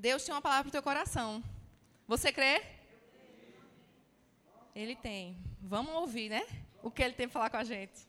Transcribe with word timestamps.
Deus 0.00 0.24
tem 0.24 0.32
uma 0.34 0.40
palavra 0.40 0.62
para 0.64 0.68
o 0.70 0.72
teu 0.72 0.82
coração. 0.82 1.44
Você 2.08 2.32
crê? 2.32 2.62
Ele 4.74 4.96
tem. 4.96 5.36
Vamos 5.60 5.92
ouvir, 5.92 6.30
né? 6.30 6.42
O 6.82 6.90
que 6.90 7.02
ele 7.02 7.12
tem 7.12 7.28
para 7.28 7.34
falar 7.34 7.50
com 7.50 7.58
a 7.58 7.64
gente. 7.64 8.08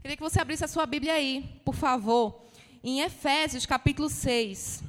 Queria 0.00 0.16
que 0.16 0.22
você 0.22 0.40
abrisse 0.40 0.64
a 0.64 0.68
sua 0.68 0.86
Bíblia 0.86 1.12
aí, 1.12 1.60
por 1.62 1.74
favor, 1.74 2.42
em 2.82 3.02
Efésios 3.02 3.66
capítulo 3.66 4.08
6. 4.08 4.82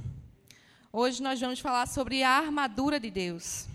Hoje 0.90 1.22
nós 1.22 1.38
vamos 1.38 1.60
falar 1.60 1.86
sobre 1.86 2.24
a 2.24 2.30
armadura 2.30 2.98
de 2.98 3.12
Deus. 3.12 3.68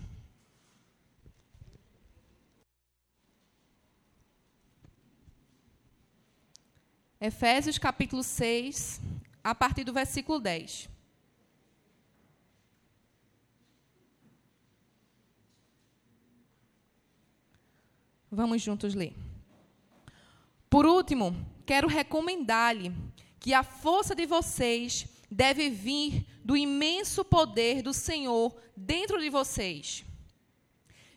Efésios 7.21 7.77
capítulo 7.77 8.23
6, 8.23 8.99
a 9.43 9.53
partir 9.53 9.83
do 9.83 9.93
versículo 9.93 10.39
10. 10.39 10.89
Vamos 18.31 18.61
juntos 18.61 18.93
ler. 18.93 19.15
Por 20.69 20.85
último, 20.85 21.35
quero 21.65 21.87
recomendar-lhe 21.87 22.93
que 23.39 23.53
a 23.53 23.63
força 23.63 24.13
de 24.13 24.25
vocês 24.27 25.07
deve 25.31 25.69
vir 25.69 26.25
do 26.43 26.55
imenso 26.55 27.25
poder 27.25 27.81
do 27.81 27.93
Senhor 27.93 28.55
dentro 28.75 29.19
de 29.19 29.29
vocês. 29.29 30.03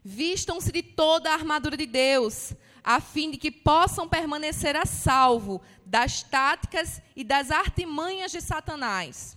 Vistam-se 0.02 0.72
de 0.72 0.82
toda 0.82 1.30
a 1.30 1.34
armadura 1.34 1.76
de 1.76 1.86
Deus, 1.86 2.54
a 2.82 2.98
fim 2.98 3.30
de 3.30 3.36
que 3.36 3.50
possam 3.50 4.08
permanecer 4.08 4.74
a 4.74 4.86
salvo 4.86 5.60
das 5.84 6.22
táticas 6.22 7.02
e 7.14 7.22
das 7.22 7.50
artimanhas 7.50 8.32
de 8.32 8.40
Satanás. 8.40 9.36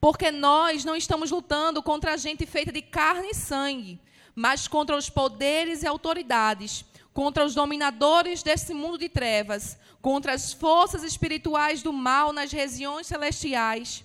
Porque 0.00 0.30
nós 0.30 0.84
não 0.86 0.96
estamos 0.96 1.30
lutando 1.30 1.82
contra 1.82 2.14
a 2.14 2.16
gente 2.16 2.46
feita 2.46 2.72
de 2.72 2.80
carne 2.80 3.28
e 3.30 3.34
sangue, 3.34 4.00
mas 4.34 4.66
contra 4.66 4.96
os 4.96 5.10
poderes 5.10 5.82
e 5.82 5.86
autoridades 5.86 6.84
contra 7.20 7.44
os 7.44 7.54
dominadores 7.54 8.42
desse 8.42 8.72
mundo 8.72 8.96
de 8.96 9.06
trevas, 9.06 9.78
contra 10.00 10.32
as 10.32 10.54
forças 10.54 11.02
espirituais 11.02 11.82
do 11.82 11.92
mal 11.92 12.32
nas 12.32 12.50
regiões 12.50 13.06
celestiais. 13.06 14.02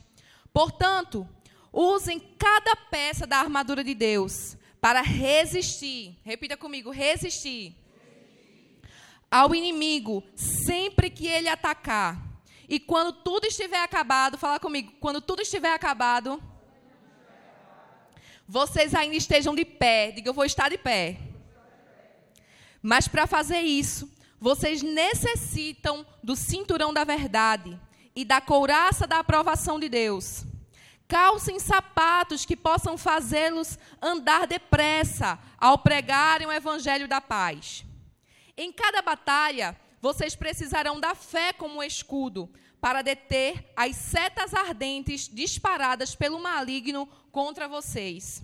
Portanto, 0.51 1.25
usem 1.71 2.19
cada 2.37 2.75
peça 2.75 3.25
da 3.25 3.37
armadura 3.37 3.85
de 3.85 3.95
Deus 3.95 4.57
para 4.81 5.01
resistir. 5.01 6.19
Repita 6.25 6.57
comigo: 6.57 6.91
resistir. 6.91 7.73
Ao 9.31 9.55
inimigo 9.55 10.21
sempre 10.35 11.09
que 11.09 11.25
ele 11.25 11.47
atacar. 11.47 12.21
E 12.67 12.81
quando 12.81 13.13
tudo 13.13 13.47
estiver 13.47 13.81
acabado, 13.81 14.37
fala 14.37 14.59
comigo, 14.59 14.91
quando 14.99 15.21
tudo 15.21 15.41
estiver 15.41 15.73
acabado, 15.73 16.43
vocês 18.45 18.93
ainda 18.93 19.15
estejam 19.15 19.55
de 19.55 19.63
pé. 19.63 20.11
Diga, 20.11 20.27
eu 20.27 20.33
vou 20.33 20.43
estar 20.43 20.67
de 20.67 20.77
pé. 20.77 21.24
Mas 22.85 23.07
para 23.07 23.25
fazer 23.25 23.61
isso, 23.61 24.07
vocês 24.39 24.83
necessitam 24.83 26.05
do 26.23 26.35
cinturão 26.35 26.93
da 26.93 27.03
verdade 27.03 27.79
e 28.15 28.23
da 28.23 28.39
couraça 28.39 29.07
da 29.07 29.17
aprovação 29.17 29.79
de 29.79 29.89
Deus. 29.89 30.43
Calcem 31.07 31.57
sapatos 31.57 32.45
que 32.45 32.55
possam 32.55 32.95
fazê-los 32.95 33.79
andar 33.99 34.45
depressa 34.45 35.39
ao 35.57 35.79
pregarem 35.79 36.45
o 36.45 36.51
evangelho 36.51 37.07
da 37.07 37.19
paz. 37.19 37.83
Em 38.55 38.71
cada 38.71 39.01
batalha, 39.01 39.75
vocês 39.99 40.35
precisarão 40.35 40.99
da 40.99 41.15
fé 41.15 41.53
como 41.53 41.81
escudo 41.81 42.47
para 42.79 43.01
deter 43.01 43.67
as 43.75 43.95
setas 43.95 44.53
ardentes 44.53 45.27
disparadas 45.27 46.13
pelo 46.13 46.37
maligno 46.37 47.07
contra 47.31 47.67
vocês. 47.67 48.43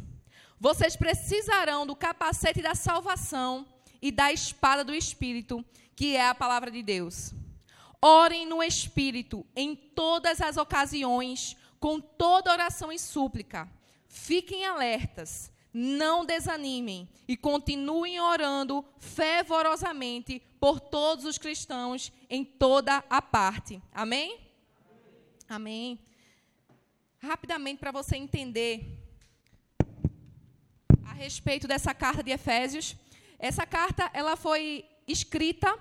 Vocês 0.60 0.96
precisarão 0.96 1.86
do 1.86 1.96
capacete 1.96 2.60
da 2.60 2.74
salvação 2.74 3.68
e 4.02 4.12
da 4.12 4.32
espada 4.32 4.84
do 4.84 4.94
Espírito, 4.94 5.64
que 5.96 6.16
é 6.16 6.28
a 6.28 6.36
palavra 6.36 6.72
de 6.72 6.82
Deus. 6.82 7.34
Orem 8.02 8.48
no 8.48 8.64
Espírito 8.64 9.46
em 9.56 9.76
todas 9.76 10.42
as 10.42 10.58
ocasiões, 10.58 11.56
com 11.80 12.00
toda 12.00 12.52
oração 12.52 12.92
e 12.92 12.98
súplica. 12.98 13.70
Fiquem 14.08 14.66
alertas, 14.66 15.52
não 15.74 16.26
desanimem 16.26 17.08
e 17.28 17.38
continuem 17.38 18.20
orando 18.20 18.84
fervorosamente 19.00 20.42
por 20.60 20.80
todos 20.80 21.26
os 21.26 21.38
cristãos 21.38 22.12
em 22.30 22.44
toda 22.44 23.04
a 23.10 23.22
parte. 23.22 23.82
Amém? 23.92 24.40
Amém. 25.48 26.00
Rapidamente, 27.20 27.80
para 27.80 27.92
você 27.92 28.16
entender 28.16 29.00
a 31.06 31.14
respeito 31.14 31.68
dessa 31.68 31.94
carta 31.94 32.24
de 32.24 32.32
Efésios, 32.32 32.96
essa 33.42 33.66
carta 33.66 34.08
ela 34.14 34.38
foi 34.38 34.86
escrita, 35.08 35.76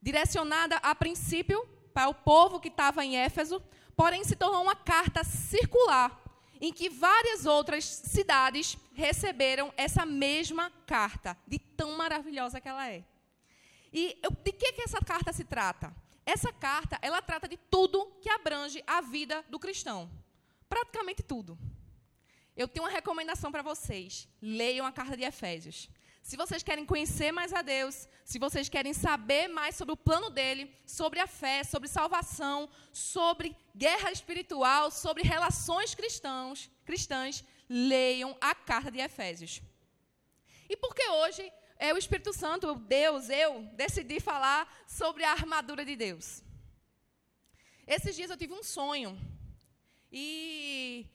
direcionada 0.00 0.76
a 0.76 0.94
princípio 0.94 1.66
para 1.92 2.08
o 2.08 2.14
povo 2.14 2.60
que 2.60 2.68
estava 2.68 3.04
em 3.04 3.16
Éfeso, 3.16 3.60
porém 3.96 4.22
se 4.22 4.36
tornou 4.36 4.62
uma 4.62 4.76
carta 4.76 5.24
circular, 5.24 6.22
em 6.60 6.72
que 6.72 6.88
várias 6.88 7.46
outras 7.46 7.84
cidades 7.84 8.78
receberam 8.94 9.74
essa 9.76 10.06
mesma 10.06 10.70
carta, 10.86 11.36
de 11.48 11.58
tão 11.58 11.96
maravilhosa 11.96 12.60
que 12.60 12.68
ela 12.68 12.88
é. 12.88 13.02
E 13.92 14.16
de 14.44 14.52
que, 14.52 14.72
que 14.72 14.82
essa 14.82 15.00
carta 15.00 15.32
se 15.32 15.42
trata? 15.42 15.92
Essa 16.24 16.52
carta, 16.52 16.96
ela 17.02 17.20
trata 17.20 17.48
de 17.48 17.56
tudo 17.56 18.06
que 18.22 18.30
abrange 18.30 18.84
a 18.86 19.00
vida 19.00 19.44
do 19.48 19.58
cristão. 19.58 20.08
Praticamente 20.68 21.24
tudo. 21.24 21.58
Eu 22.56 22.68
tenho 22.68 22.84
uma 22.84 22.92
recomendação 22.92 23.50
para 23.50 23.62
vocês. 23.62 24.28
Leiam 24.40 24.86
a 24.86 24.92
carta 24.92 25.16
de 25.16 25.24
Efésios. 25.24 25.88
Se 26.30 26.36
vocês 26.36 26.62
querem 26.62 26.86
conhecer 26.86 27.32
mais 27.32 27.52
a 27.52 27.60
Deus, 27.60 28.08
se 28.24 28.38
vocês 28.38 28.68
querem 28.68 28.92
saber 28.94 29.48
mais 29.48 29.74
sobre 29.74 29.94
o 29.94 29.96
plano 29.96 30.30
dele, 30.30 30.72
sobre 30.86 31.18
a 31.18 31.26
fé, 31.26 31.64
sobre 31.64 31.88
salvação, 31.88 32.68
sobre 32.92 33.56
guerra 33.74 34.12
espiritual, 34.12 34.92
sobre 34.92 35.24
relações 35.24 35.92
cristãos, 35.92 36.70
cristãs, 36.84 37.44
leiam 37.68 38.36
a 38.40 38.54
carta 38.54 38.92
de 38.92 39.00
Efésios. 39.00 39.60
E 40.68 40.76
por 40.76 40.94
que 40.94 41.04
hoje 41.08 41.52
é 41.76 41.92
o 41.92 41.98
Espírito 41.98 42.32
Santo, 42.32 42.76
Deus, 42.76 43.28
eu, 43.28 43.64
decidi 43.74 44.20
falar 44.20 44.72
sobre 44.86 45.24
a 45.24 45.32
armadura 45.32 45.84
de 45.84 45.96
Deus? 45.96 46.44
Esses 47.88 48.14
dias 48.14 48.30
eu 48.30 48.36
tive 48.36 48.54
um 48.54 48.62
sonho. 48.62 49.18
E 50.12 51.08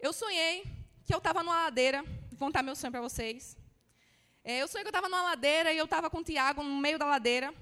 eu 0.00 0.12
sonhei 0.12 0.64
que 1.04 1.14
eu 1.14 1.18
estava 1.18 1.44
numa 1.44 1.62
ladeira. 1.62 2.02
Vou 2.30 2.40
contar 2.40 2.64
meu 2.64 2.74
sonho 2.74 2.90
para 2.90 3.00
vocês. 3.00 3.61
É, 4.44 4.58
eu 4.60 4.66
sonhei 4.66 4.82
que 4.82 4.88
eu 4.88 4.90
estava 4.90 5.08
numa 5.08 5.22
ladeira 5.22 5.72
e 5.72 5.78
eu 5.78 5.84
estava 5.84 6.10
com 6.10 6.18
o 6.18 6.24
Tiago 6.24 6.62
no 6.64 6.76
meio 6.80 6.98
da 6.98 7.06
ladeira. 7.06 7.54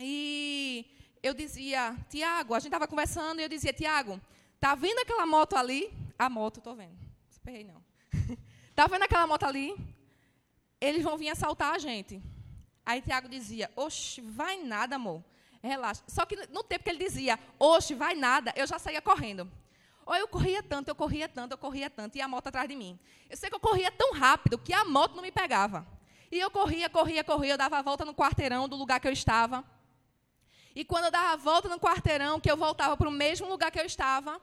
E 0.00 0.86
eu 1.22 1.34
dizia, 1.34 1.94
Tiago, 2.08 2.54
a 2.54 2.58
gente 2.58 2.68
estava 2.68 2.88
conversando 2.88 3.40
e 3.40 3.42
eu 3.42 3.48
dizia, 3.48 3.72
Tiago, 3.72 4.18
tá 4.58 4.74
vendo 4.74 5.00
aquela 5.00 5.26
moto 5.26 5.56
ali? 5.56 5.92
A 6.18 6.30
moto, 6.30 6.58
estou 6.58 6.74
vendo. 6.74 6.96
Esperei 7.30 7.64
não. 7.64 7.84
tá 8.74 8.86
vendo 8.86 9.02
aquela 9.02 9.26
moto 9.26 9.44
ali? 9.44 9.76
Eles 10.80 11.02
vão 11.02 11.18
vir 11.18 11.28
assaltar 11.28 11.74
a 11.74 11.78
gente. 11.78 12.22
Aí 12.84 13.02
Tiago 13.02 13.28
dizia, 13.28 13.70
oxe, 13.76 14.22
vai 14.22 14.62
nada, 14.62 14.96
amor. 14.96 15.22
Relaxa. 15.62 16.02
Só 16.06 16.24
que 16.24 16.36
no 16.46 16.62
tempo 16.62 16.84
que 16.84 16.90
ele 16.90 17.04
dizia, 17.04 17.38
oxe, 17.58 17.94
vai 17.94 18.14
nada, 18.14 18.54
eu 18.56 18.66
já 18.66 18.78
saía 18.78 19.02
correndo. 19.02 19.50
Ou 20.06 20.14
eu 20.14 20.28
corria 20.28 20.62
tanto, 20.62 20.88
eu 20.88 20.94
corria 20.94 21.28
tanto, 21.28 21.52
eu 21.52 21.58
corria 21.58 21.88
tanto, 21.88 22.16
e 22.16 22.20
a 22.20 22.28
moto 22.28 22.48
atrás 22.48 22.68
de 22.68 22.76
mim. 22.76 22.98
Eu 23.30 23.36
sei 23.36 23.48
que 23.48 23.56
eu 23.56 23.60
corria 23.60 23.90
tão 23.90 24.12
rápido 24.12 24.58
que 24.58 24.72
a 24.72 24.84
moto 24.84 25.14
não 25.14 25.22
me 25.22 25.32
pegava. 25.32 25.86
E 26.30 26.38
eu 26.38 26.50
corria, 26.50 26.90
corria, 26.90 27.22
corria, 27.22 27.54
eu 27.54 27.58
dava 27.58 27.78
a 27.78 27.82
volta 27.82 28.04
no 28.04 28.14
quarteirão 28.14 28.68
do 28.68 28.76
lugar 28.76 29.00
que 29.00 29.08
eu 29.08 29.12
estava. 29.12 29.64
E 30.74 30.84
quando 30.84 31.04
eu 31.04 31.10
dava 31.10 31.32
a 31.32 31.36
volta 31.36 31.68
no 31.68 31.78
quarteirão, 31.78 32.40
que 32.40 32.50
eu 32.50 32.56
voltava 32.56 32.96
para 32.96 33.08
o 33.08 33.12
mesmo 33.12 33.48
lugar 33.48 33.70
que 33.70 33.78
eu 33.78 33.84
estava, 33.84 34.40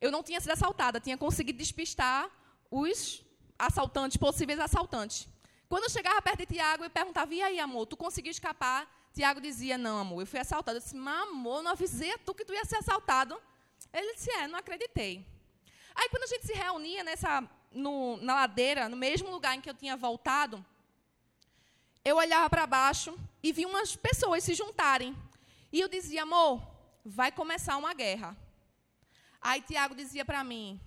eu 0.00 0.10
não 0.12 0.22
tinha 0.22 0.40
sido 0.40 0.50
assaltada, 0.50 1.00
tinha 1.00 1.16
conseguido 1.16 1.58
despistar 1.58 2.30
os 2.70 3.24
assaltantes, 3.58 4.16
possíveis 4.16 4.60
assaltantes. 4.60 5.26
Quando 5.68 5.84
eu 5.84 5.90
chegava 5.90 6.20
perto 6.20 6.40
de 6.40 6.46
Tiago 6.46 6.84
e 6.84 6.90
perguntava, 6.90 7.34
e 7.34 7.42
aí, 7.42 7.58
amor, 7.58 7.86
tu 7.86 7.96
conseguiu 7.96 8.30
escapar? 8.30 8.86
Tiago 9.14 9.40
dizia, 9.40 9.78
não, 9.78 9.98
amor, 9.98 10.20
eu 10.20 10.26
fui 10.26 10.38
assaltado. 10.38 10.76
Eu 10.76 10.82
disse, 10.82 10.94
mas, 10.94 11.22
amor, 11.22 11.62
não 11.62 11.70
avisei 11.70 12.12
a 12.12 12.18
tu 12.18 12.34
que 12.34 12.44
tu 12.44 12.52
ia 12.52 12.64
ser 12.64 12.76
assaltado. 12.76 13.40
Ele 13.92 14.14
disse: 14.14 14.30
É, 14.30 14.48
não 14.48 14.58
acreditei. 14.58 15.26
Aí, 15.94 16.08
quando 16.08 16.24
a 16.24 16.26
gente 16.26 16.46
se 16.46 16.52
reunia 16.52 17.04
nessa, 17.04 17.48
no, 17.70 18.16
na 18.18 18.34
ladeira, 18.34 18.88
no 18.88 18.96
mesmo 18.96 19.30
lugar 19.30 19.54
em 19.54 19.60
que 19.60 19.70
eu 19.70 19.74
tinha 19.74 19.96
voltado, 19.96 20.64
eu 22.04 22.16
olhava 22.16 22.50
para 22.50 22.66
baixo 22.66 23.18
e 23.42 23.52
vi 23.52 23.64
umas 23.64 23.96
pessoas 23.96 24.44
se 24.44 24.54
juntarem. 24.54 25.16
E 25.72 25.80
eu 25.80 25.88
dizia: 25.88 26.22
Amor, 26.22 26.62
vai 27.04 27.30
começar 27.30 27.76
uma 27.76 27.94
guerra. 27.94 28.36
Aí 29.40 29.60
Tiago 29.60 29.94
dizia 29.94 30.24
para 30.24 30.42
mim: 30.42 30.80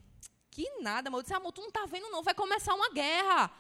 Que 0.50 0.70
nada, 0.82 1.10
amor. 1.10 1.20
Eu 1.20 1.24
disse: 1.24 1.34
Amor, 1.34 1.52
tu 1.52 1.62
não 1.62 1.70
está 1.70 1.86
vendo, 1.86 2.10
não, 2.10 2.24
vai 2.24 2.34
começar 2.34 2.74
uma 2.74 2.90
guerra. 2.90 3.52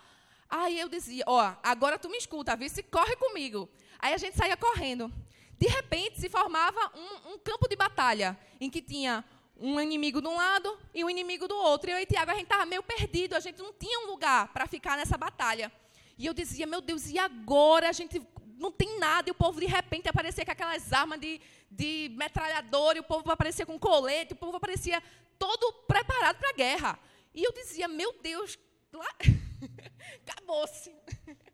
Aí 0.49 0.79
eu 0.79 0.89
dizia: 0.89 1.23
Ó, 1.27 1.55
agora 1.63 1.99
tu 1.99 2.09
me 2.09 2.17
escuta, 2.17 2.55
vê 2.55 2.69
se 2.69 2.83
corre 2.83 3.15
comigo. 3.15 3.69
Aí 3.99 4.13
a 4.13 4.17
gente 4.17 4.35
saía 4.35 4.57
correndo. 4.57 5.11
De 5.57 5.67
repente 5.67 6.19
se 6.19 6.29
formava 6.29 6.79
um, 6.95 7.33
um 7.33 7.39
campo 7.39 7.67
de 7.67 7.75
batalha 7.75 8.37
em 8.59 8.69
que 8.69 8.81
tinha 8.81 9.23
um 9.59 9.79
inimigo 9.79 10.21
de 10.21 10.27
um 10.27 10.35
lado 10.35 10.77
e 10.93 11.03
um 11.03 11.09
inimigo 11.09 11.47
do 11.47 11.55
outro. 11.55 11.89
E 11.89 11.93
eu 11.93 11.99
e 11.99 12.05
Tiago, 12.05 12.31
a 12.31 12.35
gente 12.35 12.43
estava 12.43 12.65
meio 12.65 12.83
perdido, 12.83 13.35
a 13.35 13.39
gente 13.39 13.61
não 13.61 13.73
tinha 13.73 13.99
um 14.01 14.07
lugar 14.07 14.53
para 14.53 14.67
ficar 14.67 14.97
nessa 14.97 15.17
batalha. 15.17 15.71
E 16.17 16.25
eu 16.25 16.33
dizia, 16.33 16.67
meu 16.67 16.81
Deus, 16.81 17.09
e 17.09 17.17
agora? 17.17 17.89
A 17.89 17.91
gente 17.91 18.21
não 18.57 18.71
tem 18.71 18.99
nada, 18.99 19.29
e 19.29 19.31
o 19.31 19.35
povo 19.35 19.59
de 19.59 19.67
repente 19.67 20.09
aparecia 20.09 20.43
com 20.43 20.51
aquelas 20.51 20.91
armas 20.91 21.19
de, 21.19 21.39
de 21.69 22.11
metralhador, 22.15 22.95
e 22.95 22.99
o 22.99 23.03
povo 23.03 23.31
aparecia 23.31 23.65
com 23.65 23.77
colete, 23.77 24.33
o 24.33 24.35
povo 24.35 24.57
aparecia 24.57 25.01
todo 25.37 25.73
preparado 25.87 26.37
para 26.37 26.49
a 26.49 26.53
guerra. 26.53 26.99
E 27.33 27.43
eu 27.43 27.51
dizia, 27.51 27.87
meu 27.87 28.13
Deus, 28.21 28.57
lá... 28.91 29.07
acabou-se. 30.25 30.93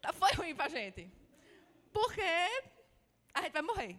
Tá, 0.00 0.14
foi 0.14 0.32
ruim 0.32 0.54
para 0.54 0.64
a 0.64 0.68
gente. 0.70 1.12
Porque 1.92 2.22
a 3.34 3.42
gente 3.42 3.52
vai 3.52 3.62
morrer. 3.62 3.96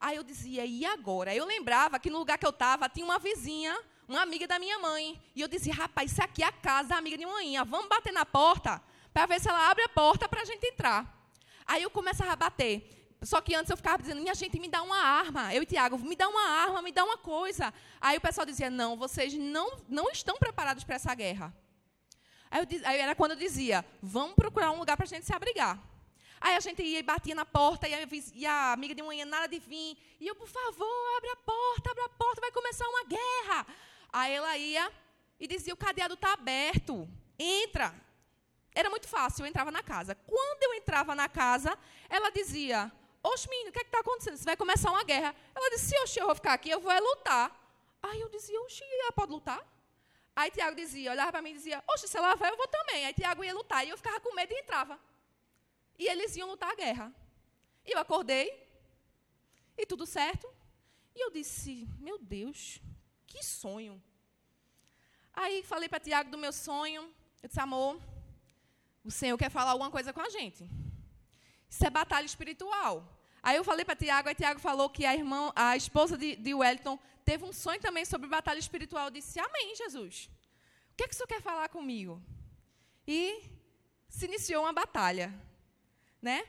Aí 0.00 0.16
eu 0.16 0.22
dizia, 0.22 0.64
e 0.64 0.84
agora? 0.86 1.34
Eu 1.34 1.44
lembrava 1.44 1.98
que 1.98 2.10
no 2.10 2.18
lugar 2.18 2.38
que 2.38 2.46
eu 2.46 2.50
estava 2.50 2.88
tinha 2.88 3.04
uma 3.04 3.18
vizinha, 3.18 3.76
uma 4.08 4.22
amiga 4.22 4.46
da 4.46 4.58
minha 4.58 4.78
mãe. 4.78 5.20
E 5.34 5.40
eu 5.40 5.48
dizia, 5.48 5.74
rapaz, 5.74 6.12
isso 6.12 6.22
aqui 6.22 6.42
é 6.42 6.46
a 6.46 6.52
casa 6.52 6.90
da 6.90 6.96
amiga 6.96 7.18
de 7.18 7.26
manhã. 7.26 7.64
Vamos 7.64 7.88
bater 7.88 8.12
na 8.12 8.24
porta 8.24 8.80
para 9.12 9.26
ver 9.26 9.40
se 9.40 9.48
ela 9.48 9.70
abre 9.70 9.82
a 9.84 9.88
porta 9.88 10.28
para 10.28 10.42
a 10.42 10.44
gente 10.44 10.64
entrar. 10.66 11.14
Aí 11.66 11.82
eu 11.82 11.90
começava 11.90 12.32
a 12.32 12.36
bater. 12.36 12.98
Só 13.22 13.40
que 13.40 13.54
antes 13.54 13.68
eu 13.68 13.76
ficava 13.76 14.00
dizendo, 14.00 14.20
minha 14.20 14.34
gente, 14.34 14.58
me 14.60 14.68
dá 14.68 14.82
uma 14.82 14.96
arma. 14.96 15.52
Eu 15.52 15.62
e 15.62 15.66
Tiago, 15.66 15.98
me 15.98 16.14
dá 16.14 16.28
uma 16.28 16.48
arma, 16.48 16.80
me 16.80 16.92
dá 16.92 17.04
uma 17.04 17.18
coisa. 17.18 17.74
Aí 18.00 18.16
o 18.16 18.20
pessoal 18.20 18.46
dizia, 18.46 18.70
não, 18.70 18.96
vocês 18.96 19.34
não, 19.34 19.82
não 19.88 20.08
estão 20.10 20.38
preparados 20.38 20.84
para 20.84 20.94
essa 20.94 21.12
guerra. 21.14 21.52
Aí, 22.50 22.60
eu, 22.60 22.88
aí 22.88 22.98
era 23.00 23.14
quando 23.14 23.32
eu 23.32 23.36
dizia, 23.36 23.84
vamos 24.00 24.36
procurar 24.36 24.70
um 24.70 24.78
lugar 24.78 24.96
para 24.96 25.04
a 25.04 25.08
gente 25.08 25.26
se 25.26 25.34
abrigar. 25.34 25.78
Aí 26.40 26.54
a 26.54 26.60
gente 26.60 26.82
ia 26.82 27.00
e 27.00 27.02
batia 27.02 27.34
na 27.34 27.44
porta, 27.44 27.88
e 27.88 27.94
a, 27.94 28.08
e 28.34 28.46
a 28.46 28.72
amiga 28.72 28.94
de 28.94 29.02
manhã 29.02 29.24
nada 29.24 29.48
de 29.48 29.58
vir. 29.58 29.96
E 30.20 30.26
eu, 30.26 30.34
por 30.34 30.48
favor, 30.48 31.16
abre 31.16 31.30
a 31.30 31.36
porta, 31.36 31.90
abre 31.90 32.02
a 32.04 32.08
porta, 32.08 32.40
vai 32.40 32.52
começar 32.52 32.88
uma 32.88 33.04
guerra. 33.04 33.66
Aí 34.12 34.32
ela 34.32 34.56
ia 34.56 34.92
e 35.38 35.46
dizia, 35.46 35.74
o 35.74 35.76
cadeado 35.76 36.14
está 36.14 36.32
aberto, 36.32 37.08
entra. 37.38 37.94
Era 38.74 38.90
muito 38.90 39.08
fácil, 39.08 39.42
eu 39.44 39.48
entrava 39.48 39.70
na 39.70 39.82
casa. 39.82 40.14
Quando 40.14 40.62
eu 40.62 40.74
entrava 40.74 41.14
na 41.14 41.28
casa, 41.28 41.76
ela 42.08 42.30
dizia, 42.30 42.92
oxe, 43.22 43.48
menino, 43.48 43.70
o 43.70 43.72
que 43.72 43.80
é 43.80 43.82
está 43.82 44.00
acontecendo? 44.00 44.36
Você 44.36 44.44
vai 44.44 44.56
começar 44.56 44.90
uma 44.90 45.04
guerra. 45.04 45.34
Ela 45.54 45.70
disse, 45.70 45.96
oxe, 46.02 46.20
eu 46.20 46.26
vou 46.26 46.34
ficar 46.34 46.52
aqui, 46.52 46.70
eu 46.70 46.80
vou 46.80 46.92
é 46.92 47.00
lutar. 47.00 47.54
Aí 48.02 48.20
eu 48.20 48.28
dizia, 48.28 48.60
oxe, 48.62 48.84
ela 48.84 49.12
pode 49.12 49.32
lutar? 49.32 49.60
Aí 50.34 50.52
Tiago 50.52 50.76
dizia, 50.76 51.10
olhava 51.10 51.32
para 51.32 51.42
mim 51.42 51.50
e 51.50 51.54
dizia, 51.54 51.82
oxe, 51.88 52.06
se 52.06 52.16
ela 52.16 52.36
vai, 52.36 52.52
eu 52.52 52.56
vou 52.56 52.68
também. 52.68 53.06
Aí 53.06 53.12
Tiago 53.12 53.42
ia 53.42 53.52
lutar, 53.52 53.84
e 53.84 53.90
eu 53.90 53.96
ficava 53.96 54.20
com 54.20 54.32
medo 54.34 54.52
e 54.52 54.60
entrava. 54.60 54.98
E 55.98 56.06
eles 56.06 56.36
iam 56.36 56.48
lutar 56.48 56.70
a 56.70 56.74
guerra. 56.76 57.12
E 57.84 57.92
eu 57.92 57.98
acordei, 57.98 58.68
e 59.76 59.86
tudo 59.86 60.04
certo. 60.06 60.46
E 61.14 61.24
eu 61.24 61.30
disse: 61.30 61.88
Meu 61.98 62.18
Deus, 62.18 62.80
que 63.26 63.42
sonho. 63.42 64.02
Aí 65.32 65.62
falei 65.62 65.88
para 65.88 66.00
Tiago 66.00 66.30
do 66.30 66.38
meu 66.38 66.52
sonho. 66.52 67.02
Eu 67.42 67.48
disse: 67.48 67.60
Amor, 67.60 68.00
o 69.04 69.10
Senhor 69.10 69.38
quer 69.38 69.50
falar 69.50 69.72
alguma 69.72 69.90
coisa 69.90 70.12
com 70.12 70.20
a 70.20 70.28
gente. 70.28 70.68
Isso 71.68 71.84
é 71.84 71.90
batalha 71.90 72.26
espiritual. 72.26 73.16
Aí 73.42 73.56
eu 73.56 73.64
falei 73.64 73.84
para 73.84 73.94
Tiago, 73.94 74.28
aí 74.28 74.34
Tiago 74.34 74.60
falou 74.60 74.90
que 74.90 75.06
a 75.06 75.14
irmã, 75.14 75.52
a 75.54 75.76
esposa 75.76 76.18
de, 76.18 76.34
de 76.36 76.52
Wellington 76.54 76.98
teve 77.24 77.44
um 77.44 77.52
sonho 77.52 77.80
também 77.80 78.04
sobre 78.04 78.28
batalha 78.28 78.58
espiritual. 78.58 79.06
Eu 79.06 79.10
disse: 79.10 79.38
Amém, 79.38 79.74
Jesus. 79.76 80.28
O 80.92 80.96
que 80.96 81.04
é 81.04 81.08
que 81.08 81.14
o 81.14 81.16
Senhor 81.16 81.28
quer 81.28 81.40
falar 81.40 81.68
comigo? 81.68 82.22
E 83.06 83.42
se 84.08 84.26
iniciou 84.26 84.64
uma 84.64 84.72
batalha 84.72 85.32
né? 86.20 86.44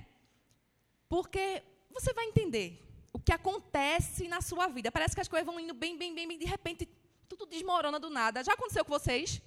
Porque 1.07 1.63
você 1.89 2.13
vai 2.13 2.25
entender 2.25 2.85
o 3.11 3.19
que 3.19 3.31
acontece 3.31 4.27
na 4.27 4.41
sua 4.41 4.67
vida. 4.67 4.91
Parece 4.91 5.15
que 5.15 5.21
as 5.21 5.27
coisas 5.27 5.45
vão 5.45 5.59
indo 5.59 5.73
bem, 5.73 5.97
bem, 5.97 6.13
bem, 6.13 6.27
bem, 6.27 6.37
de 6.37 6.45
repente 6.45 6.87
tudo 7.27 7.45
desmorona 7.45 7.99
do 7.99 8.09
nada. 8.09 8.43
Já 8.43 8.53
aconteceu 8.53 8.83
com 8.83 8.91
vocês? 8.91 9.41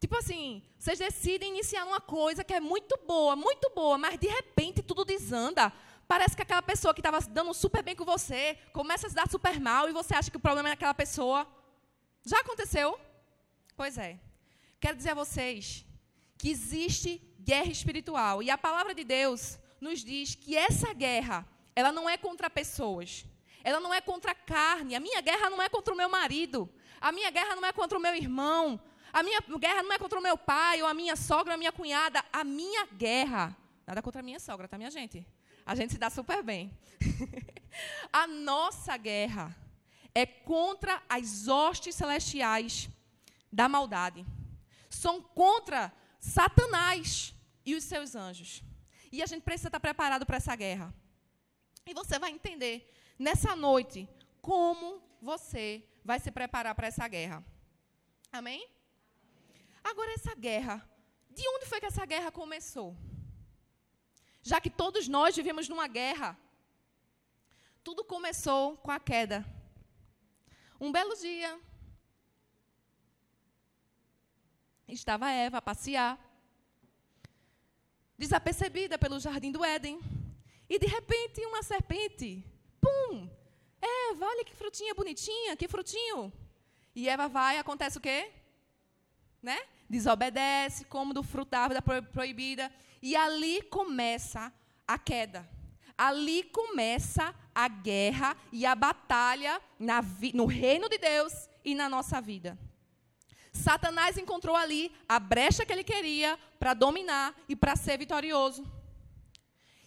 Tipo 0.00 0.16
assim, 0.16 0.62
vocês 0.78 0.98
decidem 0.98 1.50
iniciar 1.50 1.84
uma 1.84 2.00
coisa 2.00 2.44
que 2.44 2.54
é 2.54 2.60
muito 2.60 2.96
boa, 3.06 3.34
muito 3.34 3.70
boa, 3.74 3.98
mas 3.98 4.18
de 4.18 4.28
repente 4.28 4.80
tudo 4.82 5.04
desanda. 5.04 5.72
Parece 6.06 6.36
que 6.36 6.42
aquela 6.42 6.62
pessoa 6.62 6.94
que 6.94 7.00
estava 7.00 7.20
dando 7.20 7.52
super 7.52 7.82
bem 7.82 7.96
com 7.96 8.04
você 8.04 8.56
começa 8.72 9.06
a 9.06 9.10
se 9.10 9.16
dar 9.16 9.28
super 9.28 9.60
mal 9.60 9.88
e 9.88 9.92
você 9.92 10.14
acha 10.14 10.30
que 10.30 10.36
o 10.36 10.40
problema 10.40 10.68
é 10.68 10.72
aquela 10.72 10.94
pessoa. 10.94 11.46
Já 12.24 12.38
aconteceu? 12.40 12.98
Pois 13.76 13.98
é. 13.98 14.18
Quero 14.80 14.96
dizer 14.96 15.10
a 15.10 15.14
vocês 15.14 15.84
que 16.38 16.48
existe 16.48 17.20
guerra 17.38 17.70
espiritual. 17.70 18.42
E 18.42 18.50
a 18.50 18.58
palavra 18.58 18.94
de 18.94 19.04
Deus 19.04 19.58
nos 19.80 20.00
diz 20.00 20.34
que 20.34 20.56
essa 20.56 20.92
guerra, 20.92 21.46
ela 21.74 21.92
não 21.92 22.08
é 22.08 22.16
contra 22.16 22.50
pessoas. 22.50 23.24
Ela 23.62 23.80
não 23.80 23.92
é 23.92 24.00
contra 24.00 24.32
a 24.32 24.34
carne. 24.34 24.94
A 24.94 25.00
minha 25.00 25.20
guerra 25.20 25.50
não 25.50 25.60
é 25.62 25.68
contra 25.68 25.92
o 25.92 25.96
meu 25.96 26.08
marido. 26.08 26.68
A 27.00 27.12
minha 27.12 27.30
guerra 27.30 27.54
não 27.54 27.64
é 27.64 27.72
contra 27.72 27.98
o 27.98 28.00
meu 28.00 28.14
irmão. 28.14 28.80
A 29.12 29.22
minha 29.22 29.40
guerra 29.40 29.82
não 29.82 29.92
é 29.92 29.98
contra 29.98 30.18
o 30.18 30.22
meu 30.22 30.36
pai, 30.36 30.82
ou 30.82 30.88
a 30.88 30.94
minha 30.94 31.16
sogra, 31.16 31.52
ou 31.52 31.54
a 31.54 31.58
minha 31.58 31.72
cunhada. 31.72 32.24
A 32.32 32.44
minha 32.44 32.86
guerra. 32.86 33.56
Nada 33.86 34.02
contra 34.02 34.20
a 34.20 34.22
minha 34.22 34.40
sogra, 34.40 34.68
tá, 34.68 34.76
minha 34.76 34.90
gente? 34.90 35.26
A 35.64 35.74
gente 35.74 35.92
se 35.92 35.98
dá 35.98 36.10
super 36.10 36.42
bem. 36.42 36.76
a 38.12 38.26
nossa 38.26 38.96
guerra 38.96 39.54
é 40.14 40.26
contra 40.26 41.02
as 41.08 41.48
hostes 41.48 41.94
celestiais 41.94 42.88
da 43.52 43.68
maldade. 43.68 44.26
São 44.90 45.20
contra 45.22 45.92
Satanás 46.18 47.34
e 47.64 47.74
os 47.74 47.84
seus 47.84 48.14
anjos. 48.14 48.62
E 49.10 49.22
a 49.22 49.26
gente 49.26 49.42
precisa 49.42 49.68
estar 49.68 49.80
preparado 49.80 50.26
para 50.26 50.36
essa 50.36 50.54
guerra. 50.54 50.94
E 51.86 51.94
você 51.94 52.18
vai 52.18 52.30
entender 52.30 52.92
nessa 53.18 53.56
noite 53.56 54.08
como 54.42 55.02
você 55.20 55.84
vai 56.04 56.18
se 56.20 56.30
preparar 56.30 56.74
para 56.74 56.86
essa 56.86 57.06
guerra. 57.08 57.44
Amém? 58.30 58.68
Agora, 59.82 60.12
essa 60.12 60.34
guerra, 60.34 60.86
de 61.30 61.42
onde 61.48 61.66
foi 61.66 61.80
que 61.80 61.86
essa 61.86 62.04
guerra 62.04 62.30
começou? 62.30 62.96
Já 64.42 64.60
que 64.60 64.70
todos 64.70 65.08
nós 65.08 65.34
vivemos 65.36 65.68
numa 65.68 65.86
guerra, 65.86 66.38
tudo 67.82 68.04
começou 68.04 68.76
com 68.78 68.90
a 68.90 69.00
queda. 69.00 69.44
Um 70.80 70.92
belo 70.92 71.14
dia, 71.16 71.58
estava 74.88 75.30
Eva 75.30 75.58
a 75.58 75.62
passear 75.62 76.18
desapercebida 78.16 78.98
pelo 78.98 79.20
jardim 79.20 79.52
do 79.52 79.64
Éden. 79.64 80.00
E 80.68 80.78
de 80.78 80.86
repente 80.86 81.44
uma 81.46 81.62
serpente, 81.62 82.44
pum! 82.80 83.30
Eva, 83.80 84.26
olha 84.26 84.44
que 84.44 84.54
frutinha 84.54 84.94
bonitinha, 84.94 85.56
que 85.56 85.68
frutinho. 85.68 86.32
E 86.94 87.08
Eva 87.08 87.28
vai, 87.28 87.58
acontece 87.58 87.96
o 87.96 88.00
quê? 88.00 88.30
Né? 89.40 89.58
Desobedece, 89.88 90.84
come 90.86 91.14
do 91.14 91.22
fruto 91.22 91.52
da 91.52 91.60
árvore 91.60 92.02
proibida. 92.02 92.72
E 93.00 93.14
ali 93.14 93.62
começa 93.62 94.52
a 94.86 94.98
queda. 94.98 95.48
Ali 95.96 96.44
começa 96.44 97.34
a 97.54 97.68
guerra 97.68 98.36
e 98.52 98.66
a 98.66 98.74
batalha 98.74 99.60
no 100.34 100.46
reino 100.46 100.88
de 100.88 100.98
Deus 100.98 101.48
e 101.64 101.74
na 101.74 101.88
nossa 101.88 102.20
vida. 102.20 102.58
Satanás 103.58 104.16
encontrou 104.16 104.56
ali 104.56 104.92
a 105.08 105.18
brecha 105.18 105.66
que 105.66 105.72
ele 105.72 105.84
queria 105.84 106.38
para 106.58 106.74
dominar 106.74 107.34
e 107.48 107.56
para 107.56 107.76
ser 107.76 107.98
vitorioso. 107.98 108.64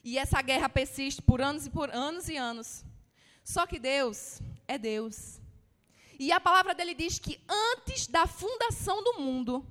E 0.04 0.18
essa 0.18 0.42
guerra 0.42 0.68
persiste 0.68 1.22
por 1.22 1.42
anos 1.42 1.66
e 1.66 1.70
por 1.70 1.90
anos 1.90 2.28
e 2.28 2.36
anos. 2.36 2.84
Só 3.44 3.66
que 3.66 3.80
Deus 3.80 4.42
é 4.68 4.78
Deus. 4.78 5.40
E 6.20 6.32
a 6.32 6.40
palavra 6.40 6.76
dele 6.76 6.94
diz 6.94 7.18
que 7.18 7.42
antes 7.48 8.08
da 8.08 8.28
fundação 8.28 9.04
do 9.04 9.20
mundo, 9.20 9.66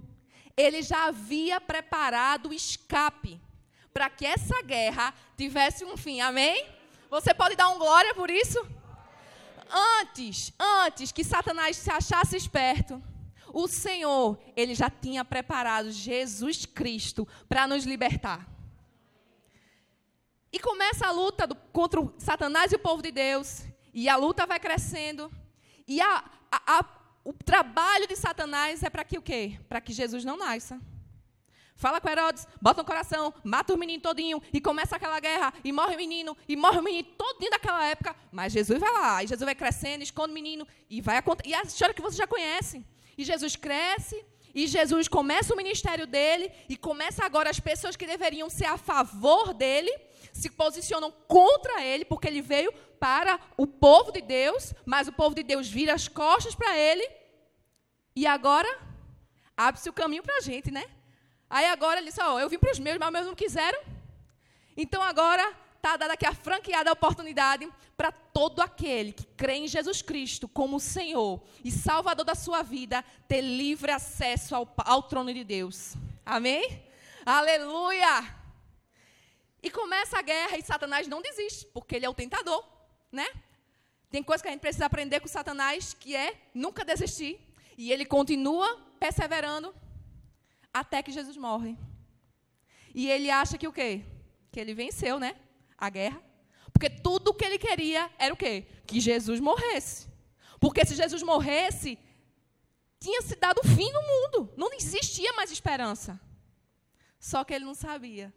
ele 0.57 0.83
já 0.83 1.05
havia 1.05 1.61
preparado 1.61 2.49
o 2.49 2.55
escape 2.55 3.41
para 3.93 4.09
que 4.09 4.27
essa 4.27 4.63
guerra 4.63 5.15
tivesse 5.37 5.85
um 5.85 5.97
fim. 5.97 6.21
Amém? 6.21 6.67
Você 7.11 7.35
pode 7.35 7.55
dar 7.55 7.69
um 7.69 7.79
glória 7.79 8.15
por 8.15 8.31
isso? 8.31 8.59
Antes, 10.01 10.53
antes 10.59 11.13
que 11.13 11.23
Satanás 11.23 11.77
se 11.77 11.91
achasse 11.91 12.37
esperto, 12.37 13.03
o 13.53 13.67
Senhor, 13.69 14.39
ele 14.57 14.75
já 14.75 14.91
tinha 14.91 15.25
preparado 15.25 15.91
Jesus 15.91 16.67
Cristo 16.67 17.27
para 17.49 17.67
nos 17.67 17.85
libertar. 17.85 18.49
E 20.53 20.59
começa 20.59 21.07
a 21.07 21.13
luta 21.13 21.47
do, 21.47 21.55
contra 21.55 22.01
Satanás 22.19 22.73
e 22.73 22.77
o 22.77 22.81
povo 22.81 23.03
de 23.03 23.13
Deus. 23.13 23.65
E 23.95 24.09
a 24.09 24.17
luta 24.17 24.47
vai 24.47 24.59
crescendo. 24.59 25.31
E 25.87 26.01
a, 26.01 26.25
a, 26.51 26.79
a, 26.79 26.85
o 27.25 27.33
trabalho 27.33 28.07
de 28.07 28.17
Satanás 28.17 28.83
é 28.83 28.91
para 28.91 29.05
que 29.05 29.19
o 29.19 29.23
quê? 29.23 29.61
Para 29.69 29.81
que 29.81 29.93
Jesus 29.93 30.25
não 30.25 30.37
nasça. 30.37 30.81
Fala 31.81 31.99
com 31.99 32.11
Herodes, 32.11 32.47
bota 32.61 32.83
no 32.83 32.87
coração, 32.87 33.33
mata 33.43 33.73
o 33.73 33.79
menino 33.79 34.03
todinho, 34.03 34.43
e 34.53 34.61
começa 34.61 34.97
aquela 34.97 35.19
guerra, 35.19 35.51
e 35.65 35.73
morre 35.73 35.95
o 35.95 35.97
menino, 35.97 36.37
e 36.47 36.55
morre 36.55 36.79
o 36.79 36.83
menino 36.83 37.09
todinho 37.17 37.51
daquela 37.51 37.83
época. 37.87 38.15
Mas 38.31 38.53
Jesus 38.53 38.79
vai 38.79 38.93
lá, 38.93 39.25
e 39.25 39.27
Jesus 39.27 39.47
vai 39.47 39.55
crescendo, 39.55 40.03
esconde 40.03 40.31
o 40.31 40.35
menino, 40.35 40.69
e 40.91 41.01
vai 41.01 41.17
acontecer. 41.17 41.49
E 41.49 41.55
a 41.55 41.63
história 41.63 41.95
que 41.95 42.03
você 42.03 42.19
já 42.19 42.27
conhece. 42.27 42.85
E 43.21 43.25
Jesus 43.25 43.55
cresce 43.55 44.17
E 44.55 44.67
Jesus 44.67 45.07
começa 45.17 45.53
o 45.53 45.57
ministério 45.63 46.07
dele 46.07 46.51
e 46.69 46.77
começa 46.77 47.25
agora 47.25 47.51
as 47.51 47.61
pessoas 47.61 47.97
que 47.97 48.07
deveriam 48.13 48.49
ser 48.49 48.65
a 48.65 48.79
favor 48.79 49.53
dele 49.53 49.93
se 50.33 50.49
posicionam 50.49 51.11
contra 51.27 51.85
ele, 51.85 52.05
porque 52.05 52.29
ele 52.29 52.41
veio 52.41 52.73
para 52.99 53.39
o 53.57 53.67
povo 53.67 54.11
de 54.13 54.21
Deus, 54.21 54.73
mas 54.87 55.09
o 55.09 55.13
povo 55.13 55.35
de 55.35 55.43
Deus 55.43 55.69
vira 55.69 55.93
as 55.93 56.07
costas 56.09 56.55
para 56.55 56.77
ele. 56.79 57.07
E 58.15 58.27
agora 58.27 58.71
abre-se 59.57 59.89
o 59.91 59.93
caminho 59.93 60.23
para 60.23 60.39
a 60.39 60.41
gente, 60.41 60.71
né? 60.71 60.85
Aí 61.49 61.67
agora 61.67 61.99
ele 61.99 62.09
disse: 62.09 62.23
Ó, 62.23 62.35
oh, 62.35 62.41
eu 62.41 62.49
vim 62.49 62.59
para 62.59 62.73
os 62.73 62.79
meus, 62.79 62.99
mas 62.99 63.13
meus 63.13 63.27
não 63.27 63.35
quiseram. 63.35 63.81
Então 64.77 65.03
agora 65.03 65.45
está 65.81 65.97
dada 65.97 66.13
aqui 66.13 66.27
a 66.27 66.35
franqueada 66.35 66.93
oportunidade 66.93 67.67
para 67.97 68.13
todo 68.13 68.61
aquele 68.61 69.13
que 69.13 69.25
crê 69.25 69.55
em 69.55 69.67
Jesus 69.67 70.03
Cristo 70.03 70.47
como 70.47 70.79
Senhor 70.79 71.43
e 71.65 71.73
Salvador 71.73 72.25
da 72.25 72.35
sua 72.35 72.63
vida 72.63 73.03
ter 73.27 73.41
livre 73.41 73.91
acesso 73.91 74.55
ao, 74.55 74.71
ao 74.77 75.03
trono 75.03 75.33
de 75.33 75.43
Deus. 75.43 75.95
Amém? 76.25 76.85
Aleluia! 77.25 78.37
E 79.63 79.71
começa 79.71 80.19
a 80.19 80.23
guerra 80.23 80.59
e 80.59 80.63
Satanás 80.63 81.09
não 81.09 81.23
desiste, 81.23 81.67
porque 81.67 81.97
ele 81.97 82.05
é 82.05 82.11
o 82.11 82.15
tentador, 82.15 82.63
né? 83.11 83.27
Tem 84.11 84.23
coisa 84.23 84.43
que 84.43 84.49
a 84.49 84.53
gente 84.53 84.61
precisa 84.61 84.85
aprender 84.85 85.21
com 85.21 85.29
Satanás, 85.29 85.95
que 85.95 86.15
é 86.15 86.35
nunca 86.53 86.85
desistir. 86.85 87.41
E 87.79 87.91
ele 87.91 88.05
continua 88.05 88.79
perseverando 88.99 89.75
até 90.73 91.03
que 91.03 91.13
Jesus 91.13 91.37
morre. 91.39 91.77
E 92.95 93.11
ele 93.11 93.31
acha 93.31 93.57
que 93.57 93.69
o 93.69 93.73
quê? 93.73 94.05
Que 94.53 94.61
ele 94.61 94.75
venceu, 94.75 95.19
né? 95.19 95.37
A 95.81 95.89
guerra. 95.89 96.23
Porque 96.73 96.91
tudo 96.91 97.29
o 97.29 97.35
que 97.35 97.45
ele 97.45 97.59
queria 97.59 98.11
era 98.19 98.33
o 98.33 98.37
quê? 98.37 98.67
Que 98.87 99.01
Jesus 99.01 99.41
morresse. 99.41 100.07
Porque 100.61 100.85
se 100.85 100.95
Jesus 100.95 101.23
morresse, 101.23 101.99
tinha 103.01 103.23
se 103.23 103.35
dado 103.35 103.63
fim 103.63 103.91
no 103.91 104.03
mundo. 104.03 104.53
Não 104.57 104.73
existia 104.75 105.33
mais 105.33 105.51
esperança. 105.51 106.21
Só 107.19 107.43
que 107.43 107.55
ele 107.55 107.65
não 107.65 107.75
sabia 107.75 108.33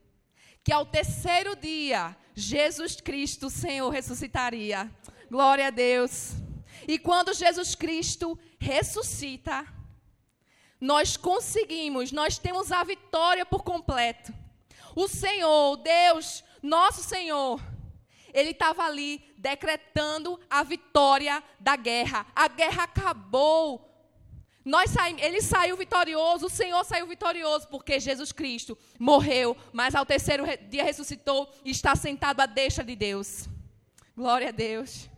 que 0.63 0.71
ao 0.71 0.85
terceiro 0.85 1.55
dia 1.55 2.15
Jesus 2.33 2.95
Cristo, 3.01 3.49
Senhor, 3.49 3.89
ressuscitaria. 3.89 4.89
Glória 5.29 5.67
a 5.67 5.69
Deus. 5.69 6.31
E 6.87 6.97
quando 6.97 7.33
Jesus 7.33 7.75
Cristo 7.75 8.39
ressuscita, 8.59 9.67
nós 10.79 11.17
conseguimos, 11.17 12.11
nós 12.11 12.37
temos 12.37 12.71
a 12.71 12.83
vitória 12.83 13.45
por 13.45 13.63
completo. 13.63 14.33
O 14.95 15.07
Senhor, 15.07 15.77
Deus, 15.77 16.43
nosso 16.63 17.03
Senhor, 17.03 17.61
ele 18.33 18.51
estava 18.51 18.83
ali 18.83 19.21
decretando 19.37 20.39
a 20.49 20.63
vitória 20.63 21.43
da 21.59 21.75
guerra. 21.75 22.25
A 22.33 22.47
guerra 22.47 22.83
acabou. 22.83 23.89
Nós 24.65 24.91
saímos, 24.91 25.21
ele 25.21 25.41
saiu 25.41 25.75
vitorioso, 25.75 26.45
o 26.45 26.49
Senhor 26.49 26.83
saiu 26.85 27.05
vitorioso, 27.05 27.67
porque 27.67 27.99
Jesus 27.99 28.31
Cristo 28.31 28.77
morreu, 28.97 29.57
mas 29.73 29.93
ao 29.93 30.05
terceiro 30.05 30.45
dia 30.69 30.85
ressuscitou 30.85 31.53
e 31.65 31.71
está 31.71 31.95
sentado 31.97 32.39
à 32.39 32.45
deixa 32.45 32.81
de 32.81 32.95
Deus. 32.95 33.49
Glória 34.15 34.47
a 34.47 34.51
Deus. 34.51 35.09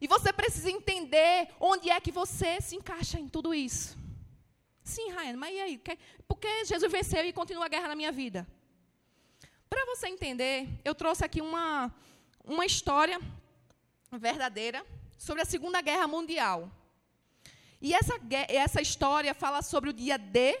E 0.00 0.06
você 0.06 0.32
precisa 0.32 0.70
entender 0.70 1.48
onde 1.58 1.88
é 1.88 1.98
que 1.98 2.12
você 2.12 2.60
se 2.60 2.76
encaixa 2.76 3.18
em 3.18 3.26
tudo 3.26 3.54
isso. 3.54 3.96
Sim, 4.84 5.10
Raine, 5.10 5.36
mas 5.36 5.54
e 5.54 5.60
aí? 5.60 5.82
Por 6.26 6.38
que 6.38 6.64
Jesus 6.66 6.92
venceu 6.92 7.24
e 7.24 7.32
continua 7.32 7.64
a 7.64 7.68
guerra 7.68 7.88
na 7.88 7.96
minha 7.96 8.12
vida? 8.12 8.46
Para 9.68 9.84
você 9.86 10.08
entender, 10.08 10.68
eu 10.84 10.94
trouxe 10.94 11.24
aqui 11.24 11.40
uma, 11.40 11.94
uma 12.44 12.64
história 12.64 13.20
verdadeira 14.12 14.84
sobre 15.16 15.42
a 15.42 15.46
Segunda 15.46 15.80
Guerra 15.80 16.06
Mundial. 16.06 16.70
E 17.80 17.94
essa, 17.94 18.14
essa 18.48 18.80
história 18.80 19.34
fala 19.34 19.62
sobre 19.62 19.90
o 19.90 19.92
dia 19.92 20.18
D 20.18 20.58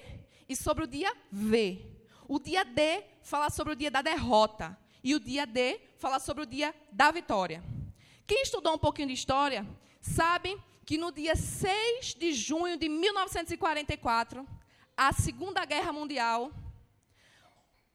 e 0.48 0.54
sobre 0.54 0.84
o 0.84 0.86
dia 0.86 1.12
V. 1.30 1.84
O 2.28 2.38
dia 2.38 2.64
D 2.64 3.02
fala 3.22 3.50
sobre 3.50 3.72
o 3.72 3.76
dia 3.76 3.90
da 3.90 4.02
derrota. 4.02 4.76
E 5.02 5.14
o 5.14 5.20
dia 5.20 5.46
D 5.46 5.80
fala 5.96 6.18
sobre 6.18 6.42
o 6.42 6.46
dia 6.46 6.74
da 6.92 7.10
vitória. 7.10 7.62
Quem 8.26 8.42
estudou 8.42 8.74
um 8.74 8.78
pouquinho 8.78 9.08
de 9.08 9.14
história 9.14 9.66
sabe 10.00 10.60
que 10.84 10.98
no 10.98 11.10
dia 11.10 11.34
6 11.34 12.14
de 12.14 12.32
junho 12.32 12.76
de 12.76 12.88
1944, 12.88 14.46
a 14.96 15.12
Segunda 15.12 15.64
Guerra 15.64 15.92
Mundial, 15.92 16.52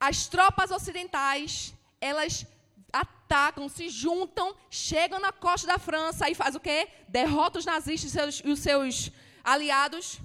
as 0.08 0.28
tropas 0.28 0.70
ocidentais, 0.70 1.74
elas 2.02 2.46
atacam, 2.92 3.70
se 3.70 3.88
juntam, 3.88 4.54
chegam 4.70 5.18
na 5.18 5.32
costa 5.32 5.66
da 5.66 5.80
França 5.80 6.30
e 6.30 6.36
faz 6.36 6.56
o 6.56 6.60
quê? 6.60 6.90
Derrota 7.08 7.58
os 7.60 7.66
nazistas 7.66 8.10
e, 8.10 8.14
seus, 8.14 8.44
os 8.44 8.60
seus 8.60 9.12
aliados. 9.42 10.20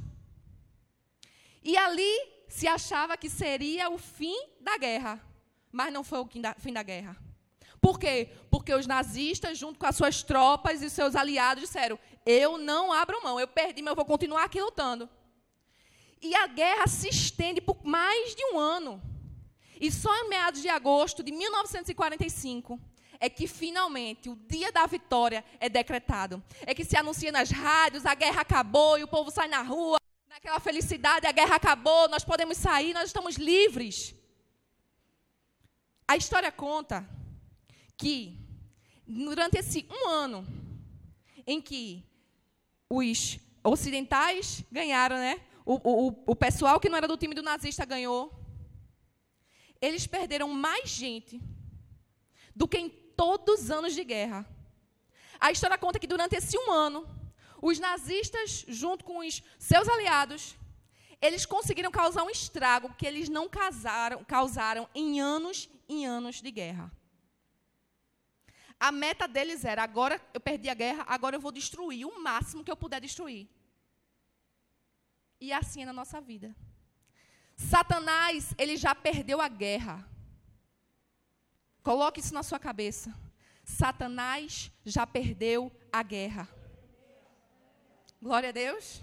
E 1.63 1.77
ali 1.77 2.13
se 2.49 2.67
achava 2.67 3.17
que 3.17 3.31
seria 3.31 3.89
o 3.89 3.99
fim 3.99 4.37
da 4.61 4.77
guerra, 4.77 5.25
mas 5.71 5.93
não 5.93 6.03
foi 6.03 6.19
o 6.19 6.29
fim 6.59 6.73
da 6.73 6.83
guerra. 6.83 7.17
Por 7.81 8.01
quê? 8.01 8.33
Porque 8.51 8.75
os 8.75 8.85
nazistas, 8.85 9.57
junto 9.57 9.79
com 9.79 9.87
as 9.87 9.95
suas 9.95 10.25
tropas 10.25 10.83
e 10.83 10.91
seus 10.91 11.15
aliados, 11.15 11.63
disseram: 11.63 11.97
Eu 12.27 12.59
não 12.59 12.93
abro 12.93 13.23
mão, 13.23 13.39
eu 13.39 13.47
perdi, 13.47 13.81
mas 13.81 13.93
eu 13.93 13.97
vou 13.97 14.05
continuar 14.05 14.43
aqui 14.43 14.61
lutando. 14.61 15.09
E 16.21 16.35
a 16.35 16.49
guerra 16.49 16.89
se 16.89 17.09
estende 17.09 17.61
por 17.61 17.85
mais 17.85 18.35
de 18.35 18.45
um 18.47 18.59
ano. 18.59 19.08
E 19.81 19.91
só 19.93 20.15
em 20.17 20.29
meados 20.29 20.61
de 20.61 20.69
agosto 20.69 21.23
de 21.23 21.33
1945 21.33 22.81
é 23.21 23.29
que 23.29 23.47
finalmente 23.47 24.29
o 24.29 24.37
dia 24.37 24.71
da 24.73 24.87
vitória 24.87 25.45
é 25.61 25.69
decretado. 25.69 26.43
É 26.67 26.75
que 26.75 26.85
se 26.85 26.97
anuncia 26.97 27.33
nas 27.33 27.51
rádios, 27.51 28.07
a 28.07 28.15
guerra 28.15 28.43
acabou 28.43 28.99
e 28.99 29.05
o 29.05 29.09
povo 29.09 29.31
sai 29.31 29.49
na 29.49 29.63
rua, 29.63 29.99
naquela 30.29 30.61
felicidade, 30.61 31.27
a 31.27 31.33
guerra 31.33 31.57
acabou, 31.57 32.09
nós 32.09 32.25
podemos 32.25 32.57
sair, 32.57 32.93
nós 32.95 33.09
estamos 33.09 33.37
livres. 33.37 34.15
A 36.07 36.17
história 36.17 36.51
conta 36.51 37.09
que 37.97 38.39
durante 39.07 39.59
esse 39.59 39.87
um 39.91 40.09
ano 40.09 40.47
em 41.47 41.61
que 41.61 42.05
os 42.89 43.39
ocidentais 43.65 44.63
ganharam, 44.71 45.17
né? 45.17 45.41
O, 45.65 45.75
o, 46.09 46.25
o 46.27 46.37
pessoal 46.37 46.81
que 46.81 46.89
não 46.89 46.97
era 46.97 47.09
do 47.09 47.17
time 47.17 47.35
do 47.35 47.43
nazista 47.43 47.85
ganhou 47.85 48.38
eles 49.81 50.07
perderam 50.07 50.49
mais 50.49 50.89
gente 50.89 51.41
do 52.55 52.67
que 52.67 52.79
em 52.79 52.89
todos 52.89 53.65
os 53.65 53.71
anos 53.71 53.95
de 53.95 54.05
guerra. 54.05 54.47
A 55.41 55.53
história 55.53 55.79
conta 55.79 55.99
que 55.99 56.07
durante 56.07 56.35
esse 56.35 56.59
um 56.59 56.73
ano, 56.73 57.07
os 57.63 57.79
nazistas, 57.79 58.65
junto 58.69 59.05
com 59.05 59.19
os 59.19 59.43
seus 59.59 59.89
aliados, 59.89 60.57
eles 61.21 61.45
conseguiram 61.45 61.91
causar 61.91 62.23
um 62.25 62.31
estrago 62.31 62.95
que 62.95 63.07
eles 63.07 63.29
não 63.29 63.49
causaram, 63.49 64.25
causaram 64.25 64.89
em 64.95 65.21
anos 65.21 65.69
e 65.89 66.05
anos 66.05 66.41
de 66.41 66.51
guerra. 66.51 66.93
A 68.79 68.93
meta 68.93 69.27
deles 69.27 69.65
era: 69.65 69.83
agora 69.83 70.21
eu 70.33 70.41
perdi 70.41 70.69
a 70.69 70.75
guerra, 70.75 71.05
agora 71.09 71.37
eu 71.37 71.41
vou 71.41 71.51
destruir 71.51 72.07
o 72.07 72.21
máximo 72.21 72.63
que 72.63 72.71
eu 72.71 72.77
puder 72.77 73.01
destruir. 73.01 73.49
E 75.41 75.53
assim 75.53 75.83
é 75.83 75.87
na 75.87 75.93
nossa 75.93 76.21
vida. 76.21 76.55
Satanás, 77.59 78.55
ele 78.57 78.77
já 78.77 78.95
perdeu 78.95 79.41
a 79.41 79.49
guerra. 79.49 80.09
Coloque 81.83 82.21
isso 82.21 82.33
na 82.33 82.45
sua 82.45 82.59
cabeça. 82.59 83.13
Satanás 83.65 84.71
já 84.85 85.05
perdeu 85.05 85.71
a 85.93 86.01
guerra. 86.05 86.49
Glória 88.23 88.51
a 88.51 88.53
Deus. 88.53 89.03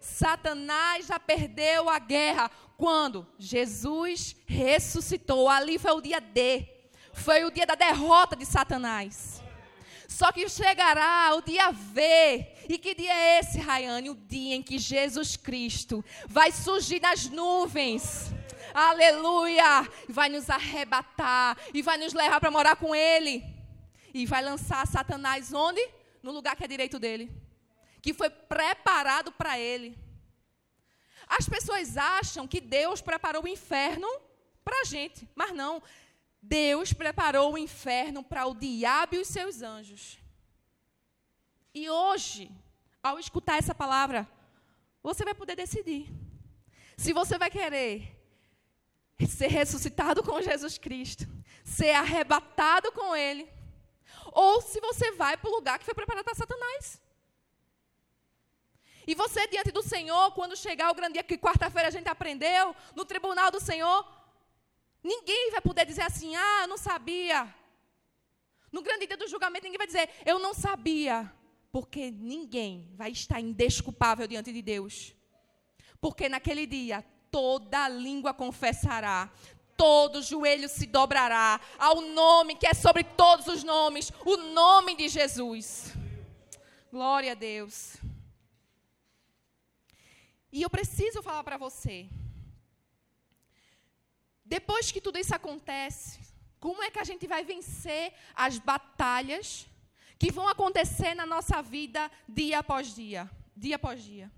Satanás 0.00 1.08
já 1.08 1.20
perdeu 1.20 1.90
a 1.90 1.98
guerra 1.98 2.50
quando 2.78 3.28
Jesus 3.38 4.34
ressuscitou. 4.46 5.46
Ali 5.46 5.78
foi 5.78 5.92
o 5.92 6.00
dia 6.00 6.20
D. 6.20 6.66
Foi 7.12 7.44
o 7.44 7.50
dia 7.50 7.66
da 7.66 7.74
derrota 7.74 8.34
de 8.34 8.46
Satanás. 8.46 9.39
Só 10.10 10.32
que 10.32 10.48
chegará 10.48 11.32
o 11.36 11.40
dia 11.40 11.70
V. 11.70 12.46
E 12.68 12.76
que 12.76 12.96
dia 12.96 13.14
é 13.14 13.38
esse, 13.38 13.60
Rayane? 13.60 14.10
O 14.10 14.14
dia 14.14 14.56
em 14.56 14.62
que 14.62 14.76
Jesus 14.76 15.36
Cristo 15.36 16.04
vai 16.26 16.50
surgir 16.50 17.00
nas 17.00 17.28
nuvens. 17.28 18.32
Aleluia! 18.74 19.88
Vai 20.08 20.28
nos 20.28 20.50
arrebatar 20.50 21.56
e 21.72 21.80
vai 21.80 21.96
nos 21.96 22.12
levar 22.12 22.40
para 22.40 22.50
morar 22.50 22.74
com 22.74 22.92
Ele. 22.92 23.44
E 24.12 24.26
vai 24.26 24.42
lançar 24.42 24.84
Satanás 24.88 25.52
onde? 25.52 25.80
No 26.20 26.32
lugar 26.32 26.56
que 26.56 26.64
é 26.64 26.68
direito 26.68 26.98
dele. 26.98 27.30
Que 28.02 28.12
foi 28.12 28.28
preparado 28.28 29.30
para 29.30 29.60
ele. 29.60 29.96
As 31.28 31.48
pessoas 31.48 31.96
acham 31.96 32.48
que 32.48 32.60
Deus 32.60 33.00
preparou 33.00 33.44
o 33.44 33.48
inferno 33.48 34.08
para 34.64 34.80
a 34.80 34.84
gente, 34.84 35.28
mas 35.36 35.52
não. 35.52 35.80
Deus 36.42 36.92
preparou 36.92 37.52
o 37.52 37.58
inferno 37.58 38.22
para 38.22 38.46
o 38.46 38.54
diabo 38.54 39.14
e 39.14 39.18
os 39.18 39.28
seus 39.28 39.62
anjos. 39.62 40.18
E 41.74 41.88
hoje, 41.88 42.50
ao 43.02 43.18
escutar 43.18 43.58
essa 43.58 43.74
palavra, 43.74 44.28
você 45.02 45.24
vai 45.24 45.34
poder 45.34 45.56
decidir 45.56 46.08
se 46.96 47.12
você 47.12 47.38
vai 47.38 47.50
querer 47.50 48.16
ser 49.26 49.48
ressuscitado 49.48 50.22
com 50.22 50.40
Jesus 50.40 50.78
Cristo, 50.78 51.26
ser 51.64 51.90
arrebatado 51.90 52.90
com 52.92 53.14
Ele, 53.14 53.48
ou 54.32 54.60
se 54.60 54.80
você 54.80 55.12
vai 55.12 55.36
para 55.36 55.50
o 55.50 55.54
lugar 55.54 55.78
que 55.78 55.84
foi 55.84 55.94
preparado 55.94 56.24
para 56.24 56.34
Satanás. 56.34 57.00
E 59.06 59.14
você 59.14 59.46
diante 59.48 59.72
do 59.72 59.82
Senhor, 59.82 60.32
quando 60.32 60.56
chegar 60.56 60.90
o 60.90 60.94
grande 60.94 61.14
dia 61.14 61.22
que 61.22 61.38
quarta-feira 61.38 61.88
a 61.88 61.90
gente 61.90 62.08
aprendeu, 62.08 62.74
no 62.94 63.04
tribunal 63.04 63.50
do 63.50 63.60
Senhor, 63.60 64.06
ninguém 65.02 65.50
vai 65.50 65.60
poder 65.60 65.84
dizer 65.86 66.02
assim: 66.02 66.34
"Ah, 66.36 66.62
eu 66.62 66.68
não 66.68 66.76
sabia". 66.78 67.54
No 68.72 68.82
grande 68.82 69.06
dia 69.06 69.16
do 69.16 69.28
julgamento, 69.28 69.64
ninguém 69.64 69.78
vai 69.78 69.86
dizer: 69.86 70.08
"Eu 70.24 70.38
não 70.38 70.54
sabia", 70.54 71.32
porque 71.72 72.10
ninguém 72.10 72.90
vai 72.94 73.10
estar 73.10 73.40
indesculpável 73.40 74.26
diante 74.26 74.52
de 74.52 74.62
Deus. 74.62 75.14
Porque 76.00 76.28
naquele 76.28 76.66
dia 76.66 77.04
toda 77.30 77.88
língua 77.88 78.34
confessará, 78.34 79.30
todo 79.76 80.22
joelho 80.22 80.68
se 80.68 80.86
dobrará 80.86 81.60
ao 81.78 82.00
nome 82.00 82.54
que 82.54 82.66
é 82.66 82.74
sobre 82.74 83.04
todos 83.04 83.46
os 83.46 83.62
nomes, 83.62 84.12
o 84.24 84.36
nome 84.36 84.94
de 84.94 85.08
Jesus. 85.08 85.94
Glória 86.90 87.32
a 87.32 87.34
Deus. 87.34 87.96
E 90.52 90.62
eu 90.62 90.68
preciso 90.68 91.22
falar 91.22 91.44
para 91.44 91.56
você. 91.56 92.08
Depois 94.50 94.90
que 94.90 95.00
tudo 95.00 95.16
isso 95.16 95.32
acontece, 95.32 96.18
como 96.58 96.82
é 96.82 96.90
que 96.90 96.98
a 96.98 97.04
gente 97.04 97.24
vai 97.24 97.44
vencer 97.44 98.12
as 98.34 98.58
batalhas 98.58 99.68
que 100.18 100.32
vão 100.32 100.48
acontecer 100.48 101.14
na 101.14 101.24
nossa 101.24 101.62
vida 101.62 102.10
dia 102.28 102.58
após 102.58 102.92
dia? 102.92 103.30
Dia 103.56 103.76
após 103.76 104.02
dia. 104.02 104.28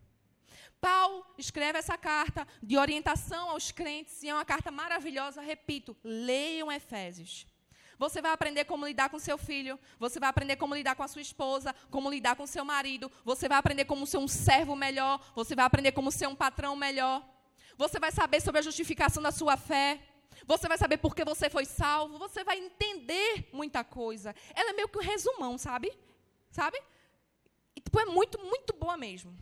Paulo 0.83 1.25
escreve 1.39 1.79
essa 1.79 1.97
carta 1.97 2.47
de 2.63 2.77
orientação 2.77 3.49
aos 3.49 3.73
crentes, 3.73 4.23
e 4.23 4.29
é 4.29 4.35
uma 4.35 4.45
carta 4.45 4.71
maravilhosa, 4.71 5.41
repito, 5.41 5.97
leiam 6.05 6.71
Efésios. 6.71 7.47
Você 7.99 8.21
vai 8.21 8.33
aprender 8.33 8.67
como 8.67 8.87
lidar 8.87 9.09
com 9.09 9.19
seu 9.19 9.39
filho, 9.39 9.81
você 9.99 10.21
vai 10.21 10.29
aprender 10.29 10.57
como 10.57 10.75
lidar 10.75 10.95
com 10.95 11.05
a 11.05 11.09
sua 11.09 11.23
esposa, 11.23 11.75
como 11.91 12.11
lidar 12.11 12.37
com 12.37 12.47
seu 12.47 12.67
marido, 12.67 13.11
você 13.25 13.49
vai 13.49 13.57
aprender 13.57 13.87
como 13.87 14.07
ser 14.07 14.19
um 14.19 14.29
servo 14.29 14.77
melhor, 14.77 15.25
você 15.35 15.55
vai 15.55 15.65
aprender 15.65 15.93
como 15.93 16.13
ser 16.13 16.27
um 16.27 16.37
patrão 16.37 16.77
melhor. 16.77 17.32
Você 17.85 17.99
vai 17.99 18.13
saber 18.13 18.41
sobre 18.41 18.61
a 18.61 18.67
justificação 18.69 19.21
da 19.27 19.33
sua 19.33 19.57
fé. 19.57 19.89
Você 20.53 20.67
vai 20.69 20.79
saber 20.83 20.99
por 20.99 21.13
que 21.17 21.25
você 21.25 21.47
foi 21.51 21.65
salvo, 21.65 22.17
você 22.17 22.41
vai 22.49 22.57
entender 22.67 23.49
muita 23.53 23.83
coisa. 23.83 24.29
Ela 24.55 24.71
é 24.71 24.73
meio 24.73 24.89
que 24.89 24.99
um 24.99 25.09
resumão, 25.13 25.55
sabe? 25.59 25.89
Sabe? 26.59 26.79
E 27.77 27.81
tipo, 27.81 27.99
é 27.99 28.05
muito, 28.05 28.39
muito 28.53 28.73
boa 28.83 28.97
mesmo. 28.97 29.33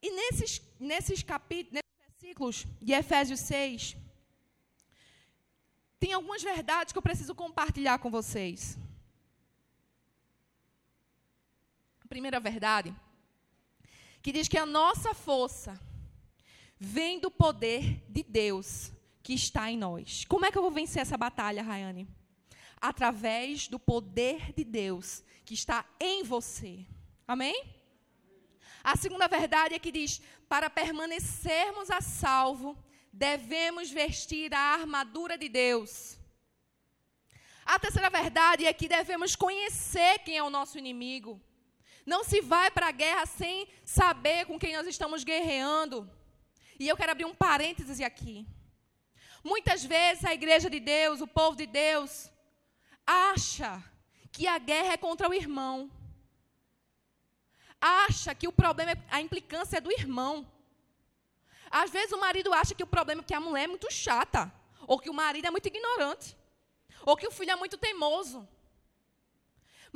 E 0.00 0.10
nesses, 0.10 0.52
nesses 0.80 1.22
capítulos, 1.22 1.74
nesses 1.78 1.98
versículos 2.06 2.66
de 2.80 2.92
Efésios 2.94 3.40
6, 3.40 3.96
tem 6.00 6.14
algumas 6.14 6.42
verdades 6.42 6.92
que 6.92 6.98
eu 6.98 7.08
preciso 7.08 7.34
compartilhar 7.34 7.98
com 7.98 8.10
vocês. 8.10 8.78
A 12.04 12.08
primeira 12.08 12.40
verdade, 12.40 12.94
que 14.22 14.32
diz 14.32 14.48
que 14.48 14.56
a 14.56 14.64
nossa 14.64 15.12
força 15.12 15.78
vem 16.78 17.18
do 17.18 17.30
poder 17.30 18.02
de 18.08 18.22
Deus 18.22 18.92
que 19.22 19.34
está 19.34 19.70
em 19.70 19.76
nós. 19.76 20.24
Como 20.24 20.44
é 20.44 20.52
que 20.52 20.58
eu 20.58 20.62
vou 20.62 20.70
vencer 20.70 21.02
essa 21.02 21.16
batalha, 21.16 21.62
Rayane? 21.62 22.08
Através 22.80 23.68
do 23.68 23.78
poder 23.78 24.52
de 24.52 24.64
Deus 24.64 25.22
que 25.44 25.54
está 25.54 25.84
em 25.98 26.22
você. 26.22 26.86
Amém? 27.26 27.76
A 28.84 28.96
segunda 28.96 29.26
verdade 29.26 29.74
é 29.74 29.78
que 29.78 29.90
diz: 29.90 30.20
para 30.48 30.70
permanecermos 30.70 31.90
a 31.90 32.00
salvo, 32.00 32.76
devemos 33.12 33.90
vestir 33.90 34.54
a 34.54 34.60
armadura 34.60 35.36
de 35.36 35.48
Deus. 35.48 36.18
A 37.64 37.80
terceira 37.80 38.08
verdade 38.08 38.64
é 38.64 38.72
que 38.72 38.86
devemos 38.86 39.34
conhecer 39.34 40.20
quem 40.20 40.36
é 40.36 40.42
o 40.42 40.50
nosso 40.50 40.78
inimigo. 40.78 41.42
Não 42.04 42.22
se 42.22 42.40
vai 42.40 42.70
para 42.70 42.86
a 42.86 42.92
guerra 42.92 43.26
sem 43.26 43.66
saber 43.84 44.46
com 44.46 44.56
quem 44.56 44.76
nós 44.76 44.86
estamos 44.86 45.24
guerreando. 45.24 46.08
E 46.78 46.88
eu 46.88 46.96
quero 46.96 47.12
abrir 47.12 47.24
um 47.24 47.34
parênteses 47.34 48.00
aqui. 48.00 48.46
Muitas 49.42 49.84
vezes 49.84 50.24
a 50.24 50.34
igreja 50.34 50.68
de 50.68 50.80
Deus, 50.80 51.20
o 51.20 51.26
povo 51.26 51.56
de 51.56 51.66
Deus, 51.66 52.30
acha 53.06 53.82
que 54.32 54.46
a 54.46 54.58
guerra 54.58 54.94
é 54.94 54.96
contra 54.96 55.28
o 55.28 55.34
irmão. 55.34 55.90
Acha 57.80 58.34
que 58.34 58.48
o 58.48 58.52
problema 58.52 58.92
é 58.92 58.98
a 59.10 59.20
implicância 59.20 59.78
é 59.78 59.80
do 59.80 59.92
irmão. 59.92 60.46
Às 61.70 61.90
vezes 61.90 62.12
o 62.12 62.20
marido 62.20 62.52
acha 62.52 62.74
que 62.74 62.82
o 62.82 62.86
problema 62.86 63.22
é 63.22 63.24
que 63.24 63.34
a 63.34 63.40
mulher 63.40 63.64
é 63.64 63.68
muito 63.68 63.90
chata, 63.92 64.52
ou 64.86 64.98
que 64.98 65.10
o 65.10 65.14
marido 65.14 65.46
é 65.46 65.50
muito 65.50 65.66
ignorante, 65.66 66.36
ou 67.04 67.16
que 67.16 67.26
o 67.26 67.30
filho 67.30 67.52
é 67.52 67.56
muito 67.56 67.76
teimoso. 67.76 68.46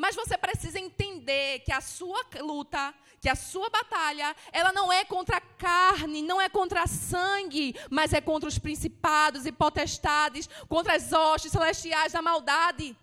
Mas 0.00 0.16
você 0.16 0.34
precisa 0.38 0.80
entender 0.80 1.58
que 1.58 1.70
a 1.70 1.82
sua 1.82 2.24
luta, 2.40 2.94
que 3.20 3.28
a 3.28 3.34
sua 3.34 3.68
batalha, 3.68 4.34
ela 4.50 4.72
não 4.72 4.90
é 4.90 5.04
contra 5.04 5.36
a 5.36 5.42
carne, 5.42 6.22
não 6.22 6.40
é 6.40 6.48
contra 6.48 6.86
sangue, 6.86 7.74
mas 7.90 8.14
é 8.14 8.20
contra 8.22 8.48
os 8.48 8.58
principados 8.58 9.44
e 9.44 9.52
potestades, 9.52 10.48
contra 10.70 10.94
as 10.96 11.12
hostes 11.12 11.52
celestiais 11.52 12.14
da 12.14 12.22
maldade. 12.22 12.96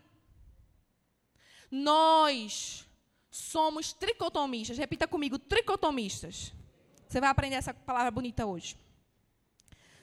Nós 1.70 2.84
somos 3.30 3.94
tricotomistas. 3.94 4.80
Repita 4.80 5.08
comigo, 5.08 5.38
tricotomistas. 5.38 6.52
Você 7.08 7.22
vai 7.22 7.30
aprender 7.30 7.58
essa 7.58 7.76
palavra 7.76 8.10
bonita 8.10 8.48
hoje. 8.48 8.76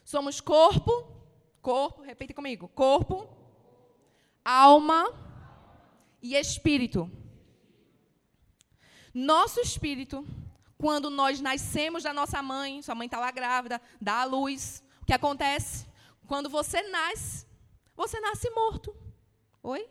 Somos 0.05 0.41
corpo, 0.41 0.93
corpo, 1.61 2.03
repita 2.03 2.33
comigo, 2.33 2.69
corpo, 2.69 3.29
alma 4.45 5.24
e 6.25 6.35
espírito. 6.35 7.11
Nosso 9.13 9.61
espírito, 9.61 10.27
quando 10.79 11.11
nós 11.11 11.39
nascemos 11.39 12.03
da 12.03 12.15
nossa 12.15 12.43
mãe, 12.43 12.81
sua 12.81 12.95
mãe 12.95 13.05
está 13.05 13.21
lá 13.21 13.31
grávida, 13.31 13.79
dá 14.01 14.23
a 14.23 14.25
luz, 14.25 14.83
o 15.03 15.05
que 15.05 15.13
acontece? 15.13 15.87
Quando 16.27 16.49
você 16.49 16.81
nasce, 16.89 17.47
você 17.95 18.19
nasce 18.21 18.49
morto. 18.51 18.97
Oi? 19.63 19.87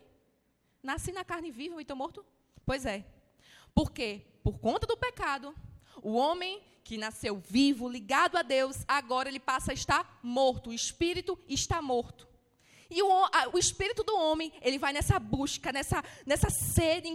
Nasci 0.82 1.12
na 1.12 1.24
carne 1.24 1.52
viva 1.52 1.76
e 1.76 1.82
estou 1.82 1.96
morto? 1.96 2.26
Pois 2.66 2.84
é. 2.84 3.06
Por 3.72 3.92
quê? 3.92 4.26
Por 4.42 4.58
conta 4.58 4.88
do 4.88 4.96
pecado, 4.96 5.54
o 6.02 6.14
homem 6.14 6.60
que 6.82 6.98
nasceu 6.98 7.36
vivo, 7.36 7.88
ligado 7.88 8.36
a 8.36 8.42
Deus, 8.42 8.84
agora 8.88 9.28
ele 9.28 9.40
passa 9.40 9.70
a 9.70 9.74
estar 9.74 10.18
morto. 10.20 10.70
O 10.70 10.74
espírito 10.74 11.38
está 11.48 11.80
morto. 11.80 12.33
E 12.94 13.02
o, 13.02 13.24
a, 13.24 13.48
o 13.52 13.58
espírito 13.58 14.04
do 14.04 14.16
homem, 14.16 14.52
ele 14.62 14.78
vai 14.78 14.92
nessa 14.92 15.18
busca, 15.18 15.72
nessa, 15.72 16.00
nessa 16.24 16.48
sede 16.48 17.08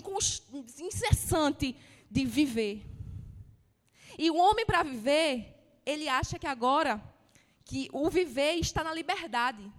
incessante 0.77 1.73
de 2.11 2.25
viver. 2.25 2.85
E 4.17 4.29
o 4.29 4.35
homem, 4.35 4.65
para 4.65 4.83
viver, 4.83 5.81
ele 5.85 6.09
acha 6.09 6.37
que 6.37 6.45
agora, 6.45 7.01
que 7.63 7.89
o 7.93 8.09
viver 8.09 8.55
está 8.55 8.83
na 8.83 8.93
liberdade. 8.93 9.71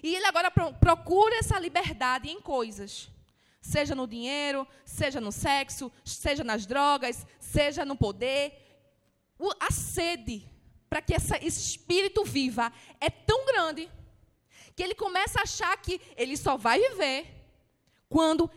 E 0.00 0.14
ele 0.14 0.26
agora 0.26 0.48
pro, 0.48 0.72
procura 0.74 1.34
essa 1.34 1.58
liberdade 1.58 2.30
em 2.30 2.40
coisas. 2.40 3.10
Seja 3.60 3.96
no 3.96 4.06
dinheiro, 4.06 4.64
seja 4.84 5.20
no 5.20 5.32
sexo, 5.32 5.90
seja 6.04 6.44
nas 6.44 6.66
drogas, 6.66 7.26
seja 7.40 7.84
no 7.84 7.96
poder, 7.96 8.52
a 9.58 9.72
sede 9.72 10.48
para 10.88 11.02
que 11.02 11.12
essa, 11.12 11.36
esse 11.44 11.60
espírito 11.70 12.24
viva 12.24 12.72
é 13.00 13.10
tão 13.10 13.44
grande 13.44 13.90
que 14.76 14.82
ele 14.82 14.94
começa 14.94 15.40
a 15.40 15.42
achar 15.42 15.74
que 15.78 16.00
ele 16.16 16.36
só 16.36 16.56
vai 16.56 16.78
viver 16.78 17.26
quando 18.08 18.48